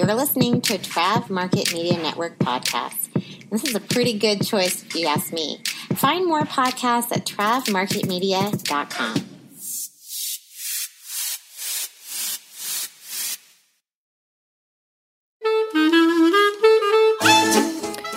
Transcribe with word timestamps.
You're 0.00 0.14
listening 0.14 0.62
to 0.62 0.76
a 0.76 0.78
Trav 0.78 1.28
Market 1.28 1.74
Media 1.74 1.92
Network 1.98 2.38
podcast. 2.38 3.12
This 3.50 3.64
is 3.64 3.74
a 3.74 3.80
pretty 3.80 4.14
good 4.14 4.42
choice 4.46 4.82
if 4.82 4.96
you 4.96 5.06
ask 5.06 5.30
me. 5.30 5.60
Find 5.94 6.26
more 6.26 6.40
podcasts 6.40 7.12
at 7.12 7.26
travmarketmedia.com. 7.26 9.24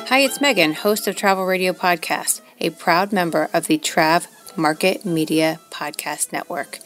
Hi, 0.08 0.20
it's 0.20 0.40
Megan, 0.40 0.76
host 0.76 1.10
of 1.10 1.18
Travel 1.18 1.44
Radio 1.44 1.74
Podcast, 1.74 2.40
a 2.62 2.70
proud 2.70 3.12
member 3.12 3.50
of 3.52 3.68
the 3.68 3.78
Trav 3.78 4.28
Market 4.58 5.04
Media 5.04 5.60
Podcast 5.70 6.32
Network. 6.32 6.80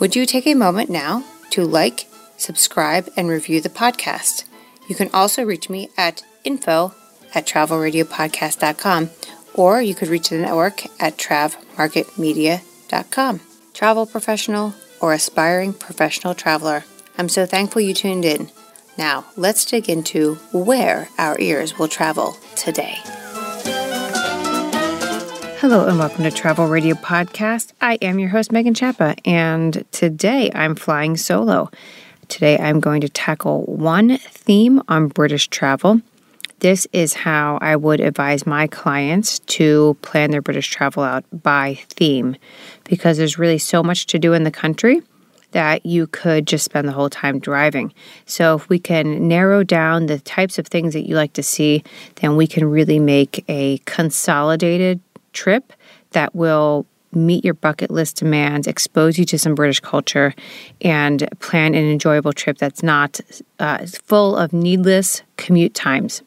Would 0.00 0.16
you 0.16 0.26
take 0.26 0.48
a 0.48 0.54
moment 0.54 0.90
now 0.90 1.22
to 1.50 1.64
like, 1.64 2.06
subscribe, 2.42 3.08
and 3.16 3.28
review 3.28 3.60
the 3.60 3.68
podcast? 3.68 4.44
You 4.88 4.94
can 4.94 5.10
also 5.14 5.44
reach 5.44 5.68
me 5.70 5.90
at 5.96 6.22
info 6.44 6.94
at 7.34 7.46
travelradiopodcast.com 7.46 9.10
or 9.54 9.80
you 9.80 9.94
could 9.94 10.08
reach 10.08 10.28
the 10.30 10.38
network 10.38 10.84
at 11.00 11.16
travmarketmedia.com. 11.16 13.40
Travel 13.72 14.06
professional 14.06 14.74
or 15.00 15.12
aspiring 15.12 15.72
professional 15.72 16.34
traveler, 16.34 16.84
I'm 17.18 17.28
so 17.28 17.46
thankful 17.46 17.82
you 17.82 17.94
tuned 17.94 18.24
in. 18.24 18.50
Now, 18.98 19.26
let's 19.36 19.64
dig 19.64 19.88
into 19.88 20.34
where 20.52 21.08
our 21.18 21.38
ears 21.40 21.78
will 21.78 21.88
travel 21.88 22.36
today. 22.56 22.98
Hello, 25.62 25.86
and 25.86 25.98
welcome 25.98 26.24
to 26.24 26.30
Travel 26.30 26.66
Radio 26.66 26.94
Podcast. 26.94 27.72
I 27.80 27.94
am 28.02 28.18
your 28.18 28.28
host, 28.30 28.52
Megan 28.52 28.74
Chapa, 28.74 29.14
and 29.24 29.84
today 29.92 30.50
I'm 30.54 30.74
flying 30.74 31.16
solo. 31.16 31.70
Today 32.32 32.56
I'm 32.56 32.80
going 32.80 33.02
to 33.02 33.10
tackle 33.10 33.64
one 33.64 34.16
theme 34.16 34.80
on 34.88 35.08
British 35.08 35.48
travel. 35.48 36.00
This 36.60 36.86
is 36.90 37.12
how 37.12 37.58
I 37.60 37.76
would 37.76 38.00
advise 38.00 38.46
my 38.46 38.68
clients 38.68 39.40
to 39.40 39.98
plan 40.00 40.30
their 40.30 40.40
British 40.40 40.70
travel 40.70 41.02
out 41.02 41.26
by 41.30 41.74
theme 41.90 42.36
because 42.84 43.18
there's 43.18 43.38
really 43.38 43.58
so 43.58 43.82
much 43.82 44.06
to 44.06 44.18
do 44.18 44.32
in 44.32 44.44
the 44.44 44.50
country 44.50 45.02
that 45.50 45.84
you 45.84 46.06
could 46.06 46.46
just 46.46 46.64
spend 46.64 46.88
the 46.88 46.92
whole 46.92 47.10
time 47.10 47.38
driving. 47.38 47.92
So, 48.24 48.54
if 48.54 48.70
we 48.70 48.78
can 48.78 49.28
narrow 49.28 49.62
down 49.62 50.06
the 50.06 50.18
types 50.18 50.58
of 50.58 50.66
things 50.66 50.94
that 50.94 51.06
you 51.06 51.14
like 51.14 51.34
to 51.34 51.42
see, 51.42 51.84
then 52.22 52.36
we 52.36 52.46
can 52.46 52.64
really 52.64 52.98
make 52.98 53.44
a 53.46 53.76
consolidated 53.84 55.00
trip 55.34 55.74
that 56.12 56.34
will 56.34 56.86
meet 57.14 57.44
your 57.44 57.54
bucket 57.54 57.90
list 57.90 58.16
demands, 58.16 58.66
expose 58.66 59.18
you 59.18 59.24
to 59.26 59.38
some 59.38 59.54
British 59.54 59.80
culture, 59.80 60.34
and 60.80 61.28
plan 61.40 61.74
an 61.74 61.84
enjoyable 61.84 62.32
trip 62.32 62.58
that's 62.58 62.82
not 62.82 63.20
uh, 63.58 63.86
full 63.86 64.36
of 64.36 64.52
needless 64.52 65.22
commute 65.36 65.74
times. 65.74 66.22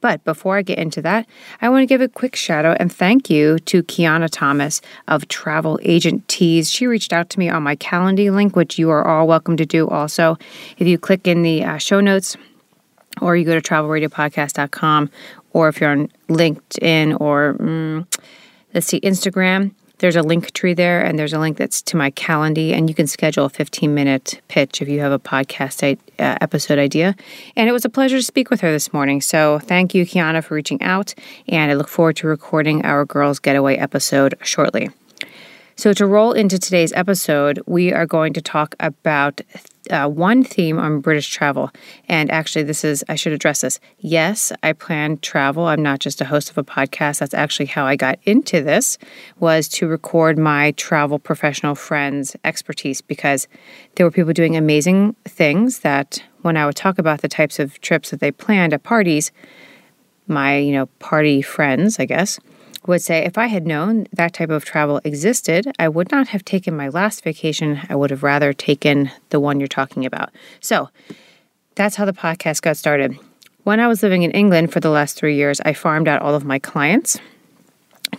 But 0.00 0.24
before 0.24 0.56
I 0.56 0.62
get 0.62 0.78
into 0.78 1.02
that, 1.02 1.26
I 1.60 1.68
want 1.68 1.82
to 1.82 1.86
give 1.86 2.00
a 2.00 2.08
quick 2.08 2.34
shout 2.34 2.64
out 2.64 2.78
and 2.80 2.90
thank 2.92 3.28
you 3.28 3.58
to 3.60 3.82
Kiana 3.82 4.28
Thomas 4.30 4.80
of 5.08 5.28
Travel 5.28 5.78
Agent 5.82 6.26
Tees. 6.26 6.70
She 6.70 6.86
reached 6.86 7.12
out 7.12 7.28
to 7.30 7.38
me 7.38 7.50
on 7.50 7.62
my 7.62 7.76
Calendly 7.76 8.34
link, 8.34 8.56
which 8.56 8.78
you 8.78 8.88
are 8.90 9.06
all 9.06 9.26
welcome 9.26 9.56
to 9.58 9.66
do 9.66 9.86
also. 9.88 10.38
If 10.78 10.86
you 10.86 10.96
click 10.96 11.26
in 11.26 11.42
the 11.42 11.64
uh, 11.64 11.78
show 11.78 12.00
notes 12.00 12.36
or 13.20 13.36
you 13.36 13.44
go 13.44 13.58
to 13.58 13.60
travelradiopodcast.com 13.60 15.10
or 15.52 15.68
if 15.68 15.80
you're 15.80 15.90
on 15.90 16.08
LinkedIn 16.28 17.20
or 17.20 17.54
mm, 17.60 18.06
let's 18.72 18.86
see, 18.86 19.00
Instagram, 19.00 19.74
there's 20.00 20.16
a 20.16 20.22
link 20.22 20.50
tree 20.52 20.74
there 20.74 21.02
and 21.02 21.18
there's 21.18 21.32
a 21.32 21.38
link 21.38 21.56
that's 21.56 21.80
to 21.82 21.96
my 21.96 22.10
Calendly 22.10 22.72
and 22.72 22.88
you 22.88 22.94
can 22.94 23.06
schedule 23.06 23.44
a 23.44 23.50
15 23.50 23.94
minute 23.94 24.40
pitch 24.48 24.82
if 24.82 24.88
you 24.88 25.00
have 25.00 25.12
a 25.12 25.18
podcast 25.18 25.98
uh, 26.18 26.38
episode 26.40 26.78
idea. 26.78 27.14
And 27.54 27.68
it 27.68 27.72
was 27.72 27.84
a 27.84 27.90
pleasure 27.90 28.16
to 28.16 28.22
speak 28.22 28.50
with 28.50 28.60
her 28.62 28.72
this 28.72 28.92
morning. 28.92 29.20
So 29.20 29.58
thank 29.60 29.94
you 29.94 30.04
kiana 30.04 30.42
for 30.42 30.54
reaching 30.54 30.82
out 30.82 31.14
and 31.48 31.70
i 31.70 31.74
look 31.74 31.88
forward 31.88 32.16
to 32.16 32.26
recording 32.26 32.84
our 32.84 33.04
girls 33.04 33.38
getaway 33.38 33.76
episode 33.76 34.34
shortly. 34.42 34.90
So, 35.76 35.94
to 35.94 36.04
roll 36.04 36.32
into 36.32 36.58
today's 36.58 36.92
episode, 36.92 37.62
we 37.64 37.90
are 37.90 38.04
going 38.04 38.34
to 38.34 38.42
talk 38.42 38.74
about 38.78 39.40
uh, 39.90 40.08
one 40.08 40.42
theme 40.42 40.78
on 40.78 41.00
British 41.00 41.28
travel. 41.28 41.70
And 42.08 42.30
actually, 42.30 42.62
this 42.62 42.84
is, 42.84 43.04
I 43.08 43.14
should 43.16 43.32
address 43.32 43.60
this. 43.60 43.80
Yes, 43.98 44.52
I 44.62 44.72
plan 44.72 45.18
travel. 45.18 45.64
I'm 45.64 45.82
not 45.82 46.00
just 46.00 46.20
a 46.20 46.24
host 46.24 46.50
of 46.50 46.58
a 46.58 46.64
podcast. 46.64 47.18
That's 47.18 47.34
actually 47.34 47.66
how 47.66 47.84
I 47.84 47.96
got 47.96 48.18
into 48.24 48.62
this, 48.62 48.98
was 49.38 49.68
to 49.68 49.86
record 49.88 50.38
my 50.38 50.72
travel 50.72 51.18
professional 51.18 51.74
friends' 51.74 52.36
expertise 52.44 53.00
because 53.00 53.48
there 53.94 54.06
were 54.06 54.10
people 54.10 54.32
doing 54.32 54.56
amazing 54.56 55.14
things 55.24 55.80
that 55.80 56.22
when 56.42 56.56
I 56.56 56.66
would 56.66 56.76
talk 56.76 56.98
about 56.98 57.20
the 57.20 57.28
types 57.28 57.58
of 57.58 57.80
trips 57.80 58.10
that 58.10 58.20
they 58.20 58.30
planned 58.30 58.72
at 58.72 58.82
parties, 58.82 59.30
my, 60.26 60.56
you 60.56 60.72
know, 60.72 60.86
party 61.00 61.42
friends, 61.42 61.98
I 61.98 62.04
guess, 62.04 62.38
would 62.86 63.02
say 63.02 63.24
if 63.24 63.36
I 63.36 63.46
had 63.46 63.66
known 63.66 64.06
that 64.12 64.32
type 64.32 64.50
of 64.50 64.64
travel 64.64 65.00
existed, 65.04 65.70
I 65.78 65.88
would 65.88 66.10
not 66.10 66.28
have 66.28 66.44
taken 66.44 66.76
my 66.76 66.88
last 66.88 67.22
vacation. 67.22 67.80
I 67.88 67.94
would 67.94 68.10
have 68.10 68.22
rather 68.22 68.52
taken 68.52 69.10
the 69.30 69.40
one 69.40 69.60
you're 69.60 69.68
talking 69.68 70.06
about. 70.06 70.30
So 70.60 70.88
that's 71.74 71.96
how 71.96 72.04
the 72.04 72.12
podcast 72.12 72.62
got 72.62 72.76
started. 72.76 73.18
When 73.64 73.80
I 73.80 73.88
was 73.88 74.02
living 74.02 74.22
in 74.22 74.30
England 74.30 74.72
for 74.72 74.80
the 74.80 74.90
last 74.90 75.16
three 75.16 75.36
years, 75.36 75.60
I 75.64 75.74
farmed 75.74 76.08
out 76.08 76.22
all 76.22 76.34
of 76.34 76.44
my 76.44 76.58
clients 76.58 77.18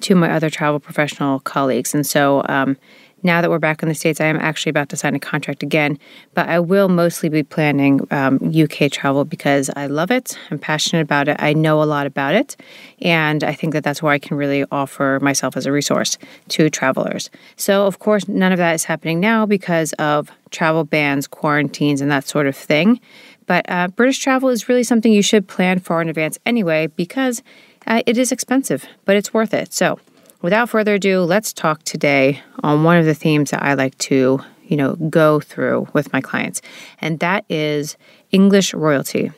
to 0.01 0.15
my 0.15 0.31
other 0.31 0.49
travel 0.49 0.79
professional 0.79 1.39
colleagues. 1.39 1.93
And 1.93 2.05
so 2.05 2.43
um, 2.47 2.77
now 3.23 3.41
that 3.41 3.49
we're 3.49 3.59
back 3.59 3.83
in 3.83 3.89
the 3.89 3.95
States, 3.95 4.19
I 4.19 4.25
am 4.25 4.37
actually 4.37 4.71
about 4.71 4.89
to 4.89 4.97
sign 4.97 5.15
a 5.15 5.19
contract 5.19 5.63
again, 5.63 5.99
but 6.33 6.49
I 6.49 6.59
will 6.59 6.89
mostly 6.89 7.29
be 7.29 7.43
planning 7.43 8.07
um, 8.11 8.39
UK 8.53 8.91
travel 8.91 9.25
because 9.25 9.69
I 9.75 9.87
love 9.87 10.11
it. 10.11 10.37
I'm 10.49 10.59
passionate 10.59 11.01
about 11.01 11.27
it. 11.27 11.37
I 11.39 11.53
know 11.53 11.81
a 11.81 11.85
lot 11.85 12.07
about 12.07 12.35
it. 12.35 12.55
And 13.01 13.43
I 13.43 13.53
think 13.53 13.73
that 13.73 13.83
that's 13.83 14.01
where 14.01 14.13
I 14.13 14.19
can 14.19 14.37
really 14.37 14.65
offer 14.71 15.19
myself 15.21 15.55
as 15.55 15.65
a 15.65 15.71
resource 15.71 16.17
to 16.49 16.69
travelers. 16.69 17.29
So, 17.55 17.85
of 17.85 17.99
course, 17.99 18.27
none 18.27 18.51
of 18.51 18.57
that 18.57 18.73
is 18.73 18.85
happening 18.85 19.19
now 19.19 19.45
because 19.45 19.93
of 19.93 20.31
travel 20.49 20.83
bans, 20.83 21.27
quarantines, 21.27 22.01
and 22.01 22.11
that 22.11 22.27
sort 22.27 22.47
of 22.47 22.55
thing. 22.55 22.99
But 23.45 23.65
uh, 23.69 23.87
British 23.89 24.19
travel 24.19 24.49
is 24.49 24.69
really 24.69 24.83
something 24.83 25.11
you 25.11 25.21
should 25.21 25.47
plan 25.47 25.79
far 25.79 26.01
in 26.01 26.09
advance 26.09 26.39
anyway 26.45 26.87
because 26.87 27.43
uh, 27.87 28.01
it 28.05 28.17
is 28.17 28.31
expensive, 28.31 28.85
but 29.05 29.15
it's 29.15 29.33
worth 29.33 29.53
it. 29.53 29.73
So, 29.73 29.99
without 30.41 30.69
further 30.69 30.95
ado, 30.95 31.21
let's 31.21 31.53
talk 31.53 31.83
today 31.83 32.41
on 32.63 32.83
one 32.83 32.97
of 32.97 33.05
the 33.05 33.13
themes 33.13 33.51
that 33.51 33.63
I 33.63 33.73
like 33.73 33.97
to, 33.99 34.39
you 34.63 34.77
know, 34.77 34.95
go 34.95 35.39
through 35.39 35.87
with 35.93 36.11
my 36.13 36.21
clients, 36.21 36.61
and 36.99 37.19
that 37.19 37.45
is 37.49 37.97
English 38.31 38.73
royalty. 38.73 39.31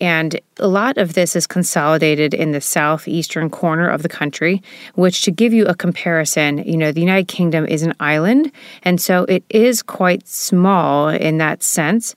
And 0.00 0.40
a 0.58 0.68
lot 0.68 0.96
of 0.96 1.14
this 1.14 1.36
is 1.36 1.46
consolidated 1.46 2.32
in 2.32 2.52
the 2.52 2.60
southeastern 2.60 3.50
corner 3.50 3.88
of 3.88 4.02
the 4.02 4.08
country, 4.08 4.62
which, 4.94 5.22
to 5.22 5.30
give 5.30 5.52
you 5.52 5.66
a 5.66 5.74
comparison, 5.74 6.58
you 6.58 6.76
know, 6.76 6.92
the 6.92 7.00
United 7.00 7.28
Kingdom 7.28 7.66
is 7.66 7.82
an 7.82 7.94
island, 8.00 8.52
and 8.82 9.00
so 9.00 9.24
it 9.24 9.44
is 9.50 9.82
quite 9.82 10.26
small 10.26 11.08
in 11.08 11.38
that 11.38 11.62
sense. 11.62 12.14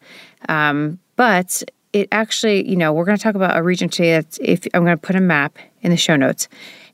Um, 0.47 0.99
but 1.15 1.63
it 1.91 2.07
actually, 2.11 2.67
you 2.67 2.75
know, 2.75 2.91
we're 2.91 3.05
going 3.05 3.17
to 3.17 3.23
talk 3.23 3.35
about 3.35 3.57
a 3.57 3.63
region 3.63 3.89
today 3.89 4.13
that's, 4.13 4.39
if 4.41 4.65
I'm 4.73 4.83
going 4.83 4.97
to 4.97 5.01
put 5.01 5.15
a 5.15 5.21
map 5.21 5.57
in 5.81 5.91
the 5.91 5.97
show 5.97 6.15
notes. 6.15 6.47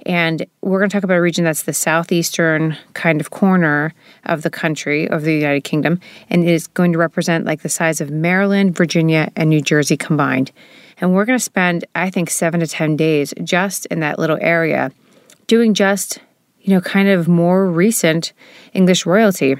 And 0.05 0.45
we're 0.61 0.79
going 0.79 0.89
to 0.89 0.93
talk 0.93 1.03
about 1.03 1.17
a 1.17 1.21
region 1.21 1.43
that's 1.43 1.63
the 1.63 1.73
southeastern 1.73 2.77
kind 2.93 3.19
of 3.19 3.31
corner 3.31 3.93
of 4.25 4.43
the 4.43 4.49
country, 4.49 5.09
of 5.09 5.23
the 5.23 5.33
United 5.33 5.65
Kingdom, 5.65 5.99
and 6.29 6.47
is 6.47 6.67
going 6.67 6.93
to 6.93 6.97
represent 6.97 7.45
like 7.45 7.61
the 7.61 7.69
size 7.69 7.99
of 7.99 8.09
Maryland, 8.09 8.75
Virginia, 8.75 9.29
and 9.35 9.49
New 9.49 9.61
Jersey 9.61 9.97
combined. 9.97 10.51
And 11.01 11.13
we're 11.13 11.25
going 11.25 11.37
to 11.37 11.43
spend, 11.43 11.85
I 11.95 12.09
think, 12.09 12.29
seven 12.29 12.61
to 12.61 12.67
10 12.67 12.95
days 12.95 13.33
just 13.43 13.85
in 13.87 13.99
that 13.99 14.19
little 14.19 14.37
area 14.39 14.91
doing 15.47 15.73
just, 15.73 16.19
you 16.61 16.73
know, 16.73 16.81
kind 16.81 17.09
of 17.09 17.27
more 17.27 17.69
recent 17.69 18.31
English 18.73 19.05
royalty. 19.05 19.57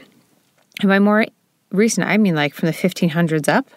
And 0.80 0.88
by 0.88 1.00
more 1.00 1.26
recent, 1.72 2.08
I 2.08 2.18
mean 2.18 2.36
like 2.36 2.54
from 2.54 2.68
the 2.68 2.74
1500s 2.74 3.50
up 3.50 3.68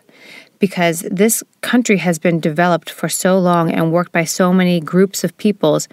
because 0.59 1.01
this 1.11 1.43
country 1.61 1.97
has 1.97 2.21
been 2.21 2.39
developed 2.39 2.89
for 2.89 3.09
so 3.09 3.37
long 3.37 3.73
and 3.73 3.91
worked 3.91 4.13
by 4.13 4.23
so 4.25 4.53
many 4.53 4.79
groups 4.79 5.25
of 5.25 5.37
peoples 5.37 5.89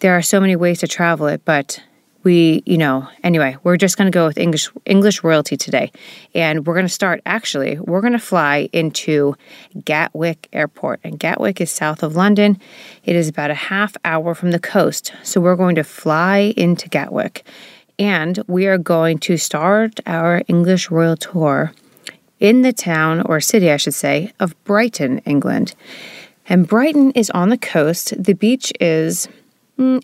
there 0.00 0.16
are 0.16 0.22
so 0.22 0.40
many 0.40 0.56
ways 0.56 0.80
to 0.80 0.88
travel 0.88 1.26
it, 1.26 1.44
but 1.44 1.80
we, 2.22 2.62
you 2.66 2.76
know, 2.76 3.08
anyway, 3.24 3.56
we're 3.62 3.76
just 3.76 3.96
going 3.96 4.10
to 4.10 4.14
go 4.14 4.26
with 4.26 4.36
English 4.36 4.68
English 4.84 5.22
royalty 5.24 5.56
today. 5.56 5.90
And 6.34 6.66
we're 6.66 6.74
going 6.74 6.86
to 6.86 6.92
start 6.92 7.22
actually, 7.24 7.78
we're 7.78 8.02
going 8.02 8.12
to 8.12 8.18
fly 8.18 8.68
into 8.72 9.36
Gatwick 9.84 10.48
Airport. 10.52 11.00
And 11.02 11.18
Gatwick 11.18 11.60
is 11.60 11.70
south 11.70 12.02
of 12.02 12.16
London. 12.16 12.58
It 13.04 13.16
is 13.16 13.28
about 13.28 13.50
a 13.50 13.54
half 13.54 13.96
hour 14.04 14.34
from 14.34 14.50
the 14.50 14.58
coast. 14.58 15.12
So 15.22 15.40
we're 15.40 15.56
going 15.56 15.76
to 15.76 15.84
fly 15.84 16.52
into 16.56 16.88
Gatwick. 16.88 17.44
And 17.98 18.42
we 18.46 18.66
are 18.66 18.78
going 18.78 19.18
to 19.20 19.36
start 19.36 20.00
our 20.06 20.42
English 20.48 20.90
Royal 20.90 21.16
Tour 21.16 21.72
in 22.38 22.62
the 22.62 22.72
town 22.72 23.22
or 23.22 23.40
city, 23.40 23.70
I 23.70 23.76
should 23.76 23.94
say, 23.94 24.32
of 24.40 24.62
Brighton, 24.64 25.18
England. 25.20 25.74
And 26.48 26.66
Brighton 26.66 27.12
is 27.12 27.30
on 27.30 27.50
the 27.50 27.58
coast. 27.58 28.14
The 28.22 28.32
beach 28.32 28.72
is 28.80 29.28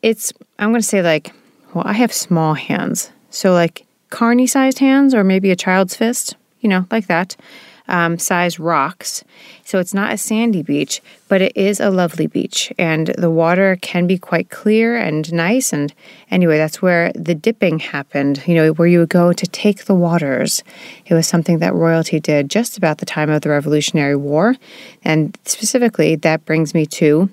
it's, 0.02 0.32
I'm 0.58 0.70
going 0.70 0.81
to 0.81 0.87
say 0.87 1.02
like, 1.02 1.32
well, 1.75 1.84
I 1.87 1.93
have 1.93 2.12
small 2.12 2.55
hands. 2.55 3.11
So 3.31 3.52
like 3.52 3.87
carny 4.11 4.46
sized 4.46 4.78
hands 4.78 5.14
or 5.14 5.23
maybe 5.25 5.50
a 5.50 5.56
child's 5.56 5.96
fist, 5.96 6.37
you 6.61 6.69
know, 6.69 6.87
like 6.90 7.06
that. 7.08 7.37
um, 7.88 8.19
size 8.19 8.58
rocks. 8.58 9.25
So 9.64 9.78
it's 9.78 9.94
not 9.94 10.12
a 10.12 10.19
sandy 10.19 10.62
beach, 10.62 11.00
but 11.28 11.40
it 11.40 11.56
is 11.56 11.81
a 11.81 11.90
lovely 11.90 12.26
beach. 12.26 12.73
And 12.78 13.08
the 13.19 13.31
water 13.31 13.78
can 13.81 14.06
be 14.06 14.19
quite 14.19 14.50
clear 14.50 14.96
and 14.96 15.32
nice. 15.32 15.73
And 15.73 15.93
anyway, 16.31 16.58
that's 16.58 16.82
where 16.82 17.12
the 17.14 17.34
dipping 17.34 17.78
happened, 17.78 18.43
you 18.46 18.55
know, 18.55 18.73
where 18.73 18.88
you 18.88 19.00
would 19.00 19.08
go 19.08 19.32
to 19.32 19.46
take 19.46 19.84
the 19.84 19.94
waters. 19.94 20.62
It 21.06 21.14
was 21.14 21.26
something 21.26 21.58
that 21.58 21.75
royalty 21.75 22.20
did 22.20 22.50
just 22.50 22.76
about 22.76 22.99
the 22.99 23.06
time 23.06 23.31
of 23.31 23.43
the 23.43 23.50
Revolutionary 23.50 24.17
War. 24.17 24.56
And 25.05 25.37
specifically, 25.44 26.17
that 26.17 26.44
brings 26.44 26.75
me 26.75 26.87
to 26.87 27.28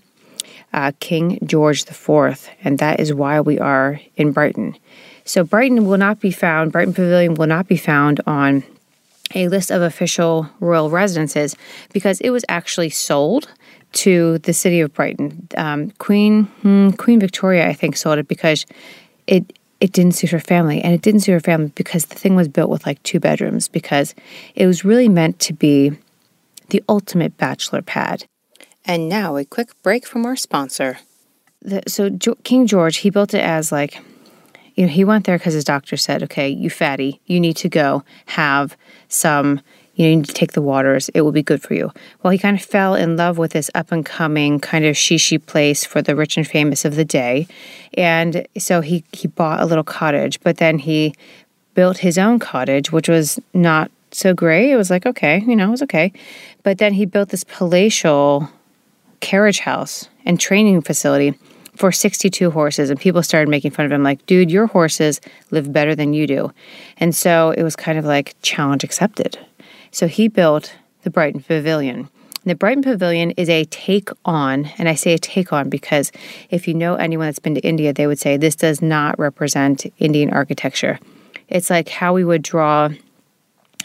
uh, 0.74 0.92
King 1.00 1.40
George 1.46 1.84
IV. 1.90 2.50
And 2.64 2.80
that 2.80 3.00
is 3.00 3.14
why 3.14 3.42
we 3.42 3.60
are 3.60 4.00
in 4.16 4.32
Brighton. 4.32 4.76
So 5.26 5.44
Brighton 5.44 5.86
will 5.86 5.98
not 5.98 6.20
be 6.20 6.32
found, 6.32 6.72
Brighton 6.72 6.94
Pavilion 6.94 7.36
will 7.36 7.48
not 7.48 7.68
be 7.68 7.78
found 7.78 8.20
on 8.28 8.64
a 9.36 9.48
list 9.48 9.72
of 9.72 9.82
official 9.82 10.50
royal 10.60 10.90
residences 10.90 11.56
because 11.92 12.20
it 12.22 12.30
was 12.30 12.44
actually 12.50 12.90
sold 12.90 13.48
to 13.94 14.40
the 14.40 14.54
city 14.54 14.80
of 14.82 14.94
Brighton. 14.94 15.48
Um, 15.58 15.92
Queen 15.92 16.46
hmm, 16.62 16.92
Queen 16.92 17.20
Victoria, 17.20 17.68
I 17.68 17.74
think, 17.74 17.96
sold 17.96 18.20
it 18.20 18.28
because 18.28 18.66
it 19.28 19.58
it 19.80 19.92
didn't 19.92 20.14
suit 20.14 20.32
her 20.32 20.40
family, 20.40 20.82
and 20.82 20.94
it 20.94 21.02
didn't 21.02 21.22
suit 21.22 21.34
her 21.34 21.40
family 21.40 21.72
because 21.76 22.06
the 22.06 22.16
thing 22.16 22.36
was 22.36 22.48
built 22.48 22.70
with 22.70 22.86
like 22.86 23.02
two 23.04 23.20
bedrooms 23.20 23.68
because 23.68 24.16
it 24.56 24.66
was 24.66 24.86
really 24.86 25.10
meant 25.10 25.40
to 25.40 25.54
be 25.54 25.92
the 26.70 26.84
ultimate 26.90 27.38
bachelor 27.38 27.82
pad. 27.82 28.26
And 28.86 29.08
now 29.08 29.38
a 29.38 29.46
quick 29.46 29.70
break 29.82 30.06
from 30.06 30.26
our 30.26 30.36
sponsor. 30.36 31.00
The, 31.62 31.84
so 31.88 32.10
jo- 32.10 32.38
King 32.44 32.68
George, 32.68 32.98
he 32.98 33.10
built 33.10 33.34
it 33.34 33.42
as 33.42 33.72
like 33.72 34.02
you 34.76 34.86
know, 34.86 34.92
he 34.92 35.04
went 35.04 35.26
there 35.26 35.38
because 35.38 35.54
his 35.54 35.64
doctor 35.64 35.98
said, 35.98 36.24
okay, 36.24 36.50
you 36.50 36.70
fatty, 36.70 37.22
you 37.26 37.40
need 37.40 37.58
to 37.58 37.70
go 37.70 38.04
have 38.28 38.76
some, 39.08 39.62
you, 39.96 40.06
know, 40.06 40.10
you 40.10 40.16
need 40.18 40.26
to 40.26 40.34
take 40.34 40.54
the 40.54 40.62
waters. 40.62 41.10
It 41.10 41.22
will 41.22 41.32
be 41.32 41.44
good 41.44 41.62
for 41.62 41.76
you. 41.76 41.92
Well, 42.22 42.32
he 42.32 42.40
kind 42.40 42.58
of 42.58 42.66
fell 42.66 42.96
in 42.96 43.16
love 43.16 43.38
with 43.38 43.52
this 43.52 43.70
up 43.76 43.92
and 43.92 44.06
coming 44.06 44.60
kind 44.60 44.86
of 44.86 44.96
shishi 44.96 45.44
place 45.44 45.86
for 45.86 46.02
the 46.02 46.16
rich 46.16 46.38
and 46.38 46.48
famous 46.48 46.86
of 46.86 46.96
the 46.96 47.06
day. 47.06 47.48
And 47.96 48.48
so 48.58 48.82
he, 48.82 49.04
he 49.12 49.28
bought 49.28 49.62
a 49.62 49.66
little 49.66 49.84
cottage, 49.84 50.40
but 50.42 50.58
then 50.58 50.80
he 50.80 51.14
built 51.76 52.00
his 52.00 52.18
own 52.18 52.40
cottage, 52.40 52.92
which 52.92 53.10
was 53.10 53.40
not 53.54 53.92
so 54.12 54.34
great. 54.34 54.72
It 54.72 54.76
was 54.76 54.90
like, 54.90 55.06
okay, 55.06 55.40
you 55.42 55.56
know, 55.56 55.68
it 55.68 55.72
was 55.72 55.84
okay. 55.84 56.12
But 56.64 56.80
then 56.80 56.94
he 56.94 57.06
built 57.06 57.30
this 57.30 57.44
palatial 57.44 58.50
carriage 59.24 59.60
house 59.60 60.10
and 60.26 60.38
training 60.38 60.82
facility 60.82 61.34
for 61.78 61.92
62 61.92 62.52
horses. 62.52 62.90
And 62.90 63.00
people 63.00 63.24
started 63.24 63.50
making 63.50 63.72
fun 63.72 63.86
of 63.86 63.92
him, 63.92 64.04
like, 64.04 64.24
dude, 64.26 64.52
your 64.52 64.68
horses 64.68 65.22
live 65.50 65.72
better 65.72 65.96
than 65.96 66.14
you 66.14 66.28
do. 66.28 66.52
And 66.98 67.16
so 67.16 67.52
it 67.52 67.64
was 67.64 67.76
kind 67.76 67.98
of 67.98 68.04
like 68.04 68.36
challenge 68.42 68.84
accepted. 68.84 69.40
So 69.92 70.08
he 70.08 70.28
built 70.28 70.76
the 71.04 71.10
Brighton 71.10 71.42
Pavilion. 71.42 72.10
The 72.44 72.54
Brighton 72.54 72.84
Pavilion 72.84 73.32
is 73.32 73.48
a 73.50 73.64
take 73.66 74.10
on, 74.26 74.66
and 74.78 74.90
I 74.90 74.96
say 74.96 75.14
a 75.14 75.18
take 75.18 75.54
on 75.54 75.70
because 75.70 76.12
if 76.50 76.68
you 76.68 76.74
know 76.74 76.96
anyone 76.96 77.28
that's 77.28 77.40
been 77.40 77.56
to 77.56 77.62
India, 77.62 77.94
they 77.94 78.08
would 78.08 78.20
say 78.20 78.36
this 78.36 78.58
does 78.58 78.82
not 78.82 79.18
represent 79.18 79.86
Indian 80.00 80.32
architecture. 80.32 81.00
It's 81.48 81.70
like 81.70 81.88
how 81.88 82.14
we 82.14 82.26
would 82.26 82.42
draw, 82.42 82.90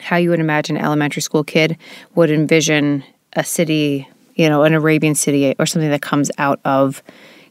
how 0.00 0.16
you 0.16 0.30
would 0.30 0.40
imagine 0.40 0.76
an 0.76 0.84
elementary 0.84 1.22
school 1.22 1.44
kid 1.44 1.78
would 2.16 2.32
envision 2.32 3.04
a 3.34 3.44
city, 3.44 4.08
you 4.38 4.48
know, 4.48 4.62
an 4.62 4.72
Arabian 4.72 5.14
city 5.14 5.54
or 5.58 5.66
something 5.66 5.90
that 5.90 6.00
comes 6.00 6.30
out 6.38 6.60
of 6.64 7.02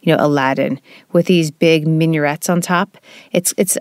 you 0.01 0.16
know, 0.16 0.24
Aladdin 0.24 0.80
with 1.12 1.25
these 1.25 1.51
big 1.51 1.86
minarets 1.86 2.50
on 2.50 2.62
top. 2.62 2.98
It's 3.34 3.54
it's 3.57 3.78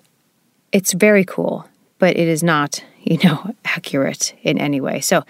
it's 0.73 0.93
very 0.93 1.25
cool, 1.25 1.69
but 1.99 2.17
it 2.17 2.29
is 2.29 2.43
not, 2.43 2.85
you 3.03 3.19
know, 3.23 3.55
accurate 3.65 4.35
in 4.43 4.59
any 4.59 4.81
way. 4.81 5.01
So 5.01 5.23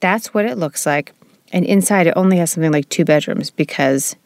that's 0.00 0.32
what 0.32 0.44
it 0.44 0.56
looks 0.56 0.86
like. 0.86 1.12
And 1.52 1.64
inside 1.64 2.06
it 2.06 2.14
only 2.14 2.36
has 2.38 2.52
something 2.52 2.72
like 2.72 2.88
two 2.88 3.04
bedrooms 3.04 3.50
because 3.50 4.16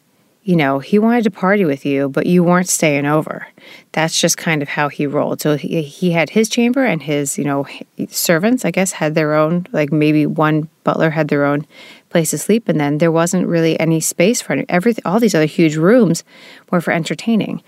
you 0.45 0.56
know, 0.56 0.81
he 0.81 0.99
wanted 0.99 1.23
to 1.23 1.31
party 1.31 1.65
with 1.65 1.87
you, 1.87 2.09
but 2.09 2.27
you 2.27 2.43
weren't 2.43 2.69
staying 2.69 3.06
over. 3.06 3.47
That's 3.93 4.21
just 4.21 4.37
kind 4.37 4.61
of 4.61 4.69
how 4.69 4.88
he 4.88 5.06
rolled. 5.06 5.41
So 5.41 5.56
he, 5.56 5.83
he 5.83 6.11
had 6.11 6.31
his 6.31 6.49
chamber 6.49 6.85
and 6.85 7.00
his, 7.00 7.38
you 7.38 7.45
know, 7.45 7.67
servants, 8.09 8.65
I 8.65 8.73
guess, 8.73 8.91
had 8.91 9.15
their 9.15 9.35
own, 9.35 9.69
like 9.71 9.93
maybe 9.93 10.27
one 10.27 10.69
butler 10.83 11.11
had 11.11 11.29
their 11.29 11.45
own 11.45 11.65
place 12.12 12.31
to 12.31 12.38
sleep. 12.38 12.69
And 12.69 12.79
then 12.79 12.99
there 12.99 13.11
wasn't 13.11 13.49
really 13.49 13.79
any 13.81 13.99
space 14.00 14.41
for 14.41 14.62
everything. 14.69 15.03
All 15.05 15.19
these 15.19 15.35
other 15.35 15.47
huge 15.47 15.76
rooms 15.76 16.23
were 16.70 16.81
for 16.81 16.93
entertaining. 16.93 17.62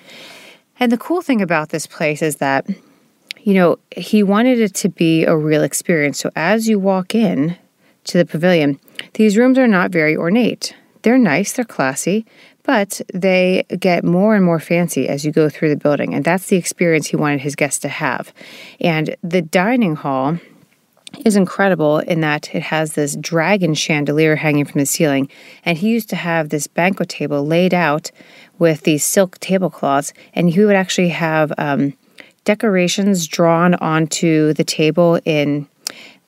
And 0.78 0.92
the 0.92 0.98
cool 0.98 1.22
thing 1.22 1.40
about 1.40 1.70
this 1.70 1.86
place 1.86 2.22
is 2.22 2.36
that, 2.36 2.68
you 3.40 3.54
know, 3.54 3.78
he 3.96 4.22
wanted 4.22 4.60
it 4.60 4.74
to 4.76 4.88
be 4.88 5.24
a 5.24 5.36
real 5.36 5.62
experience. 5.62 6.18
So 6.18 6.30
as 6.36 6.68
you 6.68 6.78
walk 6.78 7.14
in 7.14 7.56
to 8.04 8.18
the 8.18 8.26
pavilion, 8.26 8.78
these 9.14 9.36
rooms 9.36 9.58
are 9.58 9.68
not 9.68 9.90
very 9.90 10.16
ornate. 10.16 10.74
They're 11.02 11.18
nice, 11.18 11.52
they're 11.52 11.64
classy, 11.64 12.24
but 12.62 13.00
they 13.12 13.64
get 13.78 14.04
more 14.04 14.34
and 14.34 14.44
more 14.44 14.58
fancy 14.58 15.08
as 15.08 15.24
you 15.24 15.32
go 15.32 15.48
through 15.48 15.68
the 15.68 15.76
building. 15.76 16.14
And 16.14 16.24
that's 16.24 16.46
the 16.46 16.56
experience 16.56 17.08
he 17.08 17.16
wanted 17.16 17.40
his 17.40 17.56
guests 17.56 17.80
to 17.80 17.88
have. 17.88 18.32
And 18.80 19.14
the 19.22 19.42
dining 19.42 19.96
hall 19.96 20.38
is 21.24 21.36
incredible 21.36 21.98
in 21.98 22.20
that 22.20 22.54
it 22.54 22.62
has 22.62 22.94
this 22.94 23.16
dragon 23.16 23.74
chandelier 23.74 24.36
hanging 24.36 24.64
from 24.64 24.78
the 24.78 24.86
ceiling. 24.86 25.28
And 25.64 25.78
he 25.78 25.90
used 25.90 26.08
to 26.10 26.16
have 26.16 26.48
this 26.48 26.66
banquet 26.66 27.08
table 27.08 27.46
laid 27.46 27.74
out 27.74 28.10
with 28.58 28.82
these 28.82 29.04
silk 29.04 29.38
tablecloths, 29.40 30.12
and 30.34 30.50
he 30.50 30.64
would 30.64 30.76
actually 30.76 31.08
have 31.10 31.52
um, 31.58 31.94
decorations 32.44 33.26
drawn 33.26 33.74
onto 33.74 34.52
the 34.52 34.64
table 34.64 35.18
in 35.24 35.66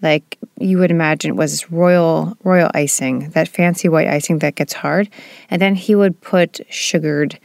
like 0.02 0.38
you 0.58 0.78
would 0.78 0.90
imagine 0.90 1.36
was 1.36 1.70
royal 1.70 2.36
royal 2.44 2.70
icing, 2.74 3.30
that 3.30 3.48
fancy 3.48 3.88
white 3.88 4.08
icing 4.08 4.38
that 4.40 4.54
gets 4.54 4.72
hard, 4.72 5.08
and 5.50 5.60
then 5.62 5.74
he 5.74 5.94
would 5.94 6.20
put 6.20 6.60
sugared 6.68 7.38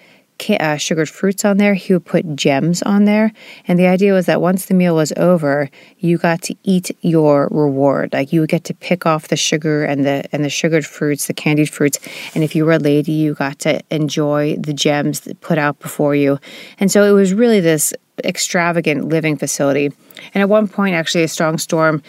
uh, 0.49 0.77
sugared 0.77 1.09
fruits 1.09 1.45
on 1.45 1.57
there. 1.57 1.73
He 1.73 1.93
would 1.93 2.05
put 2.05 2.35
gems 2.35 2.81
on 2.81 3.05
there, 3.05 3.31
and 3.67 3.77
the 3.79 3.88
idea 3.88 4.13
was 4.13 4.25
that 4.25 4.41
once 4.41 4.65
the 4.65 4.73
meal 4.73 4.95
was 4.95 5.13
over, 5.17 5.69
you 5.99 6.17
got 6.17 6.41
to 6.43 6.55
eat 6.63 6.91
your 7.01 7.47
reward. 7.51 8.13
Like 8.13 8.33
you 8.33 8.41
would 8.41 8.49
get 8.49 8.63
to 8.65 8.73
pick 8.73 9.05
off 9.05 9.27
the 9.27 9.35
sugar 9.35 9.83
and 9.83 10.05
the 10.05 10.23
and 10.31 10.43
the 10.43 10.49
sugared 10.49 10.85
fruits, 10.85 11.27
the 11.27 11.33
candied 11.33 11.69
fruits, 11.69 11.99
and 12.35 12.43
if 12.43 12.55
you 12.55 12.65
were 12.65 12.73
a 12.73 12.79
lady, 12.79 13.11
you 13.11 13.33
got 13.33 13.59
to 13.59 13.81
enjoy 13.89 14.55
the 14.57 14.73
gems 14.73 15.27
put 15.41 15.57
out 15.57 15.79
before 15.79 16.15
you. 16.15 16.39
And 16.79 16.91
so 16.91 17.03
it 17.03 17.11
was 17.11 17.33
really 17.33 17.59
this 17.59 17.94
extravagant 18.23 19.09
living 19.09 19.37
facility. 19.37 19.91
And 20.33 20.41
at 20.41 20.49
one 20.49 20.67
point, 20.67 20.95
actually, 20.95 21.23
a 21.23 21.27
strong 21.27 21.57
storm 21.57 22.03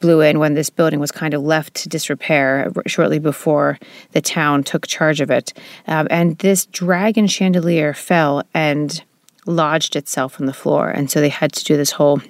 blew 0.00 0.20
in 0.20 0.38
when 0.38 0.54
this 0.54 0.70
building 0.70 1.00
was 1.00 1.10
kind 1.10 1.34
of 1.34 1.42
left 1.42 1.74
to 1.74 1.88
disrepair 1.88 2.70
shortly 2.86 3.18
before 3.18 3.78
the 4.12 4.20
town 4.20 4.62
took 4.62 4.86
charge 4.86 5.20
of 5.20 5.30
it. 5.30 5.52
Um, 5.86 6.06
and 6.10 6.38
this 6.38 6.66
dragon 6.66 7.26
chandelier 7.26 7.94
fell 7.94 8.42
and 8.54 9.02
lodged 9.46 9.96
itself 9.96 10.40
on 10.40 10.46
the 10.46 10.52
floor. 10.52 10.88
And 10.88 11.10
so 11.10 11.20
they 11.20 11.28
had 11.28 11.52
to 11.52 11.64
do 11.64 11.76
this 11.76 11.92
whole 11.92 12.20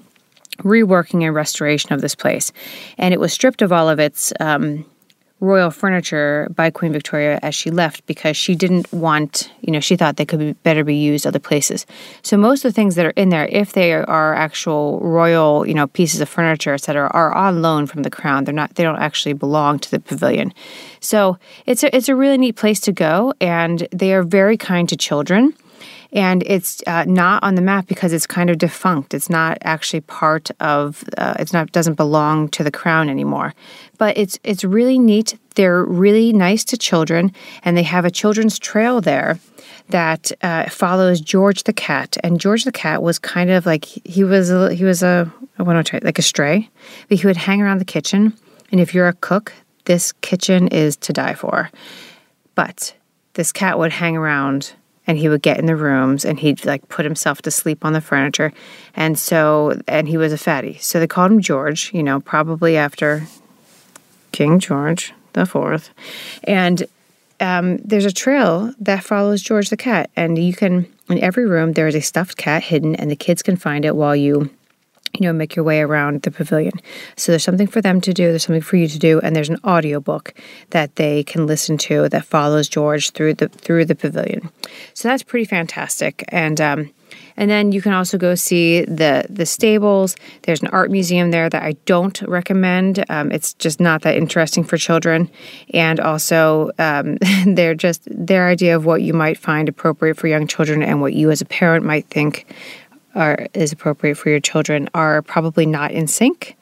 reworking 0.59 1.25
and 1.25 1.35
restoration 1.35 1.93
of 1.93 2.01
this 2.01 2.15
place. 2.15 2.53
And 2.97 3.13
it 3.13 3.21
was 3.21 3.33
stripped 3.33 3.63
of 3.63 3.73
all 3.73 3.89
of 3.89 3.99
its 3.99 4.33
um, 4.41 4.85
royal 5.41 5.71
furniture 5.71 6.49
by 6.55 6.71
Queen 6.71 6.93
Victoria 6.93 7.39
as 7.43 7.55
she 7.55 7.71
left 7.71 8.05
because 8.07 8.37
she 8.37 8.55
didn't 8.55 8.93
want, 8.93 9.53
you 9.61 9.73
know, 9.73 9.81
she 9.81 9.97
thought 9.97 10.17
they 10.17 10.27
could 10.27 10.39
be 10.39 10.53
better 10.53 10.83
be 10.83 10.97
used 10.97 11.27
other 11.27 11.39
places. 11.39 11.87
So 12.23 12.37
most 12.37 12.65
of 12.65 12.71
the 12.71 12.75
things 12.75 12.97
that 12.97 13.07
are 13.07 13.11
in 13.11 13.29
there, 13.29 13.47
if 13.47 13.73
they 13.73 13.93
are 13.93 14.35
actual 14.35 14.99
royal, 15.01 15.67
you 15.67 15.75
know, 15.75 15.87
pieces 15.87 16.21
of 16.21 16.29
furniture, 16.29 16.75
etc., 16.75 17.09
are 17.15 17.33
on 17.33 17.63
loan 17.63 17.87
from 17.87 18.03
the 18.03 18.11
crown. 18.11 18.45
They're 18.45 18.55
not 18.55 18.75
they 18.75 18.83
don't 18.83 18.99
actually 18.99 19.35
belong 19.35 19.79
to 19.81 19.91
the 19.91 20.01
pavilion. 20.01 20.53
So 21.01 21.39
it's 21.67 21.85
a 21.85 21.95
it's 21.95 22.09
a 22.09 22.17
really 22.17 22.39
neat 22.39 22.57
place 22.57 22.81
to 22.81 22.93
go 22.93 23.33
and 23.41 23.87
they 23.93 24.13
are 24.15 24.23
very 24.23 24.57
kind 24.57 24.89
to 24.89 24.97
children 24.97 25.55
and 26.13 26.43
it's 26.47 26.83
uh, 26.87 27.05
not 27.07 27.43
on 27.43 27.55
the 27.55 27.63
map 27.63 27.87
because 27.87 28.13
it's 28.13 28.27
kind 28.27 28.49
of 28.49 28.59
defunct. 28.59 29.13
It's 29.13 29.29
not 29.29 29.59
actually 29.63 30.01
part 30.01 30.51
of. 30.61 31.05
Uh, 31.19 31.35
it's 31.39 31.53
not 31.53 31.71
doesn't 31.73 31.95
belong 31.95 32.49
to 32.51 32.65
the 32.65 32.71
crown 32.71 33.11
anymore. 33.11 33.55
But 33.99 34.17
it's 34.17 34.39
it's 34.43 34.65
really 34.65 34.99
neat. 34.99 35.39
They're 35.55 35.85
really 35.85 36.33
nice 36.33 36.65
to 36.65 36.77
children, 36.79 37.33
and 37.63 37.77
they 37.77 37.83
have 37.83 38.05
a 38.05 38.11
children's 38.11 38.59
trail 38.59 39.01
there 39.01 39.39
that 39.91 40.33
uh, 40.43 40.69
follows 40.71 41.21
George 41.21 41.65
the 41.65 41.73
cat. 41.73 42.17
And 42.23 42.41
George 42.41 42.65
the 42.65 42.73
cat 42.73 43.03
was 43.03 43.19
kind 43.19 43.51
of 43.51 43.67
like 43.67 43.85
he 43.85 44.25
was 44.25 44.51
a, 44.51 44.75
he 44.75 44.85
was 44.85 45.03
a 45.03 45.31
I 45.59 45.63
want 45.63 45.85
to 45.85 45.91
try 45.91 46.01
like 46.03 46.19
a 46.19 46.23
stray, 46.23 46.71
but 47.09 47.19
he 47.19 47.27
would 47.27 47.37
hang 47.37 47.61
around 47.61 47.79
the 47.79 47.85
kitchen. 47.85 48.33
And 48.71 48.81
if 48.81 48.95
you're 48.95 49.09
a 49.09 49.15
cook, 49.15 49.53
this 49.85 50.13
kitchen 50.13 50.69
is 50.69 50.97
to 50.99 51.13
die 51.13 51.35
for. 51.35 51.71
But 52.55 52.95
this 53.35 53.53
cat 53.53 53.79
would 53.79 53.93
hang 53.93 54.17
around 54.17 54.73
and 55.09 55.19
he 55.19 55.29
would 55.29 55.43
get 55.43 55.59
in 55.59 55.67
the 55.67 55.75
rooms 55.75 56.25
and 56.25 56.39
he'd 56.39 56.65
like 56.67 56.89
put 56.89 57.05
himself 57.05 57.43
to 57.43 57.51
sleep 57.51 57.85
on 57.85 57.95
the 57.95 58.01
furniture. 58.01 58.53
And 58.95 59.19
so, 59.19 59.81
and 59.89 60.07
he 60.07 60.19
was 60.19 60.33
a 60.33 60.39
fatty. 60.39 60.77
So 60.79 61.01
they 61.01 61.07
called 61.07 61.33
him 61.33 61.41
George, 61.41 61.91
you 61.95 62.03
know, 62.03 62.21
probably 62.21 62.77
after 62.77 63.27
King 64.33 64.61
George 64.61 65.15
the 65.33 65.47
Fourth. 65.47 65.91
And 66.45 66.87
um, 67.41 67.79
there's 67.79 68.05
a 68.05 68.13
trail 68.13 68.75
that 68.81 69.03
follows 69.03 69.43
George 69.43 69.71
the 69.71 69.77
cat, 69.77 70.11
and 70.17 70.37
you 70.37 70.53
can 70.53 70.87
in 71.09 71.19
every 71.21 71.47
room 71.47 71.73
there 71.73 71.87
is 71.87 71.95
a 71.95 72.01
stuffed 72.01 72.37
cat 72.37 72.63
hidden, 72.65 72.95
and 72.97 73.11
the 73.11 73.17
kids 73.17 73.43
can 73.43 73.57
find 73.57 73.85
it 73.85 73.97
while 73.97 74.17
you 74.17 74.51
you 75.19 75.27
know, 75.27 75.33
make 75.33 75.57
your 75.57 75.65
way 75.65 75.81
around 75.81 76.23
the 76.23 76.31
pavilion. 76.31 76.73
So 77.17 77.33
there's 77.33 77.45
something 77.45 77.67
for 77.67 77.81
them 77.81 78.01
to 78.03 78.13
do, 78.13 78.29
there's 78.29 78.45
something 78.45 78.63
for 78.63 78.77
you 78.77 78.89
to 78.89 78.99
do, 78.99 79.21
and 79.21 79.35
there's 79.35 79.49
an 79.49 79.59
audiobook 79.65 80.35
that 80.71 80.97
they 80.97 81.25
can 81.25 81.47
listen 81.47 81.79
to 81.79 82.09
that 82.09 82.25
follows 82.25 82.69
George 82.69 83.11
through 83.11 83.35
the 83.35 83.49
through 83.49 83.85
the 83.85 83.95
pavilion. 83.95 84.51
So 84.95 85.09
that's 85.09 85.23
pretty 85.23 85.45
fantastic. 85.45 86.25
And 86.29 86.61
um, 86.61 86.91
and 87.37 87.51
then 87.51 87.73
you 87.73 87.81
can 87.81 87.93
also 87.93 88.19
go 88.19 88.35
see 88.35 88.83
the 88.83 89.25
the 89.31 89.47
stables. 89.47 90.17
There's 90.43 90.61
an 90.61 90.69
art 90.69 90.91
museum 90.91 91.31
there 91.31 91.49
that 91.49 91.63
I 91.63 91.73
don't 91.85 92.21
recommend. 92.23 93.05
Um, 93.09 93.31
it's 93.31 93.55
just 93.55 93.81
not 93.81 94.03
that 94.03 94.17
interesting 94.17 94.65
for 94.65 94.77
children. 94.77 95.31
And 95.73 96.01
also, 96.01 96.71
um, 96.79 97.17
they're 97.47 97.75
just 97.75 98.03
their 98.11 98.49
idea 98.49 98.77
of 98.77 98.85
what 98.85 99.03
you 99.03 99.15
might 99.15 99.39
find 99.39 99.69
appropriate 99.69 100.17
for 100.17 100.27
young 100.27 100.47
children 100.47 100.83
and 100.83 101.01
what 101.01 101.15
you 101.15 101.31
as 101.31 101.41
a 101.41 101.47
parent 101.47 101.85
might 101.85 102.07
think 102.09 102.47
are 103.19 103.47
is 103.53 103.73
appropriate 103.73 104.17
for 104.17 104.31
your 104.31 104.41
children 104.41 104.89
are 104.95 105.23
probably 105.23 105.67
not 105.67 105.91
in 105.91 106.07
sync. 106.07 106.57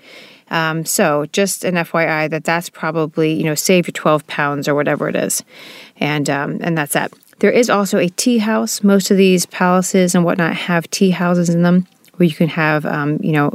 Um, 0.49 0.85
so 0.85 1.27
just 1.27 1.65
an 1.65 1.75
FYI 1.75 2.31
that 2.31 2.45
that's 2.45 2.69
probably 2.69 3.33
you 3.35 3.45
know 3.45 3.55
save 3.55 3.87
your 3.87 3.93
twelve 3.93 4.27
pounds 4.27 4.67
or 4.67 4.75
whatever 4.75 5.09
it 5.09 5.17
is, 5.17 5.45
and 5.99 6.29
um, 6.31 6.59
and 6.61 6.77
that's 6.77 6.95
that. 6.95 7.13
There 7.39 7.51
is 7.51 7.69
also 7.69 7.99
a 7.99 8.09
tea 8.09 8.39
house. 8.39 8.83
Most 8.83 9.11
of 9.11 9.17
these 9.17 9.47
palaces 9.47 10.15
and 10.15 10.25
whatnot 10.25 10.57
have 10.57 10.91
tea 10.91 11.11
houses 11.11 11.51
in 11.51 11.63
them 11.63 11.87
where 12.17 12.27
you 12.27 12.35
can 12.35 12.49
have 12.49 12.87
um, 12.87 13.19
you 13.23 13.33
know 13.33 13.53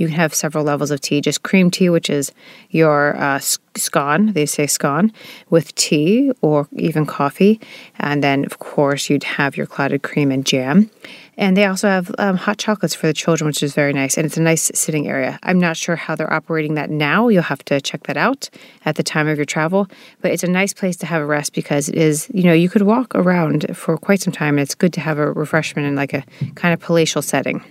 you 0.00 0.06
can 0.06 0.16
have 0.16 0.34
several 0.34 0.64
levels 0.64 0.90
of 0.90 1.02
tea. 1.02 1.20
Just 1.20 1.42
cream 1.42 1.70
tea, 1.70 1.90
which 1.90 2.08
is 2.08 2.32
your 2.70 3.14
uh, 3.18 3.38
scone, 3.76 4.32
they 4.32 4.46
say 4.46 4.66
scone, 4.66 5.12
with 5.50 5.74
tea 5.74 6.32
or 6.40 6.66
even 6.72 7.04
coffee. 7.04 7.60
And 7.98 8.24
then, 8.24 8.46
of 8.46 8.58
course, 8.60 9.10
you'd 9.10 9.24
have 9.24 9.58
your 9.58 9.66
clotted 9.66 10.02
cream 10.02 10.30
and 10.30 10.46
jam. 10.46 10.90
And 11.36 11.54
they 11.54 11.66
also 11.66 11.86
have 11.86 12.14
um, 12.18 12.38
hot 12.38 12.56
chocolates 12.56 12.94
for 12.94 13.08
the 13.08 13.12
children, 13.12 13.46
which 13.46 13.62
is 13.62 13.74
very 13.74 13.92
nice. 13.92 14.16
And 14.16 14.24
it's 14.24 14.38
a 14.38 14.42
nice 14.42 14.70
sitting 14.74 15.06
area. 15.06 15.38
I'm 15.42 15.58
not 15.58 15.76
sure 15.76 15.96
how 15.96 16.16
they're 16.16 16.32
operating 16.32 16.74
that 16.74 16.88
now. 16.88 17.28
You'll 17.28 17.42
have 17.42 17.64
to 17.66 17.78
check 17.78 18.04
that 18.04 18.16
out 18.16 18.48
at 18.86 18.96
the 18.96 19.02
time 19.02 19.28
of 19.28 19.36
your 19.36 19.44
travel. 19.44 19.86
But 20.22 20.30
it's 20.30 20.44
a 20.44 20.50
nice 20.50 20.72
place 20.72 20.96
to 20.96 21.06
have 21.06 21.20
a 21.20 21.26
rest 21.26 21.52
because 21.52 21.90
it 21.90 21.96
is, 21.96 22.26
you 22.32 22.44
know, 22.44 22.54
you 22.54 22.70
could 22.70 22.82
walk 22.82 23.14
around 23.14 23.76
for 23.76 23.98
quite 23.98 24.22
some 24.22 24.32
time. 24.32 24.54
And 24.54 24.60
it's 24.60 24.74
good 24.74 24.94
to 24.94 25.00
have 25.00 25.18
a 25.18 25.30
refreshment 25.30 25.86
in 25.86 25.94
like 25.94 26.14
a 26.14 26.24
kind 26.54 26.72
of 26.72 26.80
palatial 26.80 27.20
setting. 27.20 27.62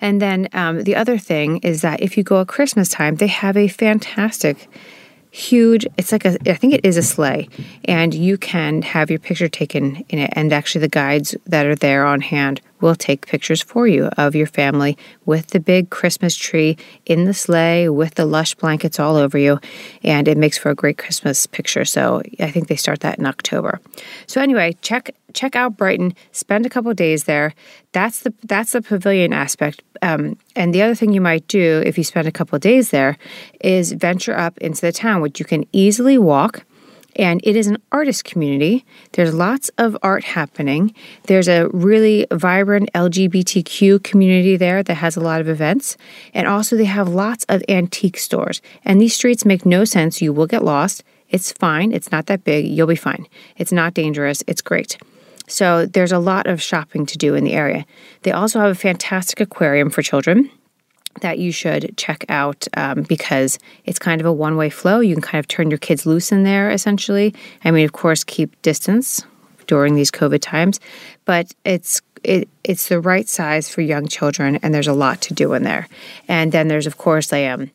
And 0.00 0.20
then 0.20 0.48
um, 0.52 0.84
the 0.84 0.96
other 0.96 1.18
thing 1.18 1.58
is 1.58 1.82
that 1.82 2.00
if 2.00 2.16
you 2.16 2.22
go 2.22 2.40
at 2.40 2.48
Christmas 2.48 2.88
time, 2.88 3.16
they 3.16 3.26
have 3.26 3.56
a 3.56 3.68
fantastic 3.68 4.68
huge 5.32 5.86
it's 5.96 6.10
like 6.10 6.24
a 6.24 6.36
i 6.50 6.54
think 6.54 6.74
it 6.74 6.84
is 6.84 6.96
a 6.96 7.02
sleigh 7.02 7.48
and 7.84 8.14
you 8.14 8.36
can 8.36 8.82
have 8.82 9.10
your 9.10 9.18
picture 9.20 9.48
taken 9.48 10.04
in 10.08 10.18
it 10.18 10.32
and 10.34 10.52
actually 10.52 10.80
the 10.80 10.88
guides 10.88 11.36
that 11.46 11.66
are 11.66 11.76
there 11.76 12.04
on 12.04 12.20
hand 12.20 12.60
will 12.80 12.94
take 12.94 13.26
pictures 13.26 13.62
for 13.62 13.86
you 13.86 14.06
of 14.16 14.34
your 14.34 14.46
family 14.46 14.96
with 15.24 15.48
the 15.48 15.60
big 15.60 15.90
Christmas 15.90 16.36
tree 16.36 16.76
in 17.06 17.24
the 17.24 17.34
sleigh 17.34 17.88
with 17.88 18.14
the 18.14 18.24
lush 18.24 18.54
blankets 18.54 18.98
all 18.98 19.16
over 19.16 19.38
you. 19.38 19.58
And 20.02 20.28
it 20.28 20.36
makes 20.36 20.58
for 20.58 20.70
a 20.70 20.74
great 20.74 20.98
Christmas 20.98 21.46
picture. 21.46 21.84
So 21.84 22.22
I 22.38 22.50
think 22.50 22.68
they 22.68 22.76
start 22.76 23.00
that 23.00 23.18
in 23.18 23.26
October. 23.26 23.80
So 24.26 24.40
anyway, 24.40 24.76
check 24.82 25.10
check 25.32 25.54
out 25.54 25.76
Brighton. 25.76 26.14
Spend 26.32 26.66
a 26.66 26.70
couple 26.70 26.92
days 26.94 27.24
there. 27.24 27.54
That's 27.92 28.20
the 28.20 28.32
that's 28.44 28.72
the 28.72 28.82
pavilion 28.82 29.32
aspect. 29.32 29.82
Um, 30.02 30.38
and 30.56 30.74
the 30.74 30.82
other 30.82 30.94
thing 30.94 31.12
you 31.12 31.20
might 31.20 31.46
do 31.46 31.82
if 31.84 31.98
you 31.98 32.04
spend 32.04 32.26
a 32.26 32.32
couple 32.32 32.58
days 32.58 32.90
there 32.90 33.18
is 33.60 33.92
venture 33.92 34.36
up 34.36 34.56
into 34.58 34.80
the 34.80 34.92
town, 34.92 35.20
which 35.20 35.38
you 35.38 35.44
can 35.46 35.64
easily 35.72 36.16
walk 36.16 36.64
and 37.16 37.40
it 37.44 37.56
is 37.56 37.66
an 37.66 37.78
artist 37.92 38.24
community. 38.24 38.84
There's 39.12 39.34
lots 39.34 39.70
of 39.78 39.96
art 40.02 40.24
happening. 40.24 40.94
There's 41.24 41.48
a 41.48 41.68
really 41.68 42.26
vibrant 42.32 42.90
LGBTQ 42.94 44.02
community 44.02 44.56
there 44.56 44.82
that 44.82 44.94
has 44.94 45.16
a 45.16 45.20
lot 45.20 45.40
of 45.40 45.48
events. 45.48 45.96
And 46.34 46.46
also, 46.46 46.76
they 46.76 46.84
have 46.84 47.08
lots 47.08 47.44
of 47.48 47.62
antique 47.68 48.18
stores. 48.18 48.62
And 48.84 49.00
these 49.00 49.14
streets 49.14 49.44
make 49.44 49.66
no 49.66 49.84
sense. 49.84 50.22
You 50.22 50.32
will 50.32 50.46
get 50.46 50.64
lost. 50.64 51.02
It's 51.28 51.52
fine. 51.52 51.92
It's 51.92 52.10
not 52.10 52.26
that 52.26 52.44
big. 52.44 52.66
You'll 52.66 52.86
be 52.86 52.96
fine. 52.96 53.26
It's 53.56 53.72
not 53.72 53.94
dangerous. 53.94 54.42
It's 54.46 54.62
great. 54.62 54.96
So, 55.46 55.86
there's 55.86 56.12
a 56.12 56.18
lot 56.18 56.46
of 56.46 56.62
shopping 56.62 57.06
to 57.06 57.18
do 57.18 57.34
in 57.34 57.44
the 57.44 57.54
area. 57.54 57.84
They 58.22 58.32
also 58.32 58.60
have 58.60 58.70
a 58.70 58.74
fantastic 58.74 59.40
aquarium 59.40 59.90
for 59.90 60.02
children 60.02 60.50
that 61.20 61.38
you 61.38 61.52
should 61.52 61.96
check 61.96 62.24
out 62.28 62.66
um, 62.76 63.02
because 63.02 63.58
it's 63.84 63.98
kind 63.98 64.20
of 64.20 64.26
a 64.26 64.32
one 64.32 64.56
way 64.56 64.70
flow. 64.70 65.00
You 65.00 65.14
can 65.14 65.22
kind 65.22 65.40
of 65.40 65.48
turn 65.48 65.70
your 65.70 65.78
kids 65.78 66.06
loose 66.06 66.32
in 66.32 66.44
there 66.44 66.70
essentially. 66.70 67.34
I 67.64 67.70
mean, 67.70 67.84
of 67.84 67.92
course, 67.92 68.24
keep 68.24 68.60
distance 68.62 69.22
during 69.66 69.94
these 69.94 70.10
COVID 70.10 70.40
times, 70.40 70.80
but 71.24 71.54
it's 71.64 72.00
it, 72.22 72.48
it's 72.64 72.88
the 72.88 73.00
right 73.00 73.28
size 73.28 73.68
for 73.68 73.80
young 73.80 74.06
children, 74.06 74.58
and 74.62 74.74
there's 74.74 74.86
a 74.86 74.92
lot 74.92 75.22
to 75.22 75.34
do 75.34 75.54
in 75.54 75.62
there. 75.62 75.88
And 76.28 76.52
then 76.52 76.68
there's, 76.68 76.86
of 76.86 76.98
course, 76.98 77.32
a 77.32 77.48
um, 77.48 77.70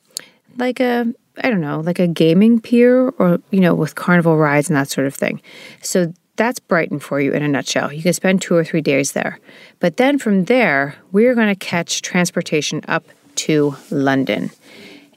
like 0.57 0.79
a 0.79 1.13
I 1.43 1.49
don't 1.49 1.61
know, 1.61 1.81
like 1.81 1.99
a 1.99 2.07
gaming 2.07 2.61
pier, 2.61 3.09
or 3.17 3.39
you 3.51 3.59
know, 3.59 3.73
with 3.73 3.95
carnival 3.95 4.37
rides 4.37 4.69
and 4.69 4.77
that 4.77 4.89
sort 4.89 5.07
of 5.07 5.15
thing. 5.15 5.41
So 5.81 6.13
that's 6.35 6.59
Brighton 6.59 6.99
for 6.99 7.19
you 7.19 7.31
in 7.31 7.43
a 7.43 7.47
nutshell. 7.47 7.91
You 7.91 8.03
can 8.03 8.13
spend 8.13 8.41
two 8.41 8.55
or 8.55 8.63
three 8.63 8.81
days 8.81 9.13
there. 9.13 9.39
But 9.79 9.97
then 9.97 10.19
from 10.19 10.45
there, 10.45 10.95
we're 11.11 11.33
going 11.33 11.47
to 11.47 11.55
catch 11.55 12.01
transportation 12.01 12.81
up 12.87 13.05
to 13.35 13.75
London. 13.89 14.51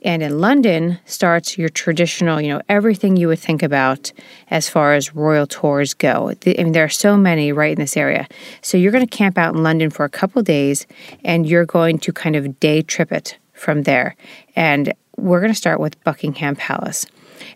And 0.02 0.22
in 0.22 0.38
London 0.38 0.98
starts 1.06 1.58
your 1.58 1.68
traditional, 1.68 2.40
you 2.40 2.48
know, 2.48 2.62
everything 2.68 3.16
you 3.16 3.28
would 3.28 3.38
think 3.38 3.62
about 3.62 4.12
as 4.50 4.68
far 4.68 4.94
as 4.94 5.14
royal 5.14 5.46
tours 5.46 5.94
go. 5.94 6.30
I 6.46 6.62
mean, 6.62 6.72
there 6.72 6.84
are 6.84 6.88
so 6.88 7.16
many 7.16 7.52
right 7.52 7.72
in 7.72 7.78
this 7.78 7.96
area. 7.96 8.28
So 8.62 8.78
you're 8.78 8.92
going 8.92 9.06
to 9.06 9.16
camp 9.16 9.36
out 9.36 9.54
in 9.54 9.62
London 9.62 9.90
for 9.90 10.04
a 10.04 10.08
couple 10.08 10.42
days 10.42 10.86
and 11.24 11.46
you're 11.46 11.66
going 11.66 11.98
to 12.00 12.12
kind 12.12 12.36
of 12.36 12.60
day 12.60 12.82
trip 12.82 13.10
it 13.10 13.38
from 13.52 13.82
there. 13.82 14.14
And 14.54 14.94
we're 15.16 15.40
going 15.40 15.52
to 15.52 15.58
start 15.58 15.80
with 15.80 16.02
Buckingham 16.04 16.54
Palace. 16.54 17.04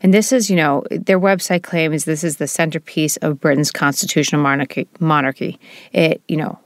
And 0.02 0.12
this 0.12 0.33
is, 0.33 0.50
you 0.50 0.57
know, 0.57 0.85
their 0.90 1.21
website 1.21 1.62
claims 1.62 2.04
this 2.04 2.25
is 2.25 2.37
the 2.37 2.49
centerpiece 2.49 3.16
of 3.19 3.40
Britain's 3.40 3.71
constitutional 3.71 4.42
monarchy. 4.42 4.88
Monarchy. 4.99 5.61
It, 5.92 6.23
you 6.26 6.37
know, 6.37 6.59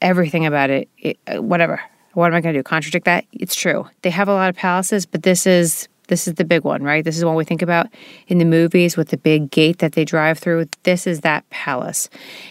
everything 0.00 0.46
about 0.46 0.70
it, 0.70 0.88
it 0.98 1.18
whatever 1.42 1.80
what 2.14 2.26
am 2.26 2.34
I 2.34 2.40
going 2.40 2.54
to 2.54 2.58
do? 2.58 2.62
Contradict 2.62 3.04
that? 3.06 3.24
It's 3.32 3.54
true. 3.54 3.86
They 4.02 4.10
have 4.10 4.28
a 4.28 4.34
lot 4.34 4.48
of 4.48 4.56
palaces, 4.56 5.06
but 5.06 5.22
this 5.22 5.46
is 5.46 5.88
this 6.08 6.28
is 6.28 6.34
the 6.34 6.44
big 6.44 6.64
one, 6.64 6.82
right? 6.82 7.04
This 7.04 7.16
is 7.16 7.24
what 7.24 7.36
we 7.36 7.44
think 7.44 7.62
about 7.62 7.86
in 8.26 8.38
the 8.38 8.44
movies 8.44 8.96
with 8.96 9.08
the 9.08 9.16
big 9.16 9.50
gate 9.50 9.78
that 9.78 9.92
they 9.92 10.04
drive 10.04 10.38
through. 10.38 10.66
This 10.82 11.06
is 11.06 11.20
that 11.20 11.48
palace, 11.50 12.10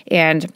and 0.09 0.51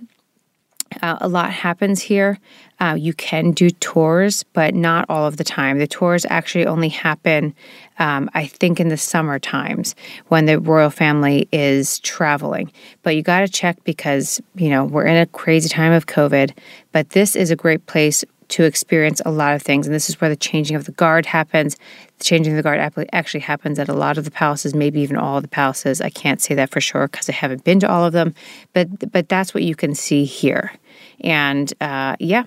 uh, 1.01 1.17
a 1.21 1.27
lot 1.27 1.51
happens 1.51 2.01
here. 2.01 2.39
Uh, 2.79 2.95
you 2.97 3.13
can 3.13 3.51
do 3.51 3.69
tours, 3.69 4.43
but 4.53 4.75
not 4.75 5.05
all 5.09 5.25
of 5.25 5.37
the 5.37 5.43
time. 5.43 5.79
The 5.79 5.87
tours 5.87 6.25
actually 6.29 6.65
only 6.65 6.89
happen, 6.89 7.55
um, 7.99 8.29
I 8.33 8.45
think, 8.47 8.79
in 8.79 8.89
the 8.89 8.97
summer 8.97 9.39
times 9.39 9.95
when 10.27 10.45
the 10.45 10.59
royal 10.59 10.89
family 10.89 11.47
is 11.51 11.99
traveling. 11.99 12.71
But 13.01 13.15
you 13.15 13.23
got 13.23 13.41
to 13.41 13.47
check 13.47 13.83
because, 13.83 14.41
you 14.55 14.69
know, 14.69 14.83
we're 14.83 15.05
in 15.05 15.17
a 15.17 15.25
crazy 15.25 15.69
time 15.69 15.93
of 15.93 16.05
COVID. 16.05 16.57
But 16.91 17.11
this 17.11 17.35
is 17.35 17.49
a 17.49 17.55
great 17.55 17.85
place 17.85 18.23
to 18.49 18.63
experience 18.63 19.21
a 19.25 19.31
lot 19.31 19.55
of 19.55 19.61
things. 19.61 19.87
And 19.87 19.95
this 19.95 20.09
is 20.09 20.19
where 20.21 20.29
the 20.29 20.35
changing 20.35 20.75
of 20.75 20.85
the 20.85 20.91
guard 20.91 21.25
happens. 21.25 21.75
The 22.17 22.23
changing 22.23 22.53
of 22.53 22.57
the 22.57 22.63
guard 22.63 23.07
actually 23.11 23.39
happens 23.41 23.79
at 23.79 23.89
a 23.89 23.93
lot 23.93 24.17
of 24.17 24.25
the 24.25 24.31
palaces, 24.31 24.73
maybe 24.73 25.01
even 25.01 25.17
all 25.17 25.37
of 25.37 25.43
the 25.43 25.49
palaces. 25.49 26.01
I 26.01 26.09
can't 26.09 26.41
say 26.41 26.55
that 26.55 26.69
for 26.69 26.81
sure 26.81 27.07
because 27.07 27.29
I 27.29 27.33
haven't 27.33 27.63
been 27.63 27.79
to 27.81 27.89
all 27.89 28.05
of 28.05 28.13
them, 28.13 28.33
but 28.73 29.11
but 29.11 29.29
that's 29.29 29.53
what 29.53 29.63
you 29.63 29.75
can 29.75 29.95
see 29.95 30.25
here. 30.25 30.73
And 31.21 31.73
uh, 31.81 32.15
yeah, 32.19 32.43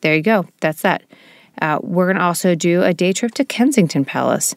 there 0.00 0.14
you 0.14 0.22
go. 0.22 0.46
That's 0.60 0.82
that. 0.82 1.02
Uh, 1.60 1.78
we're 1.82 2.06
going 2.06 2.16
to 2.16 2.22
also 2.22 2.54
do 2.54 2.82
a 2.82 2.94
day 2.94 3.12
trip 3.12 3.32
to 3.34 3.44
Kensington 3.44 4.04
Palace. 4.04 4.54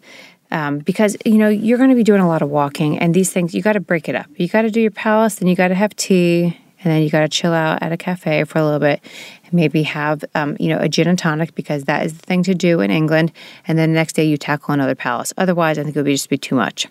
Um, 0.53 0.79
because 0.79 1.15
you 1.23 1.37
know 1.37 1.47
you're 1.47 1.77
going 1.77 1.91
to 1.91 1.95
be 1.95 2.03
doing 2.03 2.19
a 2.19 2.27
lot 2.27 2.41
of 2.41 2.49
walking 2.49 2.99
and 2.99 3.13
these 3.13 3.31
things 3.31 3.53
you 3.53 3.61
got 3.61 3.73
to 3.73 3.79
break 3.79 4.09
it 4.09 4.15
up 4.15 4.27
you 4.35 4.49
got 4.49 4.63
to 4.63 4.69
do 4.69 4.81
your 4.81 4.91
palace 4.91 5.35
then 5.35 5.47
you 5.47 5.55
got 5.55 5.69
to 5.69 5.75
have 5.75 5.95
tea 5.95 6.59
and 6.83 6.91
then 6.91 7.03
you 7.03 7.09
got 7.09 7.21
to 7.21 7.29
chill 7.29 7.53
out 7.53 7.81
at 7.81 7.91
a 7.91 7.97
cafe 7.97 8.43
for 8.43 8.59
a 8.59 8.63
little 8.63 8.79
bit 8.79 9.01
and 9.43 9.53
maybe 9.53 9.83
have 9.83 10.23
um, 10.35 10.57
you 10.59 10.69
know 10.69 10.79
a 10.79 10.89
gin 10.89 11.07
and 11.07 11.19
tonic 11.19 11.55
because 11.55 11.85
that 11.85 12.05
is 12.05 12.17
the 12.17 12.25
thing 12.25 12.43
to 12.43 12.55
do 12.55 12.79
in 12.79 12.91
England, 12.91 13.31
and 13.67 13.77
then 13.77 13.91
the 13.91 13.95
next 13.95 14.13
day 14.13 14.23
you 14.23 14.37
tackle 14.37 14.73
another 14.73 14.95
palace. 14.95 15.33
Otherwise, 15.37 15.77
I 15.77 15.83
think 15.83 15.95
it 15.95 15.99
would 15.99 16.05
be 16.05 16.13
just 16.13 16.29
be 16.29 16.37
too 16.37 16.55
much. 16.55 16.87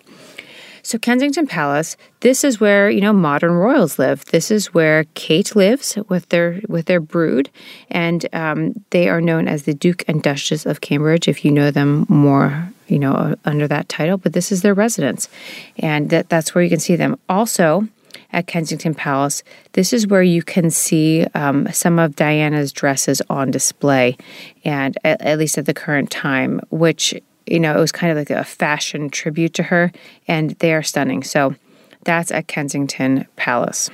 So 0.83 0.97
Kensington 0.97 1.45
Palace, 1.45 1.95
this 2.21 2.43
is 2.43 2.59
where 2.59 2.89
you 2.89 3.01
know 3.01 3.13
modern 3.13 3.53
royals 3.53 3.99
live. 3.99 4.25
This 4.25 4.49
is 4.49 4.73
where 4.73 5.05
Kate 5.13 5.55
lives 5.55 5.97
with 6.09 6.29
their 6.29 6.61
with 6.67 6.85
their 6.85 6.99
brood, 6.99 7.49
and 7.89 8.25
um, 8.33 8.73
they 8.89 9.07
are 9.09 9.21
known 9.21 9.47
as 9.47 9.63
the 9.63 9.73
Duke 9.73 10.03
and 10.07 10.23
Duchess 10.23 10.65
of 10.65 10.81
Cambridge. 10.81 11.27
If 11.27 11.45
you 11.45 11.51
know 11.51 11.71
them 11.71 12.05
more, 12.09 12.71
you 12.87 12.97
know 12.97 13.35
under 13.45 13.67
that 13.67 13.89
title. 13.89 14.17
But 14.17 14.33
this 14.33 14.51
is 14.51 14.63
their 14.63 14.73
residence, 14.73 15.29
and 15.77 16.09
that, 16.09 16.29
that's 16.29 16.55
where 16.55 16.63
you 16.63 16.69
can 16.69 16.79
see 16.79 16.95
them. 16.95 17.19
Also, 17.29 17.87
at 18.33 18.47
Kensington 18.47 18.93
Palace. 18.93 19.43
This 19.73 19.93
is 19.93 20.07
where 20.07 20.23
you 20.23 20.41
can 20.43 20.69
see 20.69 21.25
um, 21.33 21.71
some 21.71 21.99
of 21.99 22.15
Diana's 22.15 22.71
dresses 22.71 23.21
on 23.29 23.51
display, 23.51 24.17
and 24.63 24.97
at, 25.03 25.21
at 25.21 25.37
least 25.37 25.57
at 25.57 25.65
the 25.65 25.73
current 25.73 26.09
time, 26.09 26.61
which 26.69 27.13
you 27.45 27.59
know 27.59 27.75
it 27.75 27.79
was 27.79 27.91
kind 27.91 28.11
of 28.11 28.17
like 28.17 28.29
a 28.29 28.43
fashion 28.43 29.09
tribute 29.09 29.53
to 29.55 29.63
her, 29.63 29.91
and 30.27 30.51
they 30.59 30.73
are 30.73 30.83
stunning. 30.83 31.23
So 31.23 31.55
that's 32.03 32.31
at 32.31 32.47
Kensington 32.47 33.27
Palace. 33.35 33.89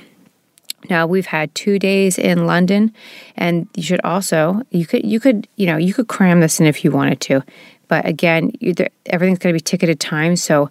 Now 0.88 1.06
we've 1.06 1.26
had 1.26 1.54
two 1.54 1.78
days 1.78 2.18
in 2.18 2.46
London, 2.46 2.94
and 3.36 3.68
you 3.74 3.82
should 3.82 4.00
also 4.02 4.62
you 4.70 4.86
could 4.86 5.04
you 5.04 5.20
could 5.20 5.48
you 5.56 5.66
know 5.66 5.76
you 5.76 5.92
could 5.92 6.08
cram 6.08 6.40
this 6.40 6.60
in 6.60 6.66
if 6.66 6.84
you 6.84 6.90
wanted 6.90 7.20
to, 7.22 7.42
but 7.88 8.06
again, 8.06 8.52
everything's 9.06 9.38
going 9.38 9.52
to 9.52 9.56
be 9.56 9.60
ticketed 9.60 9.98
time. 9.98 10.36
So 10.36 10.70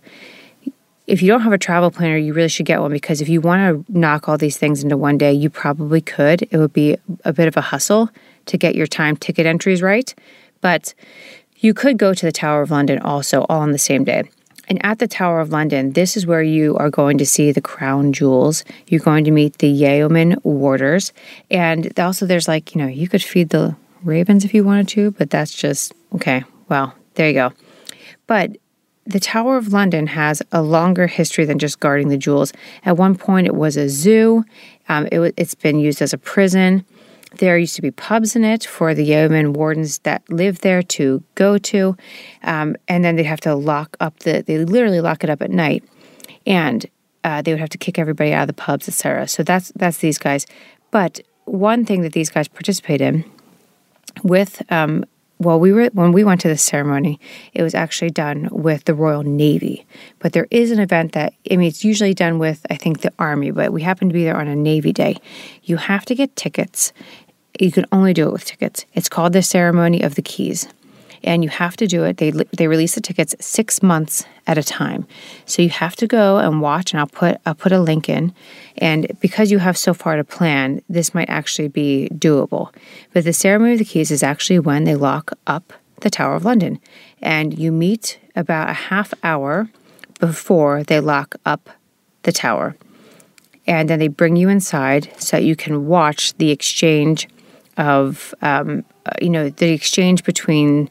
if 1.07 1.21
you 1.21 1.29
don't 1.29 1.41
have 1.41 1.53
a 1.53 1.57
travel 1.57 1.89
planner, 1.89 2.17
you 2.17 2.33
really 2.33 2.49
should 2.49 2.65
get 2.65 2.81
one 2.81 2.91
because 2.91 3.21
if 3.21 3.29
you 3.29 3.39
want 3.39 3.87
to 3.87 3.97
knock 3.97 4.27
all 4.27 4.37
these 4.37 4.57
things 4.57 4.83
into 4.83 4.97
one 4.97 5.17
day, 5.17 5.31
you 5.31 5.49
probably 5.49 6.01
could. 6.01 6.43
It 6.51 6.57
would 6.57 6.73
be 6.73 6.97
a 7.23 7.31
bit 7.31 7.47
of 7.47 7.55
a 7.55 7.61
hustle 7.61 8.09
to 8.47 8.57
get 8.57 8.75
your 8.75 8.87
time 8.87 9.15
ticket 9.15 9.45
entries 9.45 9.81
right, 9.81 10.13
but 10.61 10.93
you 11.55 11.73
could 11.73 11.97
go 11.97 12.13
to 12.13 12.25
the 12.25 12.31
Tower 12.31 12.61
of 12.61 12.71
London 12.71 12.99
also 12.99 13.45
all 13.49 13.61
on 13.61 13.71
the 13.71 13.79
same 13.79 14.03
day. 14.03 14.23
And 14.69 14.83
at 14.85 14.99
the 14.99 15.07
Tower 15.07 15.39
of 15.39 15.49
London, 15.49 15.93
this 15.93 16.17
is 16.17 16.27
where 16.27 16.43
you 16.43 16.75
are 16.75 16.89
going 16.89 17.17
to 17.19 17.25
see 17.25 17.53
the 17.53 17.61
crown 17.61 18.11
jewels. 18.11 18.65
You're 18.87 18.99
going 18.99 19.23
to 19.23 19.31
meet 19.31 19.59
the 19.59 19.69
yeoman 19.69 20.35
warders. 20.43 21.13
And 21.49 21.97
also, 21.97 22.25
there's 22.25 22.49
like, 22.49 22.75
you 22.75 22.81
know, 22.81 22.87
you 22.87 23.07
could 23.07 23.23
feed 23.23 23.49
the 23.49 23.77
ravens 24.03 24.43
if 24.43 24.53
you 24.53 24.65
wanted 24.65 24.89
to, 24.89 25.11
but 25.11 25.29
that's 25.29 25.53
just, 25.53 25.93
okay, 26.15 26.43
well, 26.67 26.93
there 27.15 27.27
you 27.29 27.33
go. 27.33 27.53
But 28.27 28.57
the 29.07 29.19
Tower 29.21 29.55
of 29.55 29.71
London 29.71 30.07
has 30.07 30.43
a 30.51 30.61
longer 30.61 31.07
history 31.07 31.45
than 31.45 31.59
just 31.59 31.79
guarding 31.79 32.09
the 32.09 32.17
jewels. 32.17 32.51
At 32.83 32.97
one 32.97 33.15
point, 33.15 33.47
it 33.47 33.55
was 33.55 33.77
a 33.77 33.87
zoo, 33.87 34.43
um, 34.89 35.07
it, 35.11 35.33
it's 35.37 35.55
been 35.55 35.79
used 35.79 36.01
as 36.01 36.13
a 36.13 36.17
prison. 36.17 36.85
There 37.37 37.57
used 37.57 37.75
to 37.77 37.81
be 37.81 37.91
pubs 37.91 38.35
in 38.35 38.43
it 38.43 38.65
for 38.65 38.93
the 38.93 39.03
yeoman 39.03 39.53
wardens 39.53 39.99
that 39.99 40.29
lived 40.29 40.61
there 40.61 40.81
to 40.83 41.23
go 41.35 41.57
to, 41.57 41.95
um, 42.43 42.75
and 42.87 43.03
then 43.03 43.15
they'd 43.15 43.23
have 43.23 43.41
to 43.41 43.55
lock 43.55 43.95
up 43.99 44.19
the. 44.19 44.43
They 44.45 44.63
literally 44.63 45.01
lock 45.01 45.23
it 45.23 45.29
up 45.29 45.41
at 45.41 45.51
night, 45.51 45.83
and 46.45 46.85
uh, 47.23 47.41
they 47.41 47.51
would 47.51 47.59
have 47.59 47.69
to 47.69 47.77
kick 47.77 47.99
everybody 47.99 48.33
out 48.33 48.43
of 48.43 48.47
the 48.47 48.53
pubs, 48.53 48.87
etc. 48.87 49.27
So 49.27 49.43
that's 49.43 49.71
that's 49.75 49.97
these 49.97 50.17
guys. 50.17 50.45
But 50.89 51.19
one 51.45 51.85
thing 51.85 52.01
that 52.01 52.13
these 52.13 52.29
guys 52.29 52.47
participate 52.47 53.01
in 53.01 53.25
with 54.23 54.61
um, 54.71 55.05
well, 55.39 55.59
we 55.59 55.71
were 55.71 55.87
when 55.93 56.11
we 56.11 56.23
went 56.23 56.41
to 56.41 56.47
the 56.47 56.57
ceremony, 56.57 57.19
it 57.53 57.61
was 57.61 57.75
actually 57.75 58.09
done 58.09 58.49
with 58.51 58.85
the 58.85 58.93
Royal 58.93 59.23
Navy. 59.23 59.85
But 60.19 60.33
there 60.33 60.47
is 60.49 60.71
an 60.71 60.79
event 60.79 61.11
that 61.13 61.33
I 61.49 61.57
mean, 61.57 61.67
it's 61.67 61.83
usually 61.83 62.13
done 62.13 62.39
with 62.39 62.65
I 62.69 62.75
think 62.75 63.01
the 63.01 63.13
Army, 63.19 63.51
but 63.51 63.71
we 63.71 63.81
happened 63.81 64.09
to 64.09 64.13
be 64.15 64.23
there 64.23 64.37
on 64.37 64.47
a 64.47 64.55
Navy 64.55 64.91
day. 64.91 65.17
You 65.63 65.77
have 65.77 66.05
to 66.05 66.15
get 66.15 66.35
tickets. 66.35 66.91
You 67.59 67.71
can 67.71 67.85
only 67.91 68.13
do 68.13 68.27
it 68.27 68.33
with 68.33 68.45
tickets. 68.45 68.85
It's 68.93 69.09
called 69.09 69.33
the 69.33 69.41
Ceremony 69.41 70.01
of 70.01 70.15
the 70.15 70.21
Keys 70.21 70.67
and 71.23 71.43
you 71.43 71.49
have 71.49 71.75
to 71.77 71.87
do 71.87 72.03
it. 72.03 72.17
They 72.17 72.31
they 72.31 72.67
release 72.67 72.95
the 72.95 73.01
tickets 73.01 73.35
six 73.39 73.81
months 73.81 74.25
at 74.45 74.57
a 74.57 74.63
time, 74.63 75.07
so 75.45 75.61
you 75.61 75.69
have 75.69 75.95
to 75.97 76.07
go 76.07 76.37
and 76.37 76.61
watch. 76.61 76.93
And 76.93 76.99
I'll 76.99 77.07
put 77.07 77.39
I'll 77.45 77.55
put 77.55 77.71
a 77.71 77.79
link 77.79 78.09
in, 78.09 78.33
and 78.77 79.07
because 79.19 79.51
you 79.51 79.59
have 79.59 79.77
so 79.77 79.93
far 79.93 80.15
to 80.15 80.23
plan, 80.23 80.81
this 80.89 81.13
might 81.13 81.29
actually 81.29 81.67
be 81.67 82.09
doable. 82.13 82.73
But 83.13 83.23
the 83.23 83.33
ceremony 83.33 83.73
of 83.73 83.79
the 83.79 83.85
keys 83.85 84.11
is 84.11 84.23
actually 84.23 84.59
when 84.59 84.83
they 84.83 84.95
lock 84.95 85.31
up 85.45 85.73
the 86.01 86.09
Tower 86.09 86.35
of 86.35 86.45
London, 86.45 86.79
and 87.21 87.57
you 87.57 87.71
meet 87.71 88.19
about 88.35 88.69
a 88.69 88.73
half 88.73 89.13
hour 89.23 89.69
before 90.19 90.83
they 90.83 90.99
lock 90.99 91.35
up 91.45 91.69
the 92.23 92.31
tower, 92.31 92.75
and 93.65 93.89
then 93.89 93.99
they 93.99 94.07
bring 94.07 94.35
you 94.35 94.49
inside 94.49 95.11
so 95.17 95.37
that 95.37 95.43
you 95.43 95.55
can 95.55 95.87
watch 95.87 96.35
the 96.37 96.51
exchange 96.51 97.27
of 97.77 98.33
um, 98.41 98.83
Uh, 99.07 99.11
you 99.21 99.29
know 99.29 99.49
the 99.49 99.71
exchange 99.71 100.23
between 100.23 100.89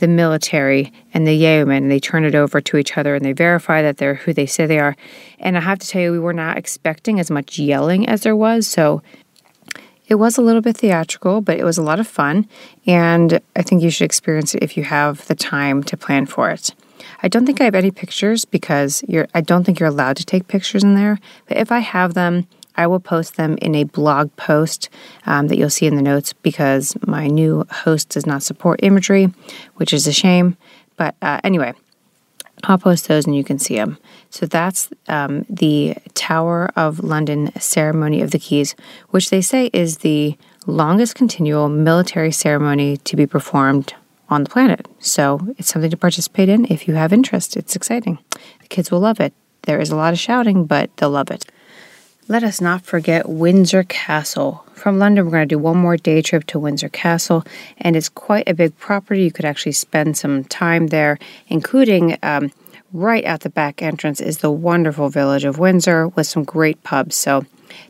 the 0.00 0.08
military 0.08 0.92
and 1.12 1.26
the 1.26 1.34
yeomen. 1.34 1.88
They 1.88 2.00
turn 2.00 2.24
it 2.24 2.34
over 2.34 2.60
to 2.60 2.76
each 2.76 2.98
other 2.98 3.14
and 3.14 3.24
they 3.24 3.32
verify 3.32 3.82
that 3.82 3.98
they're 3.98 4.16
who 4.16 4.32
they 4.32 4.46
say 4.46 4.66
they 4.66 4.80
are. 4.80 4.96
And 5.38 5.56
I 5.56 5.60
have 5.60 5.78
to 5.78 5.88
tell 5.88 6.02
you, 6.02 6.12
we 6.12 6.18
were 6.18 6.32
not 6.32 6.58
expecting 6.58 7.20
as 7.20 7.30
much 7.30 7.58
yelling 7.58 8.08
as 8.08 8.22
there 8.22 8.36
was. 8.36 8.66
So 8.66 9.02
it 10.08 10.16
was 10.16 10.36
a 10.36 10.42
little 10.42 10.60
bit 10.60 10.76
theatrical, 10.76 11.40
but 11.40 11.58
it 11.58 11.64
was 11.64 11.78
a 11.78 11.82
lot 11.82 12.00
of 12.00 12.06
fun. 12.06 12.48
And 12.86 13.40
I 13.54 13.62
think 13.62 13.82
you 13.82 13.90
should 13.90 14.04
experience 14.04 14.54
it 14.54 14.62
if 14.62 14.76
you 14.76 14.84
have 14.84 15.26
the 15.28 15.34
time 15.34 15.82
to 15.84 15.96
plan 15.96 16.26
for 16.26 16.50
it. 16.50 16.74
I 17.22 17.28
don't 17.28 17.46
think 17.46 17.60
I 17.60 17.64
have 17.64 17.74
any 17.74 17.90
pictures 17.90 18.44
because 18.44 19.04
I 19.32 19.40
don't 19.40 19.64
think 19.64 19.78
you're 19.78 19.88
allowed 19.88 20.16
to 20.16 20.26
take 20.26 20.48
pictures 20.48 20.84
in 20.84 20.94
there. 20.94 21.18
But 21.46 21.56
if 21.56 21.72
I 21.72 21.78
have 21.78 22.14
them, 22.14 22.46
I 22.76 22.86
will 22.86 23.00
post 23.00 23.36
them 23.36 23.56
in 23.62 23.74
a 23.74 23.84
blog 23.84 24.34
post 24.36 24.88
um, 25.26 25.48
that 25.48 25.56
you'll 25.56 25.70
see 25.70 25.86
in 25.86 25.96
the 25.96 26.02
notes 26.02 26.32
because 26.32 26.96
my 27.06 27.28
new 27.28 27.64
host 27.70 28.10
does 28.10 28.26
not 28.26 28.42
support 28.42 28.80
imagery, 28.82 29.32
which 29.76 29.92
is 29.92 30.06
a 30.06 30.12
shame. 30.12 30.56
But 30.96 31.14
uh, 31.22 31.40
anyway, 31.44 31.74
I'll 32.64 32.78
post 32.78 33.08
those 33.08 33.26
and 33.26 33.36
you 33.36 33.44
can 33.44 33.58
see 33.58 33.76
them. 33.76 33.98
So 34.30 34.46
that's 34.46 34.88
um, 35.08 35.44
the 35.48 35.96
Tower 36.14 36.70
of 36.76 37.02
London 37.02 37.52
Ceremony 37.60 38.22
of 38.22 38.30
the 38.30 38.38
Keys, 38.38 38.74
which 39.10 39.30
they 39.30 39.40
say 39.40 39.70
is 39.72 39.98
the 39.98 40.36
longest 40.66 41.14
continual 41.14 41.68
military 41.68 42.32
ceremony 42.32 42.96
to 42.98 43.16
be 43.16 43.26
performed 43.26 43.94
on 44.28 44.44
the 44.44 44.50
planet. 44.50 44.86
So 44.98 45.40
it's 45.58 45.68
something 45.68 45.90
to 45.90 45.96
participate 45.96 46.48
in 46.48 46.64
if 46.66 46.88
you 46.88 46.94
have 46.94 47.12
interest. 47.12 47.56
It's 47.56 47.76
exciting. 47.76 48.18
The 48.60 48.68
kids 48.68 48.90
will 48.90 49.00
love 49.00 49.20
it. 49.20 49.34
There 49.62 49.80
is 49.80 49.90
a 49.90 49.96
lot 49.96 50.12
of 50.12 50.18
shouting, 50.18 50.64
but 50.64 50.94
they'll 50.96 51.10
love 51.10 51.30
it. 51.30 51.46
Let 52.26 52.42
us 52.42 52.58
not 52.58 52.86
forget 52.86 53.28
Windsor 53.28 53.82
Castle. 53.82 54.64
From 54.72 54.98
London, 54.98 55.26
we're 55.26 55.32
going 55.32 55.46
to 55.46 55.54
do 55.54 55.58
one 55.58 55.76
more 55.76 55.98
day 55.98 56.22
trip 56.22 56.46
to 56.46 56.58
Windsor 56.58 56.88
Castle, 56.88 57.44
and 57.76 57.96
it's 57.96 58.08
quite 58.08 58.48
a 58.48 58.54
big 58.54 58.78
property. 58.78 59.24
You 59.24 59.30
could 59.30 59.44
actually 59.44 59.72
spend 59.72 60.16
some 60.16 60.44
time 60.44 60.86
there, 60.86 61.18
including 61.48 62.16
um, 62.22 62.50
right 62.94 63.24
at 63.24 63.40
the 63.42 63.50
back 63.50 63.82
entrance 63.82 64.22
is 64.22 64.38
the 64.38 64.50
wonderful 64.50 65.10
village 65.10 65.44
of 65.44 65.58
Windsor 65.58 66.08
with 66.08 66.26
some 66.26 66.44
great 66.44 66.82
pubs. 66.82 67.14
So 67.14 67.44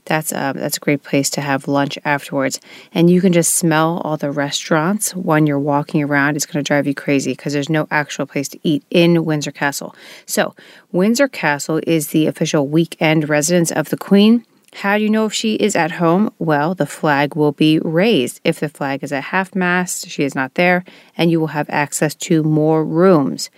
that's 0.04 0.32
a, 0.32 0.38
uh, 0.38 0.52
that's 0.52 0.76
a 0.76 0.80
great 0.80 1.02
place 1.02 1.30
to 1.30 1.40
have 1.40 1.68
lunch 1.68 1.98
afterwards. 2.04 2.60
And 2.92 3.10
you 3.10 3.20
can 3.20 3.32
just 3.32 3.54
smell 3.54 4.00
all 4.04 4.16
the 4.16 4.30
restaurants 4.30 5.14
when 5.14 5.46
you're 5.46 5.58
walking 5.58 6.02
around. 6.02 6.36
It's 6.36 6.46
going 6.46 6.62
to 6.62 6.66
drive 6.66 6.86
you 6.86 6.94
crazy 6.94 7.32
because 7.32 7.52
there's 7.52 7.70
no 7.70 7.86
actual 7.90 8.26
place 8.26 8.48
to 8.48 8.60
eat 8.62 8.84
in 8.90 9.24
Windsor 9.24 9.52
Castle. 9.52 9.94
So, 10.26 10.54
Windsor 10.92 11.28
Castle 11.28 11.80
is 11.86 12.08
the 12.08 12.26
official 12.26 12.68
weekend 12.68 13.28
residence 13.28 13.72
of 13.72 13.90
the 13.90 13.96
Queen. 13.96 14.44
How 14.74 14.98
do 14.98 15.04
you 15.04 15.10
know 15.10 15.24
if 15.24 15.32
she 15.32 15.54
is 15.54 15.76
at 15.76 15.92
home? 15.92 16.32
Well, 16.40 16.74
the 16.74 16.86
flag 16.86 17.36
will 17.36 17.52
be 17.52 17.78
raised. 17.78 18.40
If 18.42 18.58
the 18.58 18.68
flag 18.68 19.04
is 19.04 19.12
at 19.12 19.24
half 19.24 19.54
mast, 19.54 20.08
she 20.08 20.24
is 20.24 20.34
not 20.34 20.54
there, 20.54 20.84
and 21.16 21.30
you 21.30 21.38
will 21.38 21.48
have 21.48 21.70
access 21.70 22.14
to 22.16 22.42
more 22.42 22.84
rooms. 22.84 23.50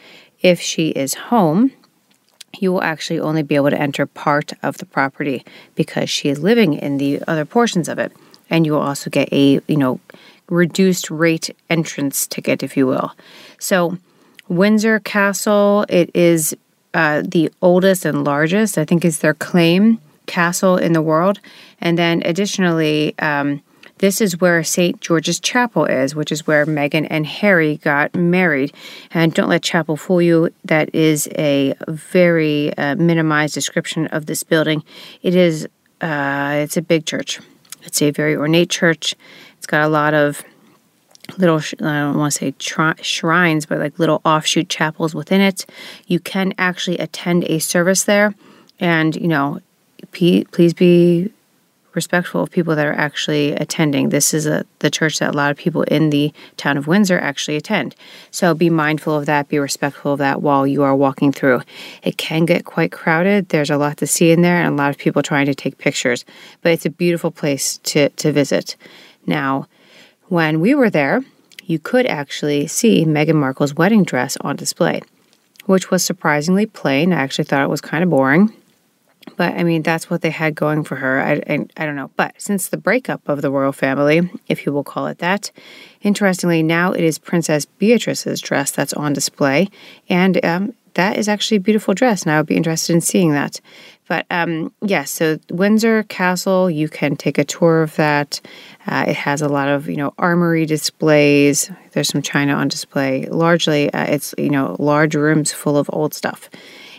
If 0.42 0.60
she 0.60 0.90
is 0.90 1.14
home, 1.14 1.72
you 2.60 2.72
will 2.72 2.82
actually 2.82 3.20
only 3.20 3.42
be 3.42 3.56
able 3.56 3.70
to 3.70 3.80
enter 3.80 4.06
part 4.06 4.52
of 4.62 4.78
the 4.78 4.86
property 4.86 5.44
because 5.74 6.10
she 6.10 6.28
is 6.28 6.38
living 6.38 6.74
in 6.74 6.98
the 6.98 7.22
other 7.26 7.44
portions 7.44 7.88
of 7.88 7.98
it. 7.98 8.12
And 8.48 8.64
you 8.64 8.72
will 8.72 8.80
also 8.80 9.10
get 9.10 9.32
a, 9.32 9.60
you 9.66 9.76
know, 9.76 10.00
reduced 10.48 11.10
rate 11.10 11.50
entrance 11.68 12.26
ticket, 12.26 12.62
if 12.62 12.76
you 12.76 12.86
will. 12.86 13.12
So, 13.58 13.98
Windsor 14.48 15.00
Castle, 15.00 15.84
it 15.88 16.10
is 16.14 16.56
uh, 16.94 17.22
the 17.26 17.50
oldest 17.60 18.04
and 18.04 18.24
largest, 18.24 18.78
I 18.78 18.84
think 18.84 19.04
is 19.04 19.18
their 19.18 19.34
claim, 19.34 19.98
castle 20.26 20.76
in 20.76 20.92
the 20.92 21.02
world. 21.02 21.40
And 21.80 21.98
then 21.98 22.22
additionally, 22.24 23.18
um, 23.18 23.60
this 23.98 24.20
is 24.20 24.40
where 24.40 24.62
St. 24.62 25.00
George's 25.00 25.40
Chapel 25.40 25.86
is, 25.86 26.14
which 26.14 26.30
is 26.30 26.46
where 26.46 26.66
Meghan 26.66 27.06
and 27.08 27.26
Harry 27.26 27.78
got 27.78 28.14
married. 28.14 28.74
And 29.10 29.32
don't 29.32 29.48
let 29.48 29.62
chapel 29.62 29.96
fool 29.96 30.20
you, 30.20 30.50
that 30.64 30.94
is 30.94 31.28
a 31.38 31.74
very 31.88 32.76
uh, 32.76 32.96
minimized 32.96 33.54
description 33.54 34.06
of 34.08 34.26
this 34.26 34.42
building. 34.42 34.84
It 35.22 35.34
is, 35.34 35.66
uh, 36.00 36.58
it's 36.58 36.76
a 36.76 36.82
big 36.82 37.06
church. 37.06 37.40
It's 37.84 38.02
a 38.02 38.10
very 38.10 38.36
ornate 38.36 38.68
church. 38.68 39.14
It's 39.56 39.66
got 39.66 39.82
a 39.82 39.88
lot 39.88 40.12
of 40.12 40.44
little 41.38 41.58
I 41.58 42.00
don't 42.00 42.18
want 42.18 42.32
to 42.32 42.38
say 42.38 42.54
tri- 42.58 42.94
shrines, 43.00 43.66
but 43.66 43.78
like 43.78 43.98
little 43.98 44.20
offshoot 44.24 44.68
chapels 44.68 45.14
within 45.14 45.40
it. 45.40 45.66
You 46.06 46.20
can 46.20 46.54
actually 46.58 46.98
attend 46.98 47.44
a 47.44 47.58
service 47.58 48.04
there, 48.04 48.34
and 48.78 49.16
you 49.16 49.28
know, 49.28 49.60
please 50.12 50.74
be 50.74 51.30
respectful 51.96 52.42
of 52.42 52.50
people 52.50 52.76
that 52.76 52.86
are 52.86 52.92
actually 52.92 53.52
attending. 53.52 54.10
This 54.10 54.32
is 54.32 54.46
a, 54.46 54.64
the 54.78 54.90
church 54.90 55.18
that 55.18 55.34
a 55.34 55.36
lot 55.36 55.50
of 55.50 55.56
people 55.56 55.82
in 55.82 56.10
the 56.10 56.32
town 56.56 56.76
of 56.76 56.86
Windsor 56.86 57.18
actually 57.18 57.56
attend. 57.56 57.96
So 58.30 58.54
be 58.54 58.70
mindful 58.70 59.14
of 59.16 59.26
that, 59.26 59.48
be 59.48 59.58
respectful 59.58 60.12
of 60.12 60.18
that 60.18 60.42
while 60.42 60.66
you 60.66 60.82
are 60.82 60.94
walking 60.94 61.32
through. 61.32 61.62
It 62.02 62.18
can 62.18 62.44
get 62.44 62.64
quite 62.64 62.92
crowded. 62.92 63.48
There's 63.48 63.70
a 63.70 63.78
lot 63.78 63.96
to 63.96 64.06
see 64.06 64.30
in 64.30 64.42
there 64.42 64.58
and 64.58 64.74
a 64.74 64.76
lot 64.76 64.90
of 64.90 64.98
people 64.98 65.22
trying 65.22 65.46
to 65.46 65.54
take 65.54 65.78
pictures, 65.78 66.24
but 66.62 66.70
it's 66.70 66.86
a 66.86 66.90
beautiful 66.90 67.30
place 67.30 67.78
to, 67.78 68.10
to 68.10 68.30
visit. 68.30 68.76
Now, 69.26 69.66
when 70.28 70.60
we 70.60 70.74
were 70.74 70.90
there, 70.90 71.24
you 71.64 71.78
could 71.78 72.06
actually 72.06 72.66
see 72.68 73.04
Meghan 73.04 73.34
Markle's 73.34 73.74
wedding 73.74 74.04
dress 74.04 74.36
on 74.42 74.54
display, 74.54 75.02
which 75.64 75.90
was 75.90 76.04
surprisingly 76.04 76.66
plain. 76.66 77.12
I 77.12 77.20
actually 77.22 77.44
thought 77.46 77.64
it 77.64 77.70
was 77.70 77.80
kind 77.80 78.04
of 78.04 78.10
boring. 78.10 78.52
But 79.36 79.54
I 79.54 79.64
mean, 79.64 79.82
that's 79.82 80.08
what 80.08 80.22
they 80.22 80.30
had 80.30 80.54
going 80.54 80.84
for 80.84 80.96
her. 80.96 81.20
I, 81.20 81.32
I, 81.48 81.66
I, 81.76 81.86
don't 81.86 81.96
know. 81.96 82.10
But 82.16 82.34
since 82.38 82.68
the 82.68 82.76
breakup 82.76 83.28
of 83.28 83.42
the 83.42 83.50
royal 83.50 83.72
family, 83.72 84.30
if 84.48 84.64
you 84.64 84.72
will 84.72 84.84
call 84.84 85.08
it 85.08 85.18
that, 85.18 85.50
interestingly, 86.02 86.62
now 86.62 86.92
it 86.92 87.02
is 87.02 87.18
Princess 87.18 87.64
Beatrice's 87.64 88.40
dress 88.40 88.70
that's 88.70 88.92
on 88.94 89.12
display. 89.12 89.68
And 90.08 90.42
um, 90.44 90.74
that 90.96 91.18
is 91.18 91.28
actually 91.28 91.58
a 91.58 91.60
beautiful 91.60 91.92
dress, 91.92 92.22
and 92.22 92.32
I 92.32 92.38
would 92.38 92.46
be 92.46 92.56
interested 92.56 92.94
in 92.94 93.02
seeing 93.02 93.32
that. 93.32 93.60
But 94.08 94.24
um, 94.30 94.72
yes, 94.80 94.90
yeah, 94.90 95.04
so 95.04 95.38
Windsor 95.50 96.04
Castle, 96.04 96.70
you 96.70 96.88
can 96.88 97.16
take 97.16 97.38
a 97.38 97.44
tour 97.44 97.82
of 97.82 97.94
that. 97.96 98.40
Uh, 98.86 99.04
it 99.08 99.16
has 99.16 99.42
a 99.42 99.48
lot 99.48 99.68
of 99.68 99.88
you 99.88 99.96
know 99.96 100.14
armory 100.18 100.64
displays. 100.64 101.70
There's 101.92 102.08
some 102.08 102.22
china 102.22 102.54
on 102.54 102.68
display. 102.68 103.26
Largely, 103.26 103.92
uh, 103.92 104.04
it's 104.04 104.34
you 104.38 104.48
know 104.48 104.76
large 104.78 105.14
rooms 105.14 105.52
full 105.52 105.76
of 105.76 105.90
old 105.92 106.14
stuff, 106.14 106.48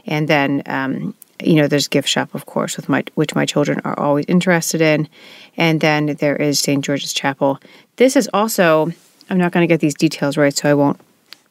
and 0.05 0.27
then 0.27 0.61
um, 0.67 1.15
you 1.41 1.55
know 1.55 1.67
there's 1.67 1.87
gift 1.87 2.09
shop 2.09 2.33
of 2.33 2.45
course 2.45 2.77
with 2.77 2.89
my 2.89 3.03
which 3.15 3.35
my 3.35 3.45
children 3.45 3.81
are 3.83 3.97
always 3.99 4.25
interested 4.27 4.81
in, 4.81 5.07
and 5.55 5.81
then 5.81 6.07
there 6.19 6.35
is 6.35 6.59
St 6.59 6.83
George's 6.83 7.13
Chapel. 7.13 7.59
This 7.97 8.15
is 8.15 8.29
also 8.33 8.91
I'm 9.29 9.37
not 9.37 9.51
going 9.51 9.67
to 9.67 9.71
get 9.71 9.79
these 9.79 9.93
details 9.95 10.37
right, 10.37 10.55
so 10.55 10.69
I 10.69 10.73
won't 10.73 10.99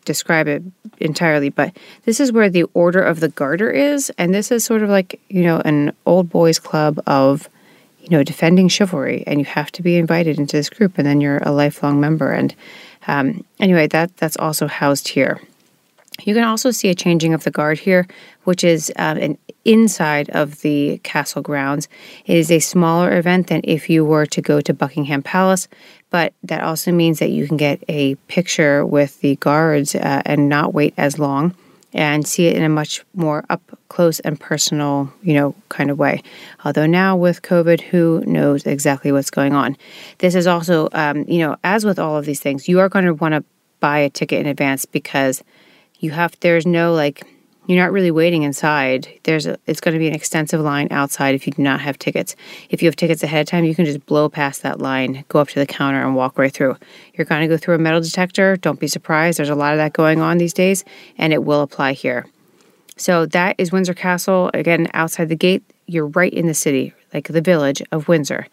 describe 0.05 0.49
it 0.49 0.63
entirely, 0.99 1.51
but 1.51 1.77
this 2.05 2.21
is 2.21 2.33
where 2.33 2.49
the 2.49 2.65
Order 2.75 3.03
of 3.03 3.21
the 3.21 3.29
Garter 3.29 3.71
is, 3.71 4.11
and 4.17 4.33
this 4.33 4.51
is 4.51 4.65
sort 4.65 4.83
of 4.83 4.89
like 4.89 5.21
you 5.29 5.43
know 5.43 5.61
an 5.65 5.93
old 6.07 6.31
boys 6.31 6.59
club 6.59 7.01
of 7.07 7.49
you 8.01 8.11
know 8.11 8.23
defending 8.23 8.69
chivalry, 8.69 9.25
and 9.27 9.39
you 9.39 9.45
have 9.45 9.71
to 9.73 9.83
be 9.83 9.97
invited 9.97 10.39
into 10.39 10.57
this 10.57 10.71
group, 10.71 10.99
and 10.99 11.07
then 11.07 11.21
you're 11.21 11.39
a 11.39 11.53
lifelong 11.53 12.01
member. 12.01 12.33
And 12.33 12.55
um, 13.07 13.45
anyway, 13.61 13.87
that 13.89 14.17
that's 14.17 14.37
also 14.39 14.67
housed 14.67 15.09
here. 15.09 15.41
You 16.23 16.35
can 16.35 16.45
also 16.45 16.71
see 16.71 16.89
a 16.89 16.95
changing 16.95 17.35
of 17.35 17.45
the 17.45 17.51
guard 17.51 17.79
here, 17.79 18.07
which 18.45 18.65
is 18.65 18.93
um, 18.97 19.19
an 19.19 19.39
inside 19.65 20.31
of 20.31 20.61
the 20.63 20.99
castle 21.03 21.43
grounds. 21.43 21.89
It 22.25 22.37
is 22.37 22.51
a 22.51 22.61
smaller 22.61 23.17
event 23.17 23.49
than 23.49 23.61
if 23.65 23.91
you 23.91 24.05
were 24.05 24.27
to 24.27 24.41
go 24.41 24.61
to 24.61 24.73
Buckingham 24.73 25.23
Palace, 25.23 25.69
but 26.11 26.33
that 26.43 26.63
also 26.63 26.93
means 26.93 27.19
that 27.19 27.31
you 27.31 27.47
can 27.47 27.57
get 27.57 27.83
a 27.89 28.15
picture 28.29 28.87
with 28.87 29.21
the 29.21 29.37
guards 29.37 29.95
uh, 29.95 30.23
and 30.25 30.49
not 30.49 30.73
wait 30.73 30.95
as 30.97 31.19
long 31.19 31.55
and 31.93 32.27
see 32.27 32.47
it 32.47 32.57
in 32.57 32.63
a 32.63 32.69
much 32.69 33.05
more 33.15 33.45
up 33.49 33.79
close 33.89 34.21
and 34.21 34.39
personal, 34.39 35.11
you 35.23 35.33
know, 35.33 35.55
kind 35.71 35.91
of 35.91 35.99
way. 35.99 36.23
Although 36.65 36.87
now 36.87 37.17
with 37.17 37.43
COVID, 37.43 37.81
who 37.81 38.23
knows 38.27 38.67
exactly 38.67 39.13
what's 39.13 39.31
going 39.31 39.55
on? 39.55 39.77
This 40.19 40.35
is 40.35 40.47
also, 40.47 40.89
um, 40.93 41.25
you 41.27 41.39
know, 41.39 41.57
as 41.65 41.85
with 41.85 41.99
all 41.99 42.17
of 42.17 42.27
these 42.27 42.41
things, 42.41 42.69
you 42.69 42.81
are 42.81 42.89
going 42.89 43.07
to 43.07 43.15
want 43.15 43.33
to 43.33 43.45
buy 43.81 43.99
a 43.99 44.11
ticket 44.11 44.41
in 44.41 44.47
advance 44.47 44.85
because 44.85 45.43
you 46.01 46.11
have, 46.13 46.39
there's 46.41 46.67
no 46.67 46.93
like, 46.93 47.27
you're 47.67 47.83
not 47.83 47.91
really 47.91 48.13
waiting 48.13 48.45
inside. 48.45 49.09
There's 49.25 49.45
a, 49.47 49.59
it's 49.67 49.81
going 49.81 49.95
to 49.95 49.99
be 49.99 50.07
an 50.07 50.15
extensive 50.15 50.61
line 50.61 50.87
outside 50.93 51.35
if 51.35 51.47
you 51.47 51.53
do 51.53 51.63
not 51.63 51.81
have 51.81 51.99
tickets. 51.99 52.37
If 52.71 52.81
you 52.81 52.87
have 52.87 52.95
tickets 52.95 53.25
ahead 53.25 53.41
of 53.41 53.47
time, 53.49 53.65
you 53.65 53.75
can 53.75 53.85
just 53.85 54.07
blow 54.07 54.29
past 54.29 54.63
that 54.63 54.79
line, 54.81 55.25
go 55.29 55.41
up 55.41 55.49
to 55.49 55.59
the 55.59 55.67
counter, 55.67 56.01
and 56.01 56.15
walk 56.15 56.39
right 56.39 56.53
through. 56.53 56.77
You're 57.15 57.25
going 57.25 57.41
to 57.41 57.49
go 57.49 57.57
through 57.57 57.75
a 57.75 57.79
metal 57.79 58.01
detector. 58.01 58.57
Don't 58.57 58.79
be 58.79 58.87
surprised. 58.87 59.39
There's 59.39 59.49
a 59.49 59.57
lot 59.57 59.73
of 59.73 59.79
that 59.79 59.95
going 59.95 60.21
on 60.21 60.39
these 60.39 60.53
days, 60.53 60.85
and 61.19 61.33
it 61.33 61.45
will 61.45 61.63
apply 61.63 61.95
here. 61.95 62.27
So 62.97 63.27
that 63.27 63.57
is 63.59 63.73
Windsor 63.73 63.95
Castle. 63.95 64.51
Again, 64.55 64.89
outside 64.95 65.29
the 65.29 65.37
gate, 65.37 65.65
you're 65.87 66.07
right 66.07 66.33
in 66.33 66.47
the 66.47 66.55
city, 66.55 66.95
like 67.13 67.29
the 67.29 67.41
village 67.41 67.83
of 67.91 68.07
Windsor. 68.07 68.47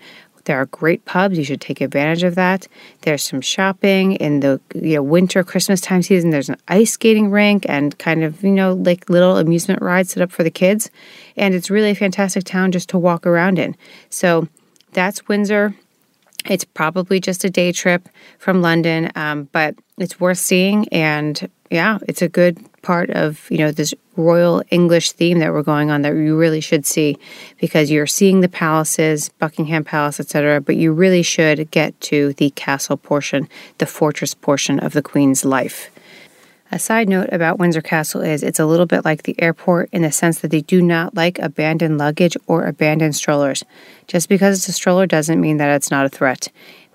There 0.45 0.58
are 0.58 0.65
great 0.67 1.06
pubs. 1.06 1.38
You 1.38 1.43
should 1.43 1.62
take 1.62 1.79
advantage 1.79 2.23
of 2.23 2.36
that. 2.36 2.67
There's 3.01 3.23
some 3.23 3.41
shopping 3.41 4.13
in 4.13 4.41
the 4.41 4.60
you 4.75 4.95
know 4.95 5.03
winter 5.03 5.43
Christmas 5.43 5.79
time 5.79 6.01
season. 6.01 6.32
There's 6.32 6.49
an 6.49 6.58
ice 6.67 6.91
skating 6.91 7.29
rink 7.32 7.65
and 7.69 7.97
kind 7.97 8.23
of 8.23 8.43
you 8.43 8.51
know 8.51 8.73
like 8.73 9.10
little 9.10 9.38
amusement 9.38 9.82
rides 9.82 10.12
set 10.12 10.23
up 10.23 10.32
for 10.32 10.43
the 10.43 10.51
kids, 10.51 10.89
and 11.38 11.53
it's 11.53 11.69
really 11.69 11.91
a 11.91 11.95
fantastic 11.95 12.43
town 12.43 12.71
just 12.71 12.89
to 12.89 12.97
walk 12.97 13.25
around 13.25 13.58
in. 13.60 13.75
So 14.10 14.47
that's 14.91 15.27
Windsor. 15.27 15.75
It's 16.49 16.65
probably 16.65 17.19
just 17.21 17.45
a 17.45 17.49
day 17.49 17.71
trip 17.71 18.10
from 18.38 18.62
London, 18.62 19.12
um, 19.15 19.47
but 19.53 19.75
it's 19.97 20.19
worth 20.19 20.39
seeing. 20.39 20.88
And 20.89 21.49
yeah, 21.71 21.99
it's 22.08 22.21
a 22.21 22.27
good 22.27 22.58
part 22.84 23.10
of 23.10 23.48
you 23.50 23.58
know 23.58 23.72
this 23.72 23.93
royal 24.15 24.62
English 24.69 25.13
theme 25.13 25.39
that 25.39 25.52
we're 25.52 25.63
going 25.63 25.89
on 25.89 26.04
that 26.04 26.13
you 26.13 26.38
really 26.38 26.62
should 26.62 26.86
see 26.86 27.17
because 27.60 27.89
you're 27.89 28.06
seeing 28.06 28.41
the 28.41 28.50
palaces, 28.50 29.30
Buckingham 29.39 29.84
Palace, 29.84 30.19
etc. 30.19 30.62
But 30.62 30.76
you 30.76 30.93
really 30.93 31.24
should 31.24 31.72
get 31.72 32.00
to 32.02 32.34
the 32.34 32.52
castle 32.52 32.98
portion, 32.98 33.50
the 33.80 33.88
fortress 33.88 34.36
portion 34.36 34.80
of 34.80 34.93
the 34.93 35.02
Queen's 35.02 35.43
life. 35.43 35.89
A 36.72 36.80
side 36.80 37.08
note 37.08 37.30
about 37.32 37.60
Windsor 37.60 37.82
Castle 37.82 38.22
is 38.22 38.41
it's 38.41 38.60
a 38.60 38.65
little 38.65 38.88
bit 38.88 39.06
like 39.06 39.24
the 39.24 39.39
airport 39.41 39.89
in 39.91 40.02
the 40.02 40.12
sense 40.12 40.39
that 40.39 40.52
they 40.52 40.62
do 40.62 40.82
not 40.82 41.15
like 41.15 41.38
abandoned 41.39 41.98
luggage 41.98 42.36
or 42.48 42.65
abandoned 42.65 43.15
strollers. 43.15 43.63
Just 44.08 44.28
because 44.28 44.58
it's 44.58 44.67
a 44.67 44.74
stroller 44.74 45.06
doesn't 45.06 45.39
mean 45.39 45.58
that 45.58 45.76
it's 45.76 45.91
not 45.91 46.06
a 46.06 46.10
threat. 46.10 46.50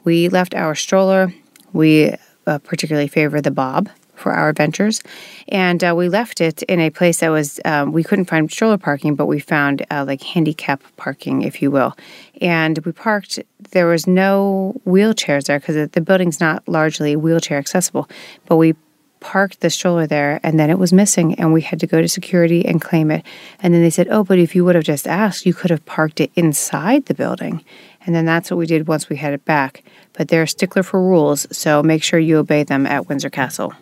We 0.05 0.29
left 0.29 0.55
our 0.55 0.75
stroller. 0.75 1.33
We 1.73 2.15
uh, 2.47 2.59
particularly 2.59 3.09
favor 3.09 3.41
the 3.41 3.51
Bob 3.51 3.89
for 4.19 4.33
our 4.33 4.49
adventures. 4.49 5.03
And 5.49 5.83
uh, 5.83 5.95
we 5.97 6.09
left 6.09 6.41
it 6.41 6.63
in 6.65 6.81
a 6.81 6.91
place 6.91 7.21
that 7.21 7.31
was, 7.31 7.61
um, 7.65 7.93
we 7.93 8.05
couldn't 8.05 8.27
find 8.27 8.51
stroller 8.51 8.79
parking, 8.79 9.15
but 9.15 9.27
we 9.27 9.39
found 9.39 9.85
uh, 9.91 10.05
like 10.07 10.23
handicap 10.23 10.83
parking, 10.97 11.43
if 11.43 11.63
you 11.63 11.71
will. 11.71 11.97
And 12.41 12.79
we 12.79 12.93
parked, 12.93 13.39
there 13.71 13.87
was 13.87 14.07
no 14.07 14.81
wheelchairs 14.87 15.45
there 15.45 15.59
because 15.59 15.89
the 15.91 16.01
building's 16.01 16.41
not 16.41 16.67
largely 16.69 17.17
wheelchair 17.17 17.59
accessible, 17.59 18.09
but 18.47 18.57
we 18.57 18.75
parked 19.21 19.61
the 19.61 19.71
stroller 19.71 20.07
there 20.07 20.41
and 20.43 20.59
then 20.59 20.71
it 20.71 20.79
was 20.79 20.93
missing 20.93 21.35
and 21.35 21.53
we 21.53 21.61
had 21.61 21.81
to 21.81 21.87
go 21.87 22.01
to 22.01 22.09
security 22.09 22.65
and 22.65 22.81
claim 22.81 23.11
it. 23.11 23.25
And 23.61 23.75
then 23.75 23.83
they 23.83 23.91
said, 23.91 24.09
Oh, 24.11 24.25
but 24.25 24.39
if 24.39 24.55
you 24.55 24.65
would 24.65 24.75
have 24.75 24.85
just 24.85 25.07
asked, 25.07 25.47
you 25.47 25.55
could 25.55 25.71
have 25.71 25.85
parked 25.87 26.21
it 26.21 26.31
inside 26.35 27.07
the 27.07 27.15
building. 27.15 27.65
And 28.09 28.15
then 28.15 28.25
that's 28.25 28.51
what 28.51 28.57
we 28.57 28.65
did 28.65 28.89
once 28.89 29.11
we 29.11 29.17
had 29.17 29.35
it 29.35 29.45
back. 29.45 29.85
But 30.15 30.29
they're 30.29 30.45
a 30.45 30.49
stickler 30.49 30.83
for 30.83 30.99
rules, 30.99 31.47
so 31.55 31.83
make 31.83 32.03
sure 32.03 32.19
you 32.19 32.39
obey 32.39 32.63
them 32.63 32.87
at 32.87 33.07
Windsor 33.07 33.29
Castle. 33.29 33.75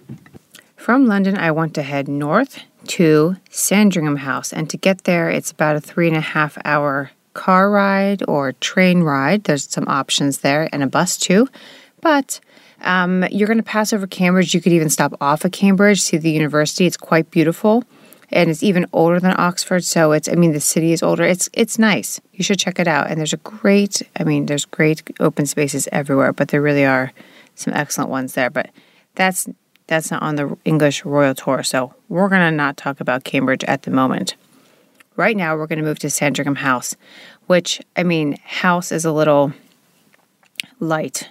From 0.75 1.07
London, 1.07 1.39
I 1.39 1.53
want 1.53 1.75
to 1.75 1.83
head 1.83 2.09
north 2.09 2.59
to 2.89 3.37
Sandringham 3.51 4.17
House. 4.17 4.53
And 4.53 4.69
to 4.69 4.77
get 4.77 5.05
there, 5.05 5.31
it's 5.31 5.53
about 5.53 5.77
a 5.77 5.81
three 5.81 6.09
and 6.09 6.17
a 6.17 6.21
half 6.21 6.59
hour 6.65 7.13
car 7.35 7.71
ride 7.71 8.25
or 8.27 8.51
train 8.55 9.05
ride. 9.05 9.45
There's 9.45 9.71
some 9.71 9.87
options 9.87 10.39
there, 10.39 10.69
and 10.73 10.83
a 10.83 10.89
bus 10.89 11.17
too. 11.17 11.47
But 12.01 12.41
um, 12.81 13.25
you're 13.31 13.47
going 13.47 13.59
to 13.59 13.63
pass 13.63 13.93
over 13.93 14.09
Cambridge. 14.09 14.55
You 14.55 14.61
could 14.61 14.73
even 14.73 14.91
stop 14.91 15.15
off 15.21 15.45
at 15.45 15.53
Cambridge, 15.53 16.03
see 16.03 16.17
the 16.17 16.33
university. 16.33 16.85
It's 16.85 16.97
quite 16.97 17.31
beautiful, 17.31 17.85
and 18.37 18.51
it's 18.51 18.63
even 18.63 18.87
older 18.93 19.19
than 19.19 19.35
Oxford. 19.39 19.83
So 19.83 20.13
it's, 20.13 20.29
I 20.29 20.35
mean, 20.35 20.53
the 20.53 20.61
city 20.61 20.93
is 20.93 21.03
older. 21.03 21.25
It's 21.25 21.49
it's 21.55 21.79
nice. 21.79 22.21
You 22.35 22.45
should 22.45 22.59
check 22.59 22.79
it 22.79 22.87
out. 22.87 23.11
And 23.11 23.19
there's 23.19 23.33
a 23.33 23.39
great, 23.39 24.03
I 24.21 24.25
mean, 24.25 24.45
there's 24.47 24.67
great 24.67 25.03
open 25.21 25.47
spaces 25.47 25.89
everywhere, 25.91 26.33
but 26.35 26.49
there 26.49 26.61
really 26.61 26.85
are 26.85 27.13
some 27.55 27.73
excellent 27.73 28.11
ones 28.11 28.35
there. 28.35 28.51
But 28.51 28.71
that's 29.15 29.49
that's 29.87 30.11
not 30.11 30.23
on 30.23 30.37
the 30.37 30.57
English 30.65 31.05
Royal 31.05 31.35
Tour, 31.35 31.63
so 31.63 31.95
we're 32.09 32.29
to 32.43 32.51
not 32.51 32.77
talk 32.77 33.01
about 33.01 33.25
Cambridge 33.25 33.65
at 33.65 33.83
the 33.83 33.91
moment. 33.91 34.37
Right 35.15 35.37
now, 35.37 35.57
we're 35.57 35.69
to 35.79 35.85
move 35.85 36.01
to 36.01 36.11
Sandringham 36.11 36.57
House, 36.57 36.95
which, 37.47 37.81
I 37.97 38.03
mean, 38.03 38.37
house 38.45 38.93
is 38.93 39.07
a 39.07 39.13
little 39.13 39.53
light. 40.79 41.31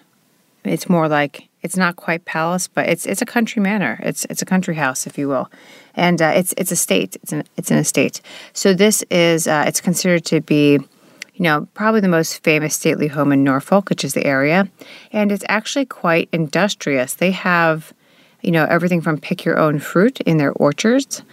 It's 0.63 0.89
more 0.89 1.08
like 1.08 1.50
it's 1.65 1.75
not 1.75 1.95
quite 1.95 2.25
palace, 2.25 2.67
but 2.67 2.88
it's 2.88 3.06
it's 3.06 3.21
a 3.21 3.25
country 3.25 3.62
manor. 3.62 3.99
It's 4.04 4.25
it's 4.25 4.41
a 4.41 4.45
country 4.45 4.75
house, 4.75 5.08
if 5.08 5.17
you 5.17 5.28
will, 5.28 5.49
and 5.95 6.21
uh, 6.21 6.32
it's 6.36 6.54
it's 6.58 6.71
a 6.71 6.75
state. 6.75 7.17
It's 7.21 7.34
an 7.34 7.43
it's 7.58 7.71
an 7.71 7.78
estate. 7.78 8.21
So 8.54 8.73
this 8.73 9.04
is 9.10 9.47
uh, 9.47 9.65
it's 9.67 9.82
considered 9.82 10.23
to 10.25 10.41
be, 10.41 10.73
you 11.36 11.43
know, 11.47 11.67
probably 11.73 12.01
the 12.01 12.08
most 12.08 12.43
famous 12.43 12.75
stately 12.75 13.08
home 13.08 13.32
in 13.32 13.43
Norfolk, 13.43 13.89
which 13.89 14.04
is 14.06 14.13
the 14.13 14.25
area, 14.25 14.69
and 15.12 15.32
it's 15.32 15.45
actually 15.49 15.86
quite 15.86 16.30
industrious. 16.32 17.15
They 17.15 17.32
have 17.32 17.93
you 18.45 18.51
know, 18.51 18.65
everything 18.69 19.01
from 19.01 19.17
pick 19.17 19.43
your 19.43 19.58
own 19.58 19.80
fruit 19.80 20.21
in 20.21 20.38
their 20.38 20.51
orchards 20.51 21.23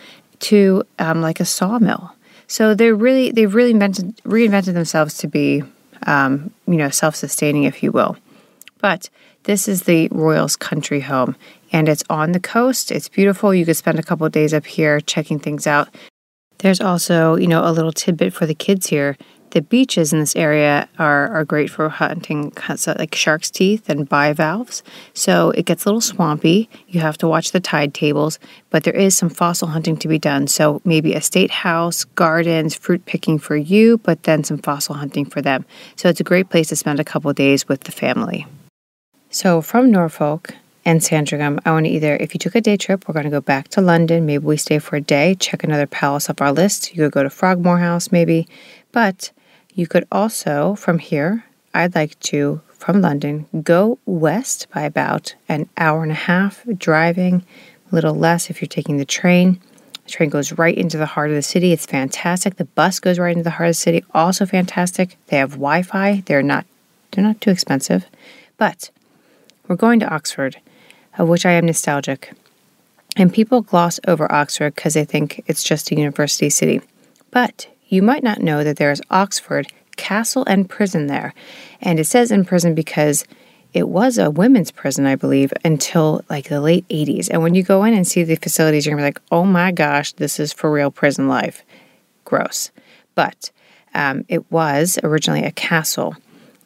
to 0.40 0.82
um, 0.98 1.20
like 1.20 1.40
a 1.40 1.44
sawmill. 1.44 2.10
So 2.46 2.74
they're 2.74 2.94
really 2.94 3.30
they've 3.32 3.54
really 3.54 3.70
invented, 3.70 4.16
reinvented 4.24 4.72
themselves 4.72 5.18
to 5.18 5.28
be 5.28 5.62
um, 6.06 6.50
you 6.66 6.76
know 6.76 6.88
self-sustaining, 6.88 7.64
if 7.64 7.82
you 7.82 7.92
will. 7.92 8.16
But 8.80 9.10
this 9.44 9.68
is 9.68 9.83
the 9.83 10.09
Royals 10.11 10.57
country 10.57 11.00
home, 11.00 11.37
and 11.72 11.88
it's 11.88 12.05
on 12.09 12.33
the 12.33 12.40
coast. 12.40 12.90
It's 12.90 13.09
beautiful. 13.09 13.55
You 13.55 13.64
could 13.64 13.76
spend 13.76 13.98
a 13.98 14.02
couple 14.02 14.28
days 14.28 14.55
up 14.55 14.66
here 14.66 15.00
checking 15.00 15.38
things 15.38 15.66
out. 15.66 15.88
There's 16.59 16.81
also, 16.81 17.37
you 17.37 17.48
know, 17.48 17.64
a 17.64 17.72
little 17.72 17.92
tidbit 17.92 18.33
for 18.33 18.46
the 18.46 18.55
kids 18.55 18.87
here 18.87 19.16
the 19.52 19.61
beaches 19.61 20.14
in 20.14 20.18
this 20.18 20.35
area 20.35 20.88
are, 20.98 21.28
are 21.28 21.44
great 21.44 21.68
for 21.68 21.88
hunting 21.90 22.52
like 22.87 23.14
shark's 23.14 23.50
teeth 23.50 23.88
and 23.88 24.09
bivalves. 24.09 24.83
So 25.12 25.50
it 25.50 25.66
gets 25.66 25.85
a 25.85 25.88
little 25.88 26.00
swampy. 26.00 26.70
You 26.88 27.00
have 27.00 27.18
to 27.18 27.28
watch 27.28 27.52
the 27.52 27.61
tide 27.61 27.92
tables, 27.92 28.38
but 28.70 28.85
there 28.85 28.94
is 28.94 29.16
some 29.16 29.28
fossil 29.28 29.68
hunting 29.68 29.98
to 29.98 30.09
be 30.09 30.18
done. 30.18 30.46
So 30.46 30.81
maybe 30.85 31.12
a 31.12 31.20
state 31.20 31.50
house, 31.50 32.05
gardens, 32.05 32.74
fruit 32.74 33.05
picking 33.05 33.38
for 33.38 33.55
you, 33.55 33.98
but 33.98 34.22
then 34.22 34.42
some 34.42 34.59
fossil 34.59 34.94
hunting 34.94 35.26
for 35.26 35.42
them. 35.42 35.66
So 35.96 36.09
it's 36.09 36.20
a 36.20 36.24
great 36.24 36.48
place 36.48 36.68
to 36.68 36.76
spend 36.76 36.98
a 36.98 37.05
couple 37.05 37.31
days 37.35 37.68
with 37.68 37.83
the 37.83 37.92
family. 37.92 38.46
So 39.32 39.62
from 39.62 39.90
Norfolk, 39.90 40.54
and 40.84 41.02
Sandringham, 41.02 41.58
I 41.64 41.70
want 41.70 41.86
to 41.86 41.90
either, 41.90 42.16
if 42.16 42.34
you 42.34 42.38
took 42.38 42.54
a 42.54 42.60
day 42.60 42.76
trip, 42.76 43.08
we're 43.08 43.14
going 43.14 43.24
to 43.24 43.30
go 43.30 43.40
back 43.40 43.68
to 43.68 43.80
London. 43.80 44.26
Maybe 44.26 44.44
we 44.44 44.58
stay 44.58 44.78
for 44.78 44.96
a 44.96 45.00
day, 45.00 45.34
check 45.36 45.64
another 45.64 45.86
palace 45.86 46.28
off 46.28 46.42
our 46.42 46.52
list. 46.52 46.94
You 46.94 47.04
could 47.04 47.12
go 47.12 47.22
to 47.22 47.30
Frogmore 47.30 47.78
House, 47.78 48.12
maybe. 48.12 48.46
But 48.90 49.30
you 49.74 49.86
could 49.86 50.06
also, 50.12 50.74
from 50.74 50.98
here, 50.98 51.46
I'd 51.72 51.94
like 51.94 52.20
to, 52.20 52.60
from 52.68 53.00
London, 53.00 53.46
go 53.62 53.98
west 54.04 54.66
by 54.74 54.82
about 54.82 55.34
an 55.48 55.66
hour 55.78 56.02
and 56.02 56.12
a 56.12 56.16
half 56.16 56.62
driving, 56.76 57.42
a 57.90 57.94
little 57.94 58.14
less 58.14 58.50
if 58.50 58.60
you're 58.60 58.68
taking 58.68 58.98
the 58.98 59.06
train. 59.06 59.60
The 60.04 60.10
train 60.10 60.28
goes 60.28 60.52
right 60.52 60.76
into 60.76 60.98
the 60.98 61.06
heart 61.06 61.30
of 61.30 61.36
the 61.36 61.42
city. 61.42 61.72
It's 61.72 61.86
fantastic. 61.86 62.56
The 62.56 62.66
bus 62.66 63.00
goes 63.00 63.18
right 63.18 63.32
into 63.32 63.44
the 63.44 63.50
heart 63.50 63.68
of 63.68 63.76
the 63.76 63.80
city. 63.80 64.04
Also 64.12 64.44
fantastic. 64.44 65.16
They 65.28 65.38
have 65.38 65.52
Wi-Fi. 65.52 66.22
They're 66.26 66.42
not 66.42 66.66
they're 67.12 67.24
not 67.24 67.40
too 67.40 67.50
expensive. 67.50 68.06
But 68.56 68.90
we're 69.68 69.77
going 69.77 70.01
to 70.01 70.12
Oxford, 70.12 70.61
of 71.18 71.29
which 71.29 71.46
I 71.46 71.53
am 71.53 71.66
nostalgic. 71.66 72.33
And 73.16 73.33
people 73.33 73.61
gloss 73.61 74.01
over 74.07 74.31
Oxford 74.33 74.75
because 74.75 74.94
they 74.94 75.05
think 75.05 75.42
it's 75.46 75.62
just 75.62 75.90
a 75.90 75.96
university 75.96 76.51
city. 76.51 76.81
But 77.31 77.68
you 77.88 78.03
might 78.03 78.22
not 78.22 78.40
know 78.40 78.64
that 78.64 78.77
there 78.77 78.90
is 78.90 79.03
Oxford 79.11 79.66
Castle 79.96 80.44
and 80.46 80.68
Prison 80.68 81.07
there. 81.07 81.35
And 81.81 82.01
it 82.01 82.07
says 82.07 82.31
in 82.31 82.44
prison 82.44 82.75
because 82.75 83.27
it 83.75 83.88
was 83.88 84.18
a 84.18 84.31
women's 84.31 84.70
prison, 84.70 85.07
I 85.07 85.16
believe, 85.16 85.53
until 85.64 86.25
like 86.29 86.48
the 86.48 86.61
late 86.61 86.87
80s. 86.88 87.29
And 87.31 87.42
when 87.42 87.55
you 87.55 87.62
go 87.62 87.85
in 87.85 87.94
and 87.94 88.07
see 88.07 88.22
the 88.22 88.37
facilities, 88.37 88.85
you're 88.87 88.94
gonna 88.94 89.03
be 89.03 89.09
like, 89.09 89.22
oh 89.31 89.44
my 89.44 89.72
gosh, 89.72 90.12
this 90.12 90.38
is 90.38 90.53
for 90.53 90.70
real 90.70 90.90
prison 90.90 91.29
life. 91.29 91.64
Gross. 92.25 92.70
But 93.14 93.51
um, 93.94 94.25
it 94.29 94.51
was 94.51 94.98
originally 95.03 95.44
a 95.44 95.53
castle 95.53 96.16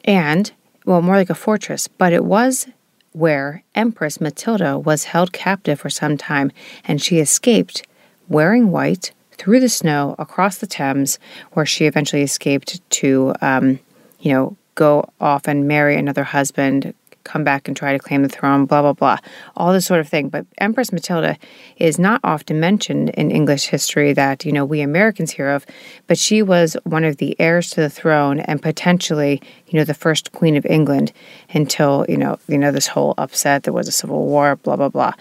and, 0.05 0.53
well, 0.85 1.03
more 1.03 1.17
like 1.17 1.31
a 1.31 1.35
fortress, 1.35 1.89
but 1.89 2.13
it 2.13 2.25
was 2.25 2.67
where 3.17 3.63
Empress 3.75 4.21
Matilda 4.21 4.79
was 4.79 5.05
held 5.05 5.33
captive 5.33 5.81
for 5.81 5.89
some 5.89 6.19
time 6.19 6.53
and 6.85 7.01
she 7.01 7.19
escaped 7.19 7.87
wearing 8.29 8.71
white 8.71 9.11
through 9.33 9.59
the 9.59 9.71
snow 9.71 10.15
across 10.19 10.59
the 10.59 10.67
Thames, 10.67 11.19
where 11.53 11.65
she 11.65 11.87
eventually 11.87 12.21
escaped 12.21 12.79
to, 12.91 13.33
um, 13.41 13.79
you 14.21 14.31
know, 14.31 14.55
go 14.75 15.09
off 15.19 15.49
and 15.49 15.67
marry 15.67 15.97
another 15.97 16.25
husband, 16.25 16.93
come 17.27 17.45
back 17.45 17.69
and 17.69 17.77
try 17.77 17.93
to 17.93 17.99
claim 17.99 18.23
the 18.23 18.29
throne, 18.29 18.65
blah, 18.65 18.81
blah, 18.83 18.93
blah, 18.93 19.19
all 19.57 19.73
this 19.73 19.85
sort 19.85 20.01
of 20.01 20.09
thing. 20.09 20.29
But 20.29 20.47
Empress 20.59 20.93
Matilda 20.93 21.37
is 21.77 21.99
not 21.99 22.21
often 22.25 22.61
mentioned 22.61 23.11
in 23.11 23.31
English 23.31 23.67
history 23.67 24.13
that, 24.15 24.45
you 24.45 24.53
know, 24.53 24.65
we 24.65 24.81
Americans 24.81 25.33
hear 25.33 25.51
of, 25.51 25.67
but 26.07 26.19
she 26.19 26.43
was 26.43 26.77
one 26.85 27.05
of 27.05 27.17
the 27.19 27.39
heirs 27.39 27.71
to 27.71 27.81
the 27.81 27.91
throne 27.91 28.41
and 28.41 28.63
potentially, 28.63 29.43
you 29.69 29.79
know, 29.79 29.85
the 29.85 29.95
first 29.95 30.33
queen 30.33 30.57
of 30.57 30.65
England 30.67 31.13
until, 31.53 32.07
you 32.09 32.17
know, 32.17 32.39
you 32.49 32.59
know, 32.59 32.73
this 32.73 32.87
whole 32.87 33.15
upset, 33.19 33.65
there 33.65 33.73
was 33.73 33.89
a 33.89 33.93
civil 33.93 34.25
war, 34.27 34.57
blah, 34.57 34.77
blah, 34.77 34.89
blah. 34.89 35.13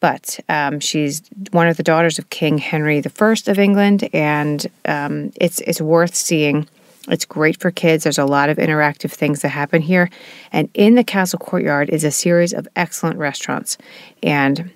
But 0.00 0.40
um, 0.48 0.80
she's 0.80 1.22
one 1.50 1.68
of 1.68 1.76
the 1.76 1.82
daughters 1.82 2.18
of 2.18 2.30
King 2.30 2.56
Henry 2.56 3.02
I 3.04 3.34
of 3.46 3.58
England, 3.58 4.08
and 4.14 4.66
um, 4.86 5.30
it's 5.36 5.60
it's 5.60 5.80
worth 5.80 6.14
seeing. 6.14 6.66
It's 7.10 7.24
great 7.24 7.60
for 7.60 7.70
kids. 7.70 8.04
There's 8.04 8.18
a 8.18 8.24
lot 8.24 8.48
of 8.48 8.56
interactive 8.56 9.10
things 9.10 9.42
that 9.42 9.48
happen 9.48 9.82
here, 9.82 10.08
and 10.52 10.68
in 10.74 10.94
the 10.94 11.04
castle 11.04 11.38
courtyard 11.38 11.90
is 11.90 12.04
a 12.04 12.10
series 12.10 12.52
of 12.52 12.68
excellent 12.76 13.18
restaurants. 13.18 13.76
And 14.22 14.70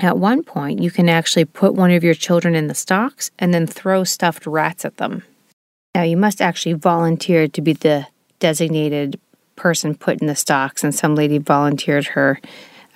at 0.00 0.18
one 0.18 0.42
point, 0.42 0.80
you 0.80 0.90
can 0.90 1.08
actually 1.08 1.44
put 1.44 1.74
one 1.74 1.90
of 1.90 2.04
your 2.04 2.14
children 2.14 2.54
in 2.54 2.68
the 2.68 2.74
stocks 2.74 3.30
and 3.38 3.52
then 3.52 3.66
throw 3.66 4.04
stuffed 4.04 4.46
rats 4.46 4.84
at 4.84 4.96
them. 4.96 5.24
Now, 5.94 6.02
you 6.02 6.16
must 6.16 6.40
actually 6.40 6.74
volunteer 6.74 7.48
to 7.48 7.60
be 7.60 7.72
the 7.72 8.06
designated 8.38 9.18
person 9.56 9.96
put 9.96 10.20
in 10.20 10.28
the 10.28 10.36
stocks, 10.36 10.84
and 10.84 10.94
some 10.94 11.14
lady 11.16 11.38
volunteered 11.38 12.06
her 12.06 12.40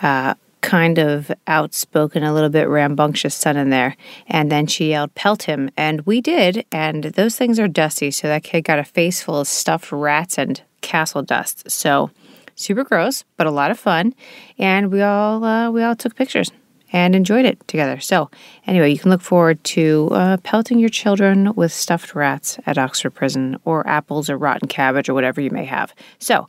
uh, 0.01 0.35
kind 0.63 0.99
of 0.99 1.31
outspoken, 1.47 2.23
a 2.23 2.33
little 2.33 2.49
bit 2.49 2.69
rambunctious 2.69 3.35
son 3.35 3.57
in 3.59 3.69
there. 3.69 3.97
And 4.27 4.51
then 4.51 4.67
she 4.67 4.91
yelled, 4.91 5.15
Pelt 5.15 5.43
him. 5.43 5.71
And 5.77 6.01
we 6.07 6.23
did. 6.23 6.65
And 6.73 7.05
those 7.05 7.37
things 7.37 7.59
are 7.59 7.69
dusty. 7.69 8.11
So 8.11 8.29
that 8.29 8.45
kid 8.45 8.63
got 8.63 8.79
a 8.79 8.85
face 8.85 9.23
full 9.23 9.41
of 9.41 9.49
stuffed 9.49 9.93
rats 9.93 10.39
and 10.39 10.63
castle 10.81 11.23
dust. 11.23 11.71
So 11.71 12.11
super 12.55 12.85
gross, 12.85 13.25
but 13.37 13.47
a 13.47 13.51
lot 13.51 13.71
of 13.71 13.79
fun. 13.79 14.15
And 14.59 14.91
we 14.91 15.03
all, 15.03 15.45
uh, 15.45 15.71
we 15.71 15.83
all 15.83 15.97
took 15.97 16.15
pictures 16.15 16.51
and 16.93 17.15
enjoyed 17.15 17.45
it 17.45 17.67
together. 17.69 17.99
So, 18.01 18.31
anyway, 18.67 18.93
you 18.93 18.99
can 18.99 19.11
look 19.11 19.23
forward 19.23 19.63
to 19.65 20.09
uh, 20.13 20.37
pelting 20.39 20.79
your 20.79 20.91
children 20.91 21.55
with 21.55 21.73
stuffed 21.73 22.15
rats 22.15 22.59
at 22.67 22.79
Oxford 22.79 23.11
Prison 23.11 23.59
or 23.65 23.87
apples 23.89 24.29
or 24.29 24.37
rotten 24.37 24.69
cabbage 24.69 25.09
or 25.09 25.15
whatever 25.15 25.41
you 25.41 25.51
may 25.51 25.65
have. 25.65 25.95
So, 26.19 26.49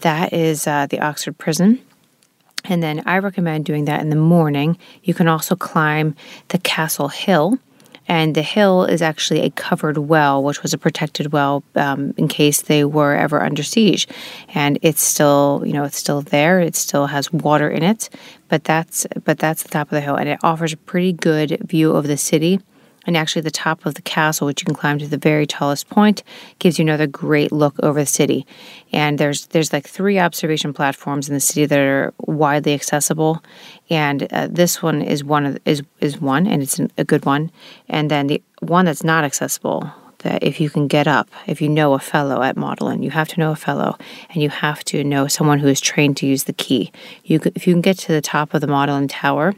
that 0.00 0.32
is 0.32 0.66
uh, 0.66 0.86
the 0.86 1.00
Oxford 1.00 1.36
Prison. 1.36 1.80
And 2.64 2.82
then 2.82 3.02
I 3.06 3.18
recommend 3.18 3.64
doing 3.64 3.86
that 3.86 4.00
in 4.00 4.10
the 4.10 4.16
morning. 4.16 4.78
You 5.02 5.14
can 5.14 5.28
also 5.28 5.56
climb 5.56 6.14
the 6.48 6.58
Castle 6.58 7.08
Hill. 7.08 7.58
And 8.08 8.34
the 8.34 8.42
hill 8.42 8.84
is 8.84 9.00
actually 9.00 9.40
a 9.40 9.50
covered 9.50 9.96
well, 9.96 10.42
which 10.42 10.62
was 10.62 10.74
a 10.74 10.78
protected 10.78 11.32
well 11.32 11.62
um, 11.76 12.12
in 12.16 12.26
case 12.26 12.60
they 12.60 12.84
were 12.84 13.14
ever 13.14 13.40
under 13.40 13.62
siege. 13.62 14.08
And 14.54 14.78
it's 14.82 15.00
still, 15.00 15.62
you 15.64 15.72
know, 15.72 15.84
it's 15.84 15.98
still 15.98 16.20
there. 16.20 16.60
It 16.60 16.74
still 16.74 17.06
has 17.06 17.32
water 17.32 17.70
in 17.70 17.84
it, 17.84 18.10
but 18.48 18.64
that's 18.64 19.06
but 19.24 19.38
that's 19.38 19.62
the 19.62 19.68
top 19.68 19.86
of 19.86 19.92
the 19.92 20.00
hill, 20.00 20.16
and 20.16 20.28
it 20.28 20.40
offers 20.42 20.72
a 20.72 20.76
pretty 20.76 21.12
good 21.12 21.58
view 21.64 21.92
of 21.92 22.06
the 22.06 22.16
city 22.16 22.60
and 23.06 23.16
actually, 23.16 23.42
the 23.42 23.50
top 23.50 23.84
of 23.84 23.94
the 23.94 24.02
castle, 24.02 24.46
which 24.46 24.62
you 24.62 24.66
can 24.66 24.74
climb 24.74 24.98
to 24.98 25.08
the 25.08 25.16
very 25.16 25.46
tallest 25.46 25.88
point, 25.88 26.22
gives 26.58 26.78
you 26.78 26.84
another 26.84 27.06
great 27.06 27.50
look 27.50 27.74
over 27.82 28.00
the 28.00 28.06
city. 28.06 28.46
And 28.92 29.18
there's 29.18 29.46
there's 29.46 29.72
like 29.72 29.88
three 29.88 30.18
observation 30.18 30.72
platforms 30.72 31.28
in 31.28 31.34
the 31.34 31.40
city 31.40 31.66
that 31.66 31.78
are 31.78 32.14
widely 32.18 32.74
accessible, 32.74 33.42
and 33.90 34.32
uh, 34.32 34.48
this 34.50 34.82
one 34.82 35.02
is 35.02 35.24
one 35.24 35.46
of 35.46 35.58
is 35.64 35.82
is 36.00 36.20
one, 36.20 36.46
and 36.46 36.62
it's 36.62 36.78
an, 36.78 36.90
a 36.96 37.04
good 37.04 37.26
one. 37.26 37.50
And 37.88 38.10
then 38.10 38.28
the 38.28 38.42
one 38.60 38.84
that's 38.84 39.02
not 39.02 39.24
accessible, 39.24 39.90
that 40.18 40.42
if 40.44 40.60
you 40.60 40.70
can 40.70 40.86
get 40.86 41.08
up, 41.08 41.28
if 41.46 41.60
you 41.60 41.68
know 41.68 41.94
a 41.94 41.98
fellow 41.98 42.42
at 42.42 42.56
Magdalen, 42.56 43.02
you 43.02 43.10
have 43.10 43.28
to 43.28 43.40
know 43.40 43.50
a 43.50 43.56
fellow, 43.56 43.98
and 44.30 44.42
you 44.42 44.48
have 44.48 44.84
to 44.84 45.02
know 45.02 45.26
someone 45.26 45.58
who 45.58 45.68
is 45.68 45.80
trained 45.80 46.16
to 46.18 46.26
use 46.26 46.44
the 46.44 46.52
key. 46.52 46.92
You 47.24 47.40
if 47.56 47.66
you 47.66 47.74
can 47.74 47.82
get 47.82 47.98
to 47.98 48.12
the 48.12 48.22
top 48.22 48.54
of 48.54 48.60
the 48.60 48.68
Magdalen 48.68 49.08
Tower 49.08 49.54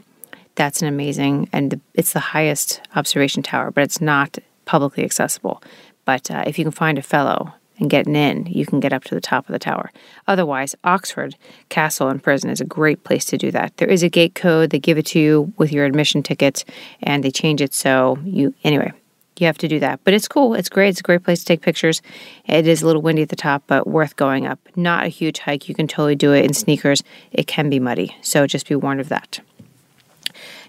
that's 0.55 0.81
an 0.81 0.87
amazing, 0.87 1.49
and 1.51 1.79
it's 1.93 2.13
the 2.13 2.19
highest 2.19 2.81
observation 2.95 3.43
tower, 3.43 3.71
but 3.71 3.83
it's 3.83 4.01
not 4.01 4.37
publicly 4.65 5.03
accessible. 5.03 5.61
But 6.05 6.31
uh, 6.31 6.43
if 6.47 6.57
you 6.57 6.65
can 6.65 6.71
find 6.71 6.97
a 6.97 7.03
fellow 7.03 7.53
and 7.77 7.89
get 7.89 8.07
an 8.07 8.15
in, 8.15 8.45
you 8.45 8.65
can 8.65 8.79
get 8.79 8.93
up 8.93 9.03
to 9.05 9.15
the 9.15 9.21
top 9.21 9.47
of 9.47 9.53
the 9.53 9.59
tower. 9.59 9.91
Otherwise, 10.27 10.75
Oxford 10.83 11.35
Castle 11.69 12.07
and 12.07 12.23
Prison 12.23 12.49
is 12.49 12.61
a 12.61 12.65
great 12.65 13.03
place 13.03 13.25
to 13.25 13.37
do 13.37 13.51
that. 13.51 13.75
There 13.77 13.89
is 13.89 14.01
a 14.01 14.09
gate 14.09 14.35
code, 14.35 14.69
they 14.69 14.79
give 14.79 14.97
it 14.97 15.07
to 15.07 15.19
you 15.19 15.53
with 15.57 15.73
your 15.73 15.85
admission 15.85 16.23
ticket, 16.23 16.63
and 17.03 17.23
they 17.23 17.31
change 17.31 17.61
it 17.61 17.73
so 17.73 18.17
you, 18.23 18.53
anyway, 18.63 18.93
you 19.37 19.47
have 19.47 19.57
to 19.57 19.67
do 19.67 19.79
that. 19.79 19.99
But 20.05 20.13
it's 20.13 20.29
cool. 20.29 20.53
It's 20.53 20.69
great. 20.69 20.89
It's 20.89 21.01
a 21.01 21.03
great 21.03 21.23
place 21.23 21.39
to 21.39 21.45
take 21.45 21.61
pictures. 21.61 22.01
It 22.45 22.67
is 22.67 22.81
a 22.81 22.85
little 22.85 23.01
windy 23.01 23.23
at 23.23 23.29
the 23.29 23.35
top, 23.35 23.63
but 23.67 23.85
worth 23.85 24.15
going 24.15 24.47
up. 24.47 24.59
Not 24.77 25.05
a 25.05 25.09
huge 25.09 25.39
hike. 25.39 25.67
You 25.67 25.75
can 25.75 25.87
totally 25.87 26.15
do 26.15 26.31
it 26.31 26.45
in 26.45 26.53
sneakers. 26.53 27.03
It 27.33 27.45
can 27.45 27.69
be 27.69 27.79
muddy. 27.79 28.15
So 28.21 28.47
just 28.47 28.69
be 28.69 28.75
warned 28.75 29.01
of 29.01 29.09
that. 29.09 29.41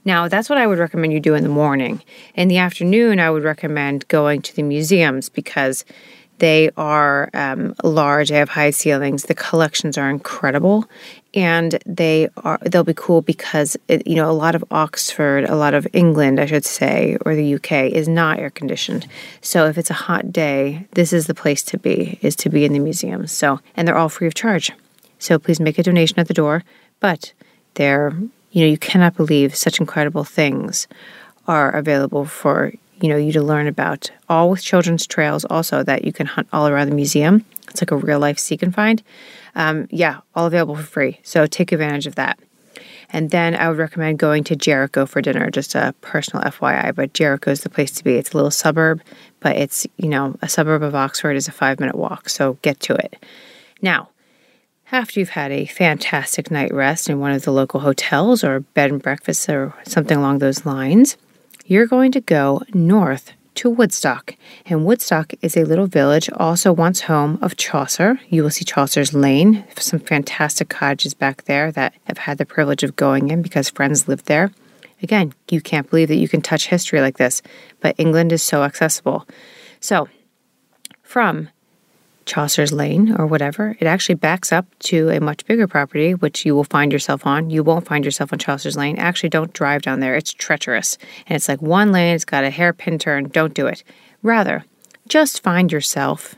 Now, 0.07 0.29
that's 0.29 0.49
what 0.49 0.57
I 0.57 0.69
would 0.69 0.79
recommend 0.79 1.13
you 1.13 1.19
do 1.19 1.35
in 1.35 1.43
the 1.43 1.49
morning. 1.49 2.01
In 2.37 2.47
the 2.47 2.59
afternoon, 2.59 3.19
I 3.19 3.29
would 3.29 3.43
recommend 3.43 4.07
going 4.07 4.41
to 4.43 4.55
the 4.55 4.63
museums 4.63 5.29
because 5.29 5.85
they 6.39 6.71
are 6.77 7.29
um, 7.35 7.75
large. 7.83 8.29
They 8.29 8.37
have 8.37 8.51
high 8.51 8.71
ceilings. 8.71 9.25
The 9.25 9.35
collections 9.35 9.99
are 9.99 10.09
incredible, 10.09 10.89
and 11.35 11.79
they 11.87 12.29
are 12.45 12.59
they'll 12.63 12.85
be 12.85 12.95
cool 12.95 13.23
because 13.23 13.77
it, 13.89 14.07
you 14.07 14.15
know 14.15 14.31
a 14.31 14.33
lot 14.33 14.55
of 14.55 14.63
Oxford, 14.71 15.45
a 15.45 15.57
lot 15.57 15.75
of 15.75 15.89
England, 15.93 16.39
I 16.39 16.47
should 16.47 16.67
say, 16.67 17.17
or 17.25 17.35
the 17.35 17.55
UK 17.55 17.91
is 17.91 18.07
not 18.07 18.39
air 18.39 18.51
conditioned. 18.51 19.09
So 19.41 19.67
if 19.67 19.79
it's 19.79 19.91
a 19.91 19.95
hot 19.95 20.31
day, 20.31 20.87
this 20.93 21.13
is 21.13 21.27
the 21.27 21.35
place 21.35 21.63
to 21.65 21.79
be. 21.79 22.19
Is 22.23 22.37
to 22.37 22.51
be 22.51 22.65
in 22.65 22.75
the 22.75 22.79
museums. 22.81 23.33
So 23.33 23.61
and 23.75 23.89
they're 23.89 23.99
all 23.99 24.11
free 24.11 24.27
of 24.27 24.35
charge. 24.35 24.71
So 25.19 25.39
please 25.39 25.59
make 25.59 25.79
a 25.79 25.83
donation 25.83 26.21
at 26.21 26.29
the 26.29 26.35
door, 26.35 26.63
but 27.01 27.33
they're 27.75 28.15
you 28.57 28.63
know, 28.63 28.69
you 28.69 28.79
cannot 28.79 29.15
believe 29.15 29.55
such 29.55 29.81
incredible 29.81 30.25
things 30.25 30.89
are 31.47 31.73
available 31.73 32.25
for, 32.25 32.73
you 33.03 33.09
know, 33.11 33.17
you 33.19 33.31
to 33.33 33.43
learn 33.43 33.67
about. 33.67 34.11
All 34.31 34.49
with 34.49 34.63
children's 34.63 35.07
trails 35.07 35.45
also 35.45 35.83
that 35.83 36.07
you 36.07 36.13
can 36.15 36.25
hunt 36.25 36.49
all 36.55 36.67
around 36.67 36.89
the 36.89 36.95
museum. 36.95 37.45
It's 37.69 37.83
like 37.83 37.91
a 37.91 37.97
real 37.99 38.19
life 38.19 38.39
seek 38.39 38.63
and 38.63 38.75
find. 38.75 39.03
Um, 39.57 39.89
yeah, 39.91 40.21
all 40.35 40.47
available 40.47 40.75
for 40.75 40.85
free. 40.85 41.21
So 41.23 41.45
take 41.45 41.71
advantage 41.71 42.07
of 42.07 42.15
that. 42.15 42.39
And 43.11 43.31
then 43.31 43.55
I 43.55 43.69
would 43.69 43.77
recommend 43.77 44.19
going 44.19 44.43
to 44.45 44.57
Jericho 44.57 45.05
for 45.05 45.21
dinner, 45.21 45.51
just 45.51 45.75
a 45.75 45.95
personal 46.01 46.43
FYI. 46.45 46.95
But 46.95 47.13
Jericho 47.13 47.51
is 47.51 47.61
the 47.61 47.69
place 47.69 47.91
to 47.91 48.05
be. 48.05 48.15
It's 48.15 48.33
a 48.33 48.37
little 48.39 48.51
suburb, 48.51 49.03
but 49.41 49.57
it's, 49.57 49.87
you 49.99 50.09
know, 50.09 50.35
a 50.41 50.49
suburb 50.49 50.83
of 50.83 50.95
Oxford 50.95 51.37
is 51.37 51.47
a 51.47 51.53
five 51.53 51.79
minute 51.79 51.95
walk. 51.95 52.31
So 52.31 52.55
get 52.63 52.81
to 52.81 52.95
it. 52.95 53.23
Now, 53.83 54.09
after 54.93 55.19
you've 55.19 55.31
had 55.31 55.51
a 55.51 55.67
fantastic 55.67 56.51
night 56.51 56.73
rest 56.73 57.09
in 57.09 57.19
one 57.19 57.33
of 57.33 57.43
the 57.43 57.51
local 57.51 57.81
hotels 57.81 58.45
or 58.45 58.61
bed 58.61 58.91
and 58.91 59.03
breakfast 59.03 59.49
or 59.49 59.75
something 59.85 60.17
along 60.17 60.39
those 60.39 60.65
lines, 60.65 61.17
you're 61.67 61.87
going 61.87 62.13
to 62.13 62.21
go 62.21 62.63
north 62.73 63.33
to 63.57 63.71
Woodstock. 63.71 64.37
And 64.67 64.85
Woodstock 64.85 65.33
is 65.43 65.57
a 65.57 65.65
little 65.65 65.87
village, 65.87 66.31
also 66.37 66.73
once 66.73 67.03
home 67.03 67.39
of 67.43 67.57
Chaucer. 67.57 68.21
You 68.29 68.43
will 68.43 68.51
see 68.51 68.65
Chaucer's 68.65 69.15
Lane, 69.15 69.65
some 69.79 69.99
fantastic 69.99 70.69
cottages 70.69 71.15
back 71.15 71.45
there 71.45 71.73
that 71.73 71.95
have 72.05 72.19
had 72.19 72.39
the 72.39 72.47
privilege 72.47 72.83
of 72.83 72.97
going 72.97 73.31
in 73.31 73.43
because 73.43 73.71
friends 73.71 74.07
lived 74.07 74.27
there. 74.27 74.53
Again, 75.03 75.35
you 75.51 75.61
can't 75.61 75.89
believe 75.91 76.09
that 76.09 76.17
you 76.17 76.29
can 76.29 76.43
touch 76.43 76.69
history 76.69 77.01
like 77.01 77.19
this, 77.19 77.43
but 77.81 77.95
England 77.99 78.33
is 78.33 78.43
so 78.43 78.63
accessible. 78.63 79.27
So, 79.81 80.09
from 81.03 81.49
Chaucer's 82.27 82.73
Lane 82.73 83.15
or 83.19 83.27
whatever. 83.27 83.77
It 83.79 83.87
actually 83.87 84.17
backs 84.17 84.53
up 84.53 84.67
to 84.81 85.09
a 85.11 85.21
much 85.21 85.47
bigger 85.47 85.67
property, 85.67 86.13
which 86.13 86.45
you 86.45 86.55
will 86.55 86.65
find 86.65 86.93
yourself 86.93 87.25
on. 87.25 87.51
You 87.51 87.63
won't 87.63 87.87
find 87.87 88.05
yourself 88.05 88.33
on 88.33 88.39
Chaucer's 88.39 88.77
Lane. 88.77 88.99
Actually, 88.99 89.31
don't 89.31 89.53
drive 89.53 89.83
down 89.83 90.01
there. 90.01 90.17
It's 90.17 90.33
treacherous. 90.33 90.99
And 91.27 91.37
it's 91.37 91.49
like 91.49 91.63
one 91.63 91.93
lane, 91.93 92.15
it's 92.15 92.25
got 92.25 92.45
a 92.45 92.51
hairpin 92.51 92.99
turn. 92.99 93.29
Don't 93.29 93.55
do 93.55 93.67
it. 93.67 93.85
Rather, 94.23 94.65
just 95.09 95.43
find 95.43 95.71
yourself 95.71 96.35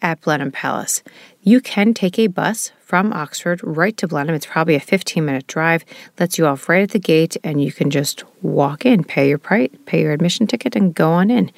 at 0.00 0.20
Blenheim 0.20 0.52
Palace. 0.52 1.02
You 1.42 1.60
can 1.60 1.94
take 1.94 2.18
a 2.18 2.28
bus 2.28 2.70
from 2.80 3.12
Oxford 3.12 3.60
right 3.64 3.96
to 3.96 4.06
Blenheim. 4.06 4.34
It's 4.34 4.46
probably 4.46 4.76
a 4.76 4.80
15 4.80 5.24
minute 5.24 5.46
drive, 5.46 5.84
lets 6.20 6.38
you 6.38 6.46
off 6.46 6.68
right 6.68 6.82
at 6.82 6.90
the 6.90 6.98
gate, 6.98 7.36
and 7.42 7.62
you 7.62 7.72
can 7.72 7.90
just 7.90 8.22
walk 8.42 8.86
in, 8.86 9.02
pay 9.02 9.28
your 9.28 9.38
price, 9.38 9.70
pay 9.86 10.02
your 10.02 10.12
admission 10.12 10.46
ticket, 10.46 10.76
and 10.76 10.94
go 10.94 11.10
on 11.10 11.30
in. 11.30 11.50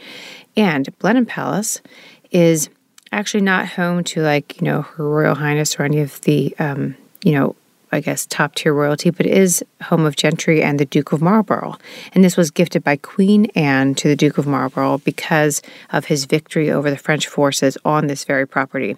And 0.56 0.96
Blenheim 0.98 1.26
Palace 1.26 1.82
is 2.30 2.70
actually 3.12 3.42
not 3.42 3.68
home 3.68 4.04
to 4.04 4.22
like, 4.22 4.60
you 4.60 4.64
know, 4.64 4.82
Her 4.82 5.08
Royal 5.08 5.34
Highness 5.34 5.78
or 5.78 5.84
any 5.84 6.00
of 6.00 6.20
the, 6.22 6.54
um, 6.58 6.96
you 7.22 7.32
know, 7.32 7.56
I 7.92 8.00
guess 8.00 8.26
top 8.26 8.54
tier 8.56 8.74
royalty, 8.74 9.10
but 9.10 9.26
is 9.26 9.64
home 9.82 10.04
of 10.04 10.16
gentry 10.16 10.62
and 10.62 10.78
the 10.78 10.84
Duke 10.84 11.12
of 11.12 11.22
Marlborough. 11.22 11.78
And 12.12 12.24
this 12.24 12.36
was 12.36 12.50
gifted 12.50 12.82
by 12.82 12.96
Queen 12.96 13.46
Anne 13.54 13.94
to 13.96 14.08
the 14.08 14.16
Duke 14.16 14.38
of 14.38 14.46
Marlborough 14.46 14.98
because 14.98 15.62
of 15.90 16.06
his 16.06 16.24
victory 16.24 16.70
over 16.70 16.90
the 16.90 16.98
French 16.98 17.28
forces 17.28 17.78
on 17.84 18.06
this 18.06 18.24
very 18.24 18.46
property. 18.46 18.96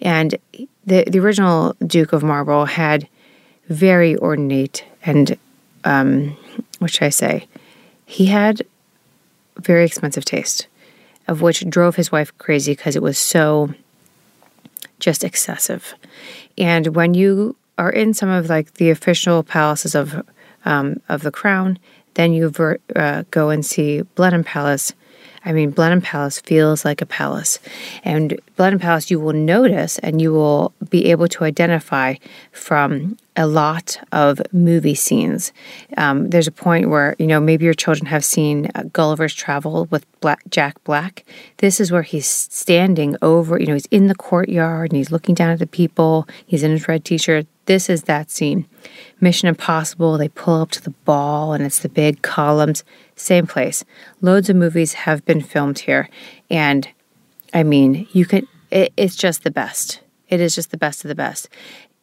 And 0.00 0.36
the, 0.84 1.04
the 1.06 1.18
original 1.20 1.74
Duke 1.86 2.12
of 2.12 2.22
Marlborough 2.22 2.64
had 2.64 3.08
very 3.68 4.16
ornate 4.16 4.84
and, 5.04 5.38
um, 5.84 6.36
what 6.78 6.90
should 6.90 7.04
I 7.04 7.10
say? 7.10 7.46
He 8.06 8.26
had 8.26 8.62
very 9.56 9.84
expensive 9.84 10.24
taste 10.24 10.66
of 11.28 11.42
which 11.42 11.68
drove 11.68 11.96
his 11.96 12.12
wife 12.12 12.36
crazy 12.38 12.72
because 12.72 12.96
it 12.96 13.02
was 13.02 13.18
so 13.18 13.74
just 14.98 15.24
excessive. 15.24 15.94
And 16.56 16.94
when 16.94 17.14
you 17.14 17.56
are 17.78 17.90
in 17.90 18.14
some 18.14 18.28
of 18.28 18.48
like 18.48 18.74
the 18.74 18.90
official 18.90 19.42
palaces 19.42 19.94
of 19.94 20.26
um, 20.64 21.00
of 21.08 21.22
the 21.22 21.30
crown, 21.30 21.78
then 22.14 22.32
you 22.32 22.48
ver- 22.48 22.80
uh, 22.94 23.24
go 23.30 23.50
and 23.50 23.64
see 23.64 24.02
Blenheim 24.02 24.42
Palace. 24.42 24.92
I 25.46 25.52
mean, 25.52 25.70
Blenheim 25.70 26.02
Palace 26.02 26.40
feels 26.40 26.84
like 26.84 27.00
a 27.00 27.06
palace. 27.06 27.60
And 28.02 28.38
Blenheim 28.56 28.80
Palace, 28.80 29.10
you 29.10 29.20
will 29.20 29.32
notice 29.32 29.98
and 30.00 30.20
you 30.20 30.32
will 30.32 30.72
be 30.90 31.10
able 31.10 31.28
to 31.28 31.44
identify 31.44 32.16
from 32.50 33.16
a 33.36 33.46
lot 33.46 33.98
of 34.12 34.40
movie 34.52 34.94
scenes. 34.94 35.52
Um, 35.96 36.30
there's 36.30 36.48
a 36.48 36.52
point 36.52 36.88
where, 36.88 37.14
you 37.18 37.26
know, 37.26 37.38
maybe 37.38 37.64
your 37.64 37.74
children 37.74 38.06
have 38.06 38.24
seen 38.24 38.70
uh, 38.74 38.84
Gulliver's 38.92 39.34
Travel 39.34 39.86
with 39.90 40.04
Black, 40.20 40.40
Jack 40.50 40.82
Black. 40.84 41.24
This 41.58 41.78
is 41.78 41.92
where 41.92 42.02
he's 42.02 42.26
standing 42.26 43.16
over, 43.22 43.60
you 43.60 43.66
know, 43.66 43.74
he's 43.74 43.86
in 43.86 44.08
the 44.08 44.14
courtyard 44.14 44.90
and 44.90 44.96
he's 44.96 45.12
looking 45.12 45.34
down 45.34 45.50
at 45.50 45.58
the 45.58 45.66
people. 45.66 46.26
He's 46.46 46.62
in 46.62 46.72
his 46.72 46.88
red 46.88 47.04
t 47.04 47.18
shirt. 47.18 47.46
This 47.66 47.90
is 47.90 48.04
that 48.04 48.30
scene. 48.30 48.66
Mission 49.20 49.48
Impossible, 49.48 50.16
they 50.16 50.28
pull 50.28 50.62
up 50.62 50.70
to 50.70 50.82
the 50.82 50.90
ball 51.04 51.52
and 51.52 51.64
it's 51.64 51.80
the 51.80 51.88
big 51.88 52.22
columns. 52.22 52.84
Same 53.16 53.46
place. 53.46 53.84
Loads 54.20 54.50
of 54.50 54.56
movies 54.56 54.92
have 54.92 55.24
been 55.24 55.40
filmed 55.40 55.80
here. 55.80 56.08
And 56.50 56.88
I 57.52 57.62
mean, 57.62 58.06
you 58.12 58.26
can, 58.26 58.46
it, 58.70 58.92
it's 58.96 59.16
just 59.16 59.42
the 59.42 59.50
best. 59.50 60.00
It 60.28 60.40
is 60.40 60.54
just 60.54 60.70
the 60.70 60.76
best 60.76 61.04
of 61.04 61.08
the 61.08 61.14
best. 61.14 61.48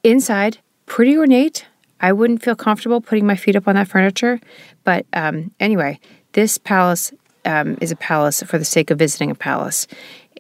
Inside, 0.04 0.58
pretty 0.86 1.16
ornate. 1.18 1.66
I 2.02 2.12
wouldn't 2.12 2.44
feel 2.44 2.56
comfortable 2.56 3.00
putting 3.00 3.26
my 3.26 3.36
feet 3.36 3.56
up 3.56 3.68
on 3.68 3.76
that 3.76 3.88
furniture. 3.88 4.40
But 4.84 5.06
um, 5.14 5.52
anyway, 5.60 6.00
this 6.34 6.58
palace 6.58 7.14
um, 7.46 7.78
is 7.80 7.92
a 7.92 7.96
palace 7.96 8.42
for 8.44 8.58
the 8.58 8.66
sake 8.66 8.92
of 8.92 9.00
visiting 9.00 9.30
a 9.30 9.36
palace. 9.36 9.88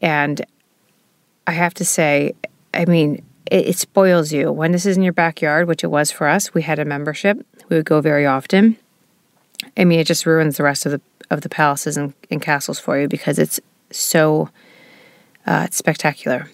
And 0.01 0.45
I 1.45 1.51
have 1.51 1.73
to 1.75 1.85
say, 1.85 2.33
I 2.73 2.85
mean, 2.85 3.23
it, 3.51 3.67
it 3.67 3.77
spoils 3.77 4.33
you. 4.33 4.51
When 4.51 4.71
this 4.71 4.85
is 4.85 4.97
in 4.97 5.03
your 5.03 5.13
backyard, 5.13 5.67
which 5.67 5.83
it 5.83 5.87
was 5.87 6.11
for 6.11 6.27
us, 6.27 6.53
we 6.53 6.63
had 6.63 6.79
a 6.79 6.85
membership. 6.85 7.45
We 7.69 7.77
would 7.77 7.85
go 7.85 8.01
very 8.01 8.25
often. 8.25 8.77
I 9.77 9.85
mean, 9.85 9.99
it 9.99 10.07
just 10.07 10.25
ruins 10.25 10.57
the 10.57 10.63
rest 10.63 10.85
of 10.85 10.91
the 10.91 11.01
of 11.29 11.41
the 11.41 11.49
palaces 11.49 11.97
and, 11.97 12.13
and 12.29 12.41
castles 12.41 12.79
for 12.79 12.99
you 12.99 13.07
because 13.07 13.39
it's 13.39 13.59
so 13.91 14.49
uh, 15.45 15.67
spectacular. 15.71 16.49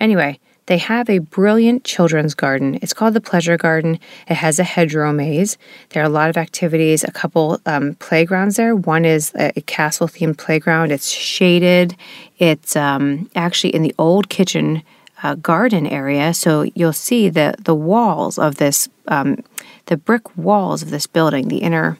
Anyway, 0.00 0.38
they 0.66 0.78
have 0.78 1.08
a 1.08 1.18
brilliant 1.18 1.82
children's 1.84 2.34
garden. 2.34 2.78
It's 2.82 2.92
called 2.92 3.14
the 3.14 3.22
Pleasure 3.22 3.56
Garden. 3.56 3.98
It 4.28 4.34
has 4.34 4.58
a 4.58 4.64
hedgerow 4.64 5.12
maze. 5.12 5.56
There 5.90 6.02
are 6.02 6.06
a 6.06 6.10
lot 6.10 6.28
of 6.28 6.36
activities, 6.36 7.04
a 7.04 7.10
couple 7.10 7.58
um, 7.64 7.94
playgrounds 7.94 8.56
there. 8.56 8.76
One 8.76 9.06
is 9.06 9.32
a, 9.34 9.52
a 9.56 9.62
castle 9.62 10.08
themed 10.08 10.36
playground. 10.36 10.92
It's 10.92 11.08
shaded. 11.08 11.96
It's 12.38 12.76
um, 12.76 13.30
actually 13.34 13.74
in 13.74 13.82
the 13.82 13.94
old 13.98 14.28
kitchen 14.28 14.82
uh, 15.22 15.36
garden 15.36 15.86
area. 15.86 16.34
So 16.34 16.62
you'll 16.74 16.92
see 16.92 17.30
the 17.30 17.54
the 17.58 17.74
walls 17.74 18.38
of 18.38 18.56
this, 18.56 18.88
um, 19.08 19.42
the 19.86 19.96
brick 19.96 20.36
walls 20.36 20.82
of 20.82 20.90
this 20.90 21.06
building, 21.06 21.48
the 21.48 21.58
inner 21.58 21.98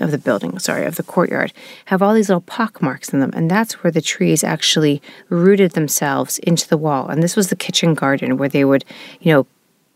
of 0.00 0.10
the 0.10 0.18
building, 0.18 0.58
sorry, 0.58 0.84
of 0.84 0.96
the 0.96 1.02
courtyard, 1.02 1.52
have 1.86 2.02
all 2.02 2.14
these 2.14 2.28
little 2.28 2.40
pock 2.40 2.82
marks 2.82 3.10
in 3.10 3.20
them, 3.20 3.30
and 3.34 3.50
that's 3.50 3.82
where 3.82 3.90
the 3.90 4.00
trees 4.00 4.44
actually 4.44 5.02
rooted 5.28 5.72
themselves 5.72 6.38
into 6.40 6.68
the 6.68 6.76
wall. 6.76 7.08
And 7.08 7.22
this 7.22 7.36
was 7.36 7.48
the 7.48 7.56
kitchen 7.56 7.94
garden 7.94 8.36
where 8.36 8.48
they 8.48 8.64
would, 8.64 8.84
you 9.20 9.32
know, 9.32 9.46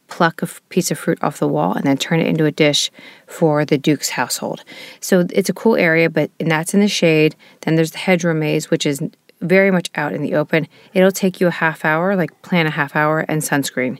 pluck 0.08 0.42
a 0.42 0.46
piece 0.68 0.90
of 0.90 0.98
fruit 0.98 1.22
off 1.22 1.38
the 1.38 1.48
wall 1.48 1.72
and 1.72 1.84
then 1.84 1.96
turn 1.96 2.20
it 2.20 2.26
into 2.26 2.44
a 2.44 2.50
dish 2.50 2.90
for 3.26 3.64
the 3.64 3.78
Duke's 3.78 4.10
household. 4.10 4.64
So 4.98 5.26
it's 5.30 5.48
a 5.48 5.54
cool 5.54 5.76
area, 5.76 6.10
but 6.10 6.30
and 6.40 6.50
that's 6.50 6.74
in 6.74 6.80
the 6.80 6.88
shade. 6.88 7.36
Then 7.60 7.76
there's 7.76 7.92
the 7.92 7.98
hedgerow 7.98 8.34
maze, 8.34 8.70
which 8.70 8.84
is 8.84 9.00
very 9.40 9.70
much 9.70 9.90
out 9.94 10.12
in 10.12 10.20
the 10.20 10.34
open. 10.34 10.66
It'll 10.92 11.12
take 11.12 11.40
you 11.40 11.46
a 11.46 11.52
half 11.52 11.84
hour, 11.84 12.16
like 12.16 12.42
plan 12.42 12.66
a 12.66 12.70
half 12.70 12.94
hour, 12.94 13.20
and 13.20 13.40
sunscreen. 13.40 13.98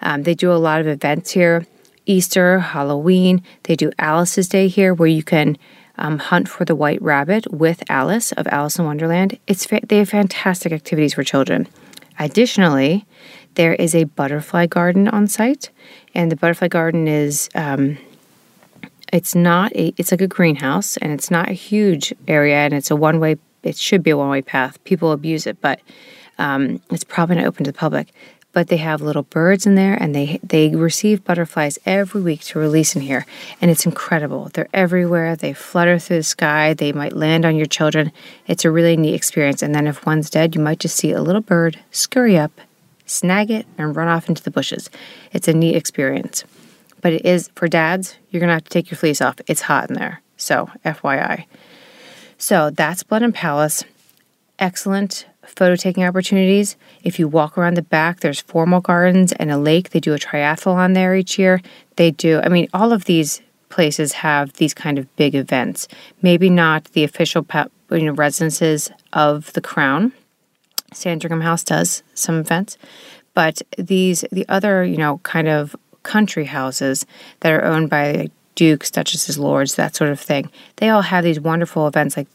Um, 0.00 0.24
they 0.24 0.34
do 0.34 0.50
a 0.50 0.54
lot 0.54 0.80
of 0.80 0.86
events 0.86 1.30
here 1.30 1.66
Easter, 2.06 2.58
Halloween. 2.58 3.42
They 3.64 3.76
do 3.76 3.90
Alice's 3.98 4.48
Day 4.48 4.68
here 4.68 4.94
where 4.94 5.08
you 5.08 5.22
can 5.22 5.56
um, 5.98 6.18
hunt 6.18 6.48
for 6.48 6.64
the 6.64 6.74
white 6.74 7.00
rabbit 7.02 7.52
with 7.52 7.82
Alice 7.90 8.32
of 8.32 8.46
Alice 8.48 8.78
in 8.78 8.84
Wonderland. 8.86 9.38
It's 9.46 9.66
fa- 9.66 9.80
they 9.86 9.98
have 9.98 10.08
fantastic 10.08 10.72
activities 10.72 11.14
for 11.14 11.22
children. 11.22 11.68
Additionally, 12.18 13.06
there 13.54 13.74
is 13.74 13.94
a 13.94 14.04
butterfly 14.04 14.66
garden 14.66 15.08
on 15.08 15.26
site, 15.26 15.70
and 16.14 16.30
the 16.30 16.36
butterfly 16.36 16.68
garden 16.68 17.06
is 17.08 17.48
um, 17.54 17.98
it's 19.12 19.34
not 19.34 19.74
a 19.74 19.92
it's 19.96 20.10
like 20.10 20.20
a 20.20 20.26
greenhouse, 20.26 20.96
and 20.98 21.12
it's 21.12 21.30
not 21.30 21.48
a 21.48 21.54
huge 21.54 22.14
area, 22.28 22.56
and 22.56 22.74
it's 22.74 22.90
a 22.90 22.96
one 22.96 23.20
way 23.20 23.36
it 23.62 23.76
should 23.76 24.02
be 24.02 24.10
a 24.10 24.16
one 24.16 24.30
way 24.30 24.42
path. 24.42 24.82
People 24.84 25.12
abuse 25.12 25.46
it, 25.46 25.60
but 25.60 25.80
um, 26.38 26.80
it's 26.90 27.04
probably 27.04 27.36
not 27.36 27.46
open 27.46 27.64
to 27.64 27.72
the 27.72 27.76
public. 27.78 28.12
But 28.52 28.66
they 28.66 28.78
have 28.78 29.00
little 29.00 29.22
birds 29.22 29.64
in 29.64 29.76
there, 29.76 29.94
and 29.94 30.14
they 30.14 30.40
they 30.42 30.70
receive 30.70 31.24
butterflies 31.24 31.78
every 31.86 32.20
week 32.20 32.40
to 32.42 32.58
release 32.58 32.96
in 32.96 33.02
here, 33.02 33.24
and 33.60 33.70
it's 33.70 33.86
incredible. 33.86 34.50
They're 34.52 34.68
everywhere. 34.74 35.36
They 35.36 35.52
flutter 35.52 35.98
through 35.98 36.18
the 36.18 36.22
sky. 36.24 36.74
They 36.74 36.90
might 36.92 37.12
land 37.12 37.44
on 37.44 37.54
your 37.54 37.66
children. 37.66 38.10
It's 38.48 38.64
a 38.64 38.70
really 38.70 38.96
neat 38.96 39.14
experience. 39.14 39.62
And 39.62 39.74
then 39.74 39.86
if 39.86 40.04
one's 40.04 40.30
dead, 40.30 40.56
you 40.56 40.60
might 40.60 40.80
just 40.80 40.96
see 40.96 41.12
a 41.12 41.22
little 41.22 41.40
bird 41.40 41.78
scurry 41.92 42.36
up, 42.36 42.52
snag 43.06 43.50
it, 43.50 43.66
and 43.78 43.94
run 43.94 44.08
off 44.08 44.28
into 44.28 44.42
the 44.42 44.50
bushes. 44.50 44.90
It's 45.32 45.46
a 45.46 45.52
neat 45.52 45.76
experience. 45.76 46.44
But 47.02 47.12
it 47.12 47.24
is 47.24 47.50
for 47.54 47.68
dads. 47.68 48.16
You're 48.30 48.40
gonna 48.40 48.54
have 48.54 48.64
to 48.64 48.70
take 48.70 48.90
your 48.90 48.98
fleece 48.98 49.22
off. 49.22 49.36
It's 49.46 49.62
hot 49.62 49.88
in 49.88 49.94
there. 49.94 50.22
So 50.36 50.70
FYI. 50.84 51.44
So 52.36 52.70
that's 52.70 53.02
Blenheim 53.02 53.32
Palace. 53.32 53.84
Excellent 54.58 55.26
photo 55.56 55.76
taking 55.76 56.04
opportunities. 56.04 56.76
If 57.02 57.18
you 57.18 57.28
walk 57.28 57.56
around 57.56 57.74
the 57.74 57.82
back, 57.82 58.20
there's 58.20 58.40
formal 58.40 58.80
gardens 58.80 59.32
and 59.32 59.50
a 59.50 59.58
lake. 59.58 59.90
They 59.90 60.00
do 60.00 60.14
a 60.14 60.18
triathlon 60.18 60.94
there 60.94 61.14
each 61.14 61.38
year. 61.38 61.60
They 61.96 62.10
do, 62.10 62.40
I 62.42 62.48
mean, 62.48 62.68
all 62.72 62.92
of 62.92 63.04
these 63.04 63.42
places 63.68 64.12
have 64.12 64.54
these 64.54 64.74
kind 64.74 64.98
of 64.98 65.14
big 65.16 65.34
events. 65.34 65.88
Maybe 66.22 66.50
not 66.50 66.84
the 66.92 67.04
official 67.04 67.46
you 67.90 68.02
know, 68.02 68.12
residences 68.12 68.90
of 69.12 69.52
the 69.54 69.60
crown. 69.60 70.12
Sandringham 70.92 71.40
House 71.40 71.64
does 71.64 72.02
some 72.14 72.38
events, 72.40 72.76
but 73.34 73.62
these 73.78 74.24
the 74.32 74.44
other 74.48 74.84
you 74.84 74.96
know 74.96 75.18
kind 75.18 75.48
of 75.48 75.76
country 76.02 76.46
houses 76.46 77.06
that 77.40 77.52
are 77.52 77.64
owned 77.64 77.90
by 77.90 78.28
dukes, 78.54 78.90
duchesses, 78.90 79.38
lords, 79.38 79.76
that 79.76 79.94
sort 79.94 80.10
of 80.10 80.18
thing. 80.18 80.50
They 80.76 80.88
all 80.88 81.02
have 81.02 81.24
these 81.24 81.40
wonderful 81.40 81.86
events. 81.86 82.16
Like 82.16 82.28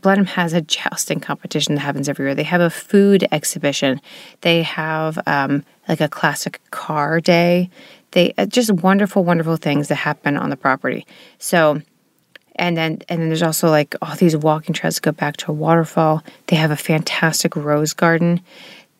Blenheim 0.00 0.26
has 0.26 0.52
a 0.52 0.62
jousting 0.62 1.20
competition 1.20 1.74
that 1.74 1.82
happens 1.82 2.08
every 2.08 2.26
year. 2.26 2.34
They 2.34 2.42
have 2.44 2.60
a 2.60 2.70
food 2.70 3.26
exhibition. 3.30 4.00
They 4.40 4.62
have 4.62 5.18
um, 5.26 5.64
like 5.88 6.00
a 6.00 6.08
classic 6.08 6.60
car 6.70 7.20
day. 7.20 7.70
They 8.12 8.32
uh, 8.38 8.46
just 8.46 8.70
wonderful, 8.70 9.24
wonderful 9.24 9.56
things 9.56 9.88
that 9.88 9.96
happen 9.96 10.36
on 10.36 10.50
the 10.50 10.56
property. 10.56 11.06
So, 11.38 11.82
and 12.56 12.76
then 12.76 13.00
and 13.08 13.20
then 13.20 13.28
there's 13.28 13.42
also 13.42 13.68
like 13.70 13.94
all 14.00 14.14
these 14.16 14.36
walking 14.36 14.74
trails 14.74 15.00
go 15.00 15.12
back 15.12 15.36
to 15.38 15.52
a 15.52 15.54
waterfall. 15.54 16.22
They 16.46 16.56
have 16.56 16.70
a 16.70 16.76
fantastic 16.76 17.56
rose 17.56 17.92
garden. 17.92 18.40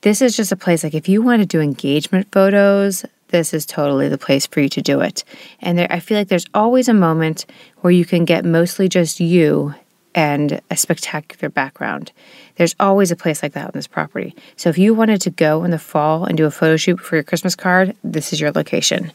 This 0.02 0.20
is 0.20 0.36
just 0.36 0.52
a 0.52 0.56
place 0.56 0.84
like 0.84 0.94
if 0.94 1.08
you 1.08 1.22
want 1.22 1.42
to 1.42 1.46
do 1.46 1.60
engagement 1.60 2.28
photos, 2.32 3.04
this 3.28 3.54
is 3.54 3.64
totally 3.64 4.08
the 4.08 4.18
place 4.18 4.46
for 4.46 4.60
you 4.60 4.68
to 4.70 4.82
do 4.82 5.00
it. 5.00 5.24
And 5.60 5.78
there, 5.78 5.86
I 5.90 6.00
feel 6.00 6.18
like 6.18 6.28
there's 6.28 6.46
always 6.54 6.88
a 6.88 6.94
moment 6.94 7.46
where 7.80 7.90
you 7.92 8.04
can 8.04 8.24
get 8.24 8.44
mostly 8.44 8.88
just 8.88 9.20
you 9.20 9.74
and 10.14 10.60
a 10.70 10.76
spectacular 10.76 11.48
background. 11.48 12.12
There's 12.56 12.74
always 12.78 13.10
a 13.10 13.16
place 13.16 13.42
like 13.42 13.52
that 13.52 13.66
on 13.66 13.72
this 13.74 13.86
property. 13.86 14.34
So 14.56 14.68
if 14.68 14.78
you 14.78 14.94
wanted 14.94 15.20
to 15.22 15.30
go 15.30 15.64
in 15.64 15.70
the 15.70 15.78
fall 15.78 16.24
and 16.24 16.36
do 16.36 16.46
a 16.46 16.50
photo 16.50 16.76
shoot 16.76 17.00
for 17.00 17.16
your 17.16 17.22
Christmas 17.22 17.56
card, 17.56 17.96
this 18.04 18.32
is 18.32 18.40
your 18.40 18.52
location. 18.52 19.12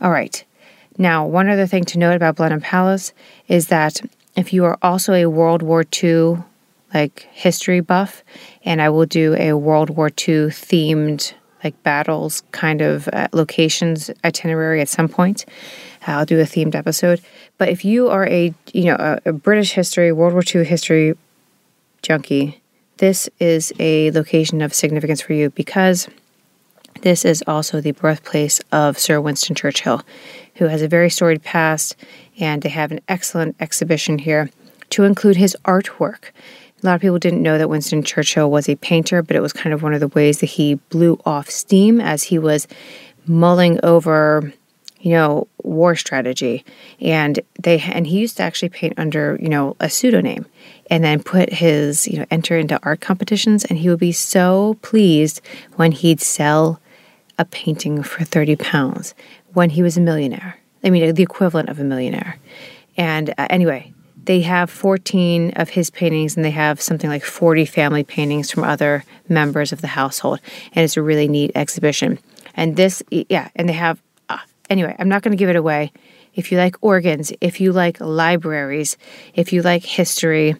All 0.00 0.10
right. 0.10 0.44
Now, 0.96 1.26
one 1.26 1.48
other 1.48 1.66
thing 1.66 1.84
to 1.86 1.98
note 1.98 2.16
about 2.16 2.36
Blenheim 2.36 2.60
Palace 2.60 3.12
is 3.46 3.68
that 3.68 4.00
if 4.36 4.52
you 4.52 4.64
are 4.64 4.78
also 4.82 5.12
a 5.14 5.26
World 5.26 5.62
War 5.62 5.84
II 6.02 6.38
like 6.94 7.28
history 7.32 7.80
buff, 7.80 8.22
and 8.64 8.80
I 8.80 8.88
will 8.88 9.06
do 9.06 9.34
a 9.34 9.52
World 9.52 9.90
War 9.90 10.08
II 10.08 10.48
themed 10.48 11.34
like 11.62 11.80
battles 11.82 12.42
kind 12.52 12.80
of 12.80 13.08
uh, 13.12 13.28
locations 13.32 14.10
itinerary 14.24 14.80
at 14.80 14.88
some 14.88 15.08
point. 15.08 15.44
I'll 16.08 16.26
do 16.26 16.40
a 16.40 16.44
themed 16.44 16.74
episode. 16.74 17.20
But 17.58 17.68
if 17.68 17.84
you 17.84 18.08
are 18.08 18.26
a 18.26 18.54
you 18.72 18.84
know 18.84 18.96
a, 18.98 19.30
a 19.30 19.32
British 19.32 19.72
history, 19.72 20.10
World 20.12 20.32
War 20.32 20.42
II 20.42 20.64
history 20.64 21.16
junkie, 22.02 22.60
this 22.96 23.28
is 23.38 23.72
a 23.78 24.10
location 24.12 24.62
of 24.62 24.74
significance 24.74 25.20
for 25.20 25.34
you 25.34 25.50
because 25.50 26.08
this 27.02 27.24
is 27.24 27.44
also 27.46 27.80
the 27.80 27.92
birthplace 27.92 28.60
of 28.72 28.98
Sir 28.98 29.20
Winston 29.20 29.54
Churchill, 29.54 30.02
who 30.56 30.66
has 30.66 30.82
a 30.82 30.88
very 30.88 31.10
storied 31.10 31.42
past, 31.42 31.94
and 32.40 32.62
they 32.62 32.70
have 32.70 32.90
an 32.90 33.00
excellent 33.08 33.54
exhibition 33.60 34.18
here 34.18 34.50
to 34.90 35.04
include 35.04 35.36
his 35.36 35.56
artwork. 35.64 36.30
A 36.82 36.86
lot 36.86 36.94
of 36.94 37.00
people 37.00 37.18
didn't 37.18 37.42
know 37.42 37.58
that 37.58 37.68
Winston 37.68 38.02
Churchill 38.02 38.50
was 38.50 38.68
a 38.68 38.76
painter, 38.76 39.22
but 39.22 39.36
it 39.36 39.40
was 39.40 39.52
kind 39.52 39.72
of 39.72 39.82
one 39.82 39.94
of 39.94 40.00
the 40.00 40.08
ways 40.08 40.40
that 40.40 40.46
he 40.46 40.74
blew 40.90 41.20
off 41.26 41.50
steam 41.50 42.00
as 42.00 42.24
he 42.24 42.38
was 42.38 42.66
mulling 43.26 43.78
over, 43.82 44.52
you 45.00 45.12
know, 45.12 45.46
war 45.62 45.94
strategy. 45.96 46.64
And 47.00 47.40
they 47.60 47.80
and 47.80 48.06
he 48.06 48.18
used 48.18 48.36
to 48.38 48.42
actually 48.42 48.70
paint 48.70 48.94
under, 48.96 49.38
you 49.40 49.48
know, 49.48 49.76
a 49.80 49.88
pseudonym 49.88 50.46
and 50.90 51.04
then 51.04 51.22
put 51.22 51.52
his, 51.52 52.08
you 52.08 52.18
know, 52.18 52.26
enter 52.30 52.58
into 52.58 52.80
art 52.82 53.00
competitions 53.00 53.64
and 53.64 53.78
he 53.78 53.88
would 53.88 54.00
be 54.00 54.12
so 54.12 54.76
pleased 54.82 55.40
when 55.76 55.92
he'd 55.92 56.20
sell 56.20 56.80
a 57.38 57.44
painting 57.44 58.02
for 58.02 58.24
30 58.24 58.56
pounds 58.56 59.14
when 59.54 59.70
he 59.70 59.82
was 59.82 59.96
a 59.96 60.00
millionaire. 60.00 60.58
I 60.82 60.90
mean, 60.90 61.14
the 61.14 61.22
equivalent 61.22 61.68
of 61.68 61.78
a 61.78 61.84
millionaire. 61.84 62.38
And 62.96 63.30
uh, 63.38 63.46
anyway, 63.50 63.92
they 64.24 64.42
have 64.42 64.70
14 64.70 65.52
of 65.52 65.70
his 65.70 65.90
paintings 65.90 66.36
and 66.36 66.44
they 66.44 66.50
have 66.50 66.80
something 66.80 67.08
like 67.08 67.24
40 67.24 67.64
family 67.64 68.04
paintings 68.04 68.50
from 68.50 68.64
other 68.64 69.04
members 69.28 69.72
of 69.72 69.80
the 69.80 69.86
household. 69.86 70.40
And 70.74 70.84
it's 70.84 70.96
a 70.96 71.02
really 71.02 71.28
neat 71.28 71.52
exhibition. 71.54 72.18
And 72.54 72.76
this, 72.76 73.02
yeah, 73.10 73.48
and 73.56 73.68
they 73.68 73.74
have, 73.74 74.02
anyway, 74.70 74.94
I'm 74.98 75.08
not 75.08 75.22
going 75.22 75.32
to 75.32 75.38
give 75.38 75.50
it 75.50 75.56
away. 75.56 75.92
If 76.34 76.52
you 76.52 76.58
like 76.58 76.76
organs, 76.80 77.32
if 77.40 77.60
you 77.60 77.72
like 77.72 78.00
libraries, 78.00 78.96
if 79.34 79.52
you 79.52 79.62
like 79.62 79.84
history, 79.84 80.56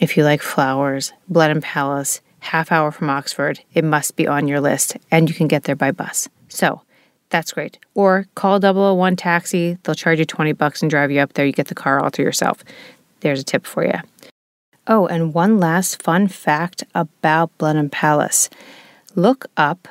if 0.00 0.16
you 0.16 0.24
like 0.24 0.42
flowers, 0.42 1.12
Blenheim 1.28 1.60
Palace, 1.60 2.20
half 2.40 2.72
hour 2.72 2.90
from 2.90 3.10
Oxford, 3.10 3.60
it 3.74 3.84
must 3.84 4.16
be 4.16 4.26
on 4.26 4.48
your 4.48 4.60
list 4.60 4.96
and 5.10 5.28
you 5.28 5.34
can 5.34 5.46
get 5.46 5.64
there 5.64 5.76
by 5.76 5.90
bus. 5.90 6.28
So, 6.48 6.82
that's 7.28 7.52
great. 7.52 7.78
Or 7.94 8.26
call 8.34 8.58
001 8.58 9.16
taxi. 9.16 9.78
They'll 9.82 9.94
charge 9.94 10.18
you 10.18 10.24
20 10.24 10.52
bucks 10.52 10.82
and 10.82 10.90
drive 10.90 11.12
you 11.12 11.20
up 11.20 11.34
there. 11.34 11.46
You 11.46 11.52
get 11.52 11.68
the 11.68 11.76
car 11.76 12.00
all 12.00 12.10
to 12.10 12.22
yourself. 12.22 12.64
There's 13.20 13.40
a 13.40 13.44
tip 13.44 13.66
for 13.66 13.84
you. 13.84 13.94
Oh, 14.86 15.06
and 15.06 15.32
one 15.32 15.60
last 15.60 16.02
fun 16.02 16.26
fact 16.26 16.82
about 16.94 17.56
Blenheim 17.58 17.90
Palace. 17.90 18.50
Look 19.14 19.46
up 19.56 19.86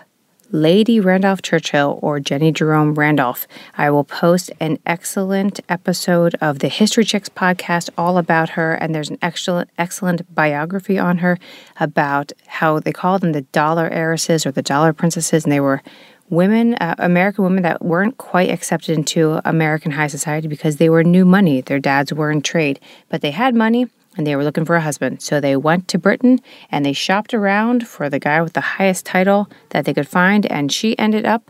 Lady 0.52 1.00
Randolph 1.00 1.44
Churchill 1.44 2.00
or 2.02 2.20
Jenny 2.20 2.52
Jerome 2.52 2.96
Randolph. 2.96 3.48
I 3.78 3.92
will 3.92 4.04
post 4.04 4.52
an 4.60 4.80
excellent 4.86 5.60
episode 5.70 6.36
of 6.42 6.60
the 6.60 6.70
History 6.70 7.06
Chicks 7.06 7.30
podcast 7.30 7.90
all 7.98 8.18
about 8.18 8.50
her, 8.50 8.74
and 8.74 8.94
there's 8.96 9.12
an 9.12 9.20
excellent, 9.22 9.70
excellent 9.78 10.34
biography 10.34 10.98
on 10.98 11.20
her 11.20 11.38
about 11.80 12.32
how 12.48 12.80
they 12.80 12.92
called 12.92 13.22
them 13.22 13.34
the 13.34 13.42
dollar 13.42 13.90
heiresses 13.90 14.46
or 14.46 14.52
the 14.52 14.64
dollar 14.64 14.92
princesses, 14.92 15.44
and 15.44 15.52
they 15.52 15.60
were 15.60 15.84
women, 16.30 16.74
uh, 16.76 16.96
American 16.98 17.44
women 17.44 17.64
that 17.64 17.84
weren't 17.84 18.18
quite 18.18 18.50
accepted 18.50 18.98
into 18.98 19.40
American 19.46 19.92
high 19.92 20.08
society 20.08 20.48
because 20.48 20.78
they 20.78 20.90
were 20.90 21.04
new 21.04 21.26
money. 21.26 21.62
Their 21.62 21.80
dads 21.80 22.12
were 22.12 22.32
in 22.32 22.42
trade, 22.42 22.80
but 23.10 23.22
they 23.22 23.32
had 23.32 23.54
money 23.54 23.88
and 24.20 24.28
they 24.28 24.36
were 24.36 24.44
looking 24.44 24.66
for 24.66 24.76
a 24.76 24.82
husband. 24.82 25.22
So 25.22 25.40
they 25.40 25.56
went 25.56 25.88
to 25.88 25.98
Britain 25.98 26.42
and 26.70 26.86
they 26.86 26.92
shopped 26.92 27.34
around 27.34 27.88
for 27.88 28.10
the 28.10 28.20
guy 28.20 28.42
with 28.42 28.52
the 28.52 28.60
highest 28.60 29.06
title 29.06 29.50
that 29.70 29.86
they 29.86 29.94
could 29.94 30.10
find, 30.10 30.46
and 30.48 30.74
she 30.74 31.00
ended 31.00 31.26
up 31.26 31.50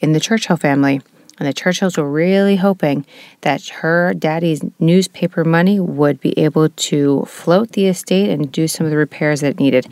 in 0.00 0.14
the 0.14 0.18
Churchill 0.18 0.56
family. 0.56 1.00
And 1.38 1.46
the 1.46 1.52
Churchills 1.52 1.96
were 1.96 2.10
really 2.10 2.56
hoping 2.56 3.06
that 3.42 3.68
her 3.68 4.14
daddy's 4.14 4.64
newspaper 4.80 5.44
money 5.44 5.78
would 5.78 6.20
be 6.20 6.36
able 6.36 6.70
to 6.70 7.24
float 7.26 7.70
the 7.70 7.86
estate 7.86 8.30
and 8.30 8.50
do 8.50 8.66
some 8.66 8.84
of 8.84 8.90
the 8.90 8.98
repairs 8.98 9.42
that 9.42 9.50
it 9.50 9.60
needed. 9.60 9.86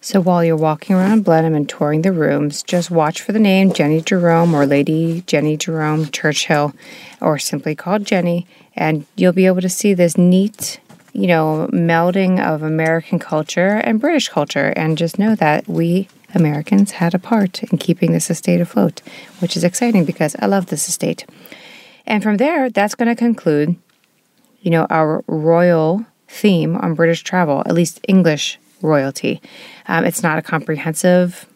So 0.00 0.22
while 0.22 0.42
you're 0.42 0.56
walking 0.56 0.96
around 0.96 1.24
Blenheim 1.24 1.54
and 1.54 1.68
touring 1.68 2.00
the 2.00 2.12
rooms, 2.12 2.62
just 2.62 2.90
watch 2.90 3.20
for 3.20 3.32
the 3.32 3.38
name 3.38 3.74
Jenny 3.74 4.00
Jerome 4.00 4.54
or 4.54 4.64
Lady 4.64 5.24
Jenny 5.26 5.58
Jerome 5.58 6.06
Churchill, 6.06 6.72
or 7.20 7.38
simply 7.38 7.74
called 7.74 8.06
Jenny, 8.06 8.46
and 8.74 9.04
you'll 9.16 9.34
be 9.34 9.44
able 9.44 9.60
to 9.60 9.68
see 9.68 9.92
this 9.92 10.16
neat, 10.16 10.80
you 11.16 11.26
know, 11.26 11.66
melding 11.72 12.44
of 12.44 12.62
American 12.62 13.18
culture 13.18 13.80
and 13.84 14.00
British 14.00 14.28
culture. 14.28 14.74
And 14.76 14.98
just 14.98 15.18
know 15.18 15.34
that 15.36 15.66
we 15.66 16.08
Americans 16.34 16.92
had 16.92 17.14
a 17.14 17.18
part 17.18 17.62
in 17.62 17.78
keeping 17.78 18.12
this 18.12 18.28
estate 18.28 18.60
afloat, 18.60 19.00
which 19.38 19.56
is 19.56 19.64
exciting 19.64 20.04
because 20.04 20.36
I 20.40 20.46
love 20.46 20.66
this 20.66 20.88
estate. 20.88 21.24
And 22.06 22.22
from 22.22 22.36
there, 22.36 22.68
that's 22.68 22.94
going 22.94 23.08
to 23.08 23.16
conclude, 23.16 23.76
you 24.60 24.70
know, 24.70 24.86
our 24.90 25.24
royal 25.26 26.04
theme 26.28 26.76
on 26.76 26.94
British 26.94 27.22
travel, 27.22 27.62
at 27.64 27.74
least 27.74 28.00
English 28.06 28.58
royalty. 28.82 29.40
Um, 29.88 30.04
it's 30.04 30.22
not 30.22 30.38
a 30.38 30.42
comprehensive 30.42 31.46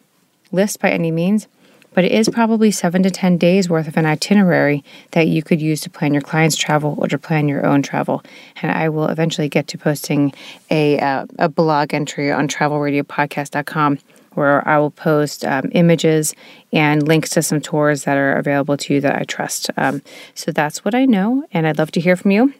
list 0.51 0.79
by 0.79 0.89
any 0.89 1.11
means, 1.11 1.47
but 1.93 2.03
it 2.03 2.11
is 2.11 2.29
probably 2.29 2.71
seven 2.71 3.03
to 3.03 3.11
10 3.11 3.37
days 3.37 3.69
worth 3.69 3.87
of 3.87 3.97
an 3.97 4.05
itinerary 4.05 4.83
that 5.11 5.27
you 5.27 5.43
could 5.43 5.61
use 5.61 5.81
to 5.81 5.89
plan 5.89 6.13
your 6.13 6.21
client's 6.21 6.55
travel 6.55 6.95
or 6.97 7.07
to 7.07 7.17
plan 7.17 7.47
your 7.47 7.65
own 7.65 7.81
travel. 7.81 8.23
And 8.61 8.71
I 8.71 8.89
will 8.89 9.07
eventually 9.07 9.49
get 9.49 9.67
to 9.67 9.77
posting 9.77 10.33
a, 10.69 10.99
uh, 10.99 11.25
a 11.39 11.49
blog 11.49 11.93
entry 11.93 12.31
on 12.31 12.47
travelradiopodcast.com 12.47 13.99
where 14.33 14.65
I 14.67 14.77
will 14.77 14.91
post 14.91 15.43
um, 15.43 15.69
images 15.73 16.33
and 16.71 17.05
links 17.05 17.31
to 17.31 17.41
some 17.41 17.59
tours 17.59 18.05
that 18.05 18.17
are 18.17 18.37
available 18.37 18.77
to 18.77 18.93
you 18.93 19.01
that 19.01 19.19
I 19.19 19.23
trust. 19.23 19.69
Um, 19.75 20.01
so 20.33 20.51
that's 20.51 20.85
what 20.85 20.95
I 20.95 21.05
know, 21.05 21.45
and 21.51 21.67
I'd 21.67 21.77
love 21.77 21.91
to 21.91 21.99
hear 21.99 22.15
from 22.15 22.31
you. 22.31 22.53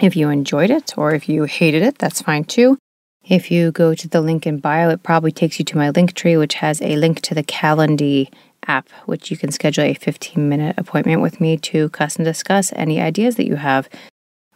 If 0.00 0.16
you 0.16 0.28
enjoyed 0.28 0.70
it 0.70 0.96
or 0.96 1.14
if 1.14 1.28
you 1.28 1.44
hated 1.44 1.82
it, 1.82 1.98
that's 1.98 2.22
fine 2.22 2.44
too. 2.44 2.78
If 3.24 3.50
you 3.50 3.72
go 3.72 3.94
to 3.94 4.08
the 4.08 4.20
link 4.20 4.46
in 4.46 4.58
bio, 4.58 4.90
it 4.90 5.02
probably 5.02 5.32
takes 5.32 5.58
you 5.58 5.64
to 5.66 5.76
my 5.76 5.90
Linktree, 5.90 6.38
which 6.38 6.54
has 6.54 6.80
a 6.80 6.96
link 6.96 7.20
to 7.22 7.34
the 7.34 7.42
Calendly 7.42 8.32
app, 8.68 8.88
which 9.06 9.30
you 9.30 9.36
can 9.36 9.50
schedule 9.50 9.84
a 9.84 9.94
15 9.94 10.48
minute 10.48 10.76
appointment 10.78 11.22
with 11.22 11.40
me 11.40 11.56
to 11.56 11.88
custom 11.88 12.24
discuss 12.24 12.72
any 12.76 13.00
ideas 13.00 13.36
that 13.36 13.46
you 13.46 13.56
have. 13.56 13.88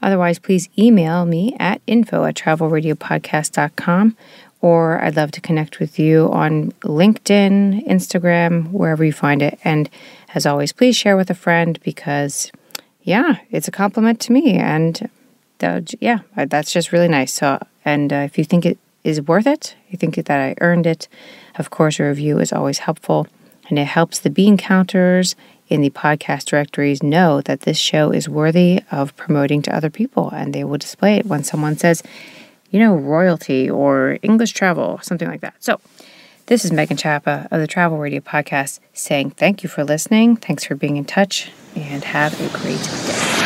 Otherwise, 0.03 0.39
please 0.39 0.69
email 0.79 1.25
me 1.25 1.57
at 1.59 1.81
info 1.87 2.25
at 2.25 2.35
travelradiopodcast.com 2.35 4.17
or 4.61 5.03
I'd 5.03 5.17
love 5.17 5.33
to 5.33 5.41
connect 5.41 5.81
with 5.81 5.99
you 5.99 6.31
on 6.33 6.71
LinkedIn, 6.83 7.87
Instagram, 7.87 8.71
wherever 8.71 9.05
you 9.05 9.13
find 9.13 9.43
it. 9.43 9.59
And 9.65 9.91
as 10.35 10.47
always, 10.47 10.73
please 10.73 10.97
share 10.97 11.17
with 11.17 11.31
a 11.31 11.35
friend 11.35 11.81
because, 11.83 12.53
yeah, 13.03 13.39
it's 13.51 13.67
a 13.67 13.73
compliment 13.73 14.21
to 14.21 14.33
me. 14.33 14.55
And 14.55 15.11
yeah, 16.01 16.21
that's 16.35 16.73
just 16.73 16.93
really 16.93 17.09
nice. 17.09 17.33
So 17.33 17.59
and 17.85 18.13
uh, 18.13 18.17
if 18.17 18.39
you 18.39 18.45
think 18.45 18.65
it 18.65 18.79
is 19.05 19.21
worth 19.21 19.47
it, 19.47 19.75
you 19.89 19.99
think 19.99 20.15
that 20.15 20.31
I 20.31 20.55
earned 20.61 20.87
it, 20.87 21.09
of 21.57 21.71
course, 21.71 21.99
a 21.99 22.05
review 22.05 22.39
is 22.39 22.53
always 22.53 22.79
helpful. 22.79 23.27
And 23.73 23.79
it 23.79 23.87
helps 23.87 24.19
the 24.19 24.29
bean 24.29 24.59
counters 24.59 25.35
in 25.69 25.81
the 25.81 25.89
podcast 25.89 26.45
directories 26.45 27.03
know 27.03 27.41
that 27.41 27.63
this 27.63 27.79
show 27.79 28.11
is 28.11 28.29
worthy 28.29 28.83
of 28.91 29.17
promoting 29.17 29.63
to 29.63 29.75
other 29.75 29.89
people. 29.89 30.29
And 30.29 30.53
they 30.53 30.63
will 30.63 30.77
display 30.77 31.17
it 31.17 31.25
when 31.25 31.43
someone 31.43 31.79
says, 31.79 32.03
you 32.71 32.79
know, 32.79 32.95
royalty 32.95 33.71
or 33.71 34.19
English 34.21 34.53
travel, 34.53 35.01
something 35.01 35.27
like 35.27 35.41
that. 35.41 35.55
So, 35.61 35.81
this 36.47 36.67
is 36.67 36.71
Megan 36.71 36.99
Chapa 36.99 37.49
of 37.51 37.61
the 37.63 37.67
Travel 37.67 37.97
Radio 37.97 38.21
Podcast 38.21 38.81
saying 38.93 39.31
thank 39.31 39.63
you 39.63 39.71
for 39.71 39.85
listening. 39.85 40.37
Thanks 40.37 40.65
for 40.65 40.75
being 40.75 40.99
in 40.99 41.07
touch 41.07 41.51
and 41.75 42.05
have 42.05 42.39
a 42.43 42.59
great 42.59 42.83
day. 42.83 43.42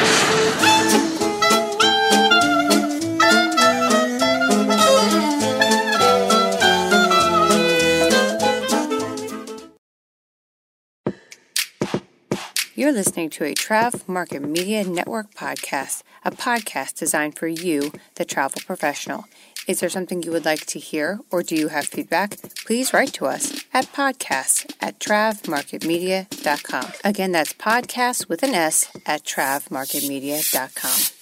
You're 12.78 12.92
listening 12.92 13.30
to 13.30 13.44
a 13.44 13.54
Trav 13.54 14.06
Market 14.06 14.42
Media 14.42 14.84
Network 14.84 15.32
podcast, 15.32 16.02
a 16.26 16.30
podcast 16.30 16.98
designed 16.98 17.38
for 17.38 17.48
you, 17.48 17.90
the 18.16 18.26
travel 18.26 18.60
professional. 18.66 19.24
Is 19.66 19.80
there 19.80 19.88
something 19.88 20.22
you 20.22 20.30
would 20.30 20.44
like 20.44 20.66
to 20.66 20.78
hear 20.78 21.18
or 21.30 21.42
do 21.42 21.56
you 21.56 21.68
have 21.68 21.86
feedback? 21.86 22.36
Please 22.66 22.92
write 22.92 23.14
to 23.14 23.24
us 23.24 23.64
at 23.72 23.86
podcasts 23.94 24.70
at 24.78 24.98
travmarketmedia.com. 25.00 26.92
Again, 27.02 27.32
that's 27.32 27.54
podcasts 27.54 28.28
with 28.28 28.42
an 28.42 28.52
S 28.54 28.92
at 29.06 29.24
travmarketmedia.com. 29.24 31.15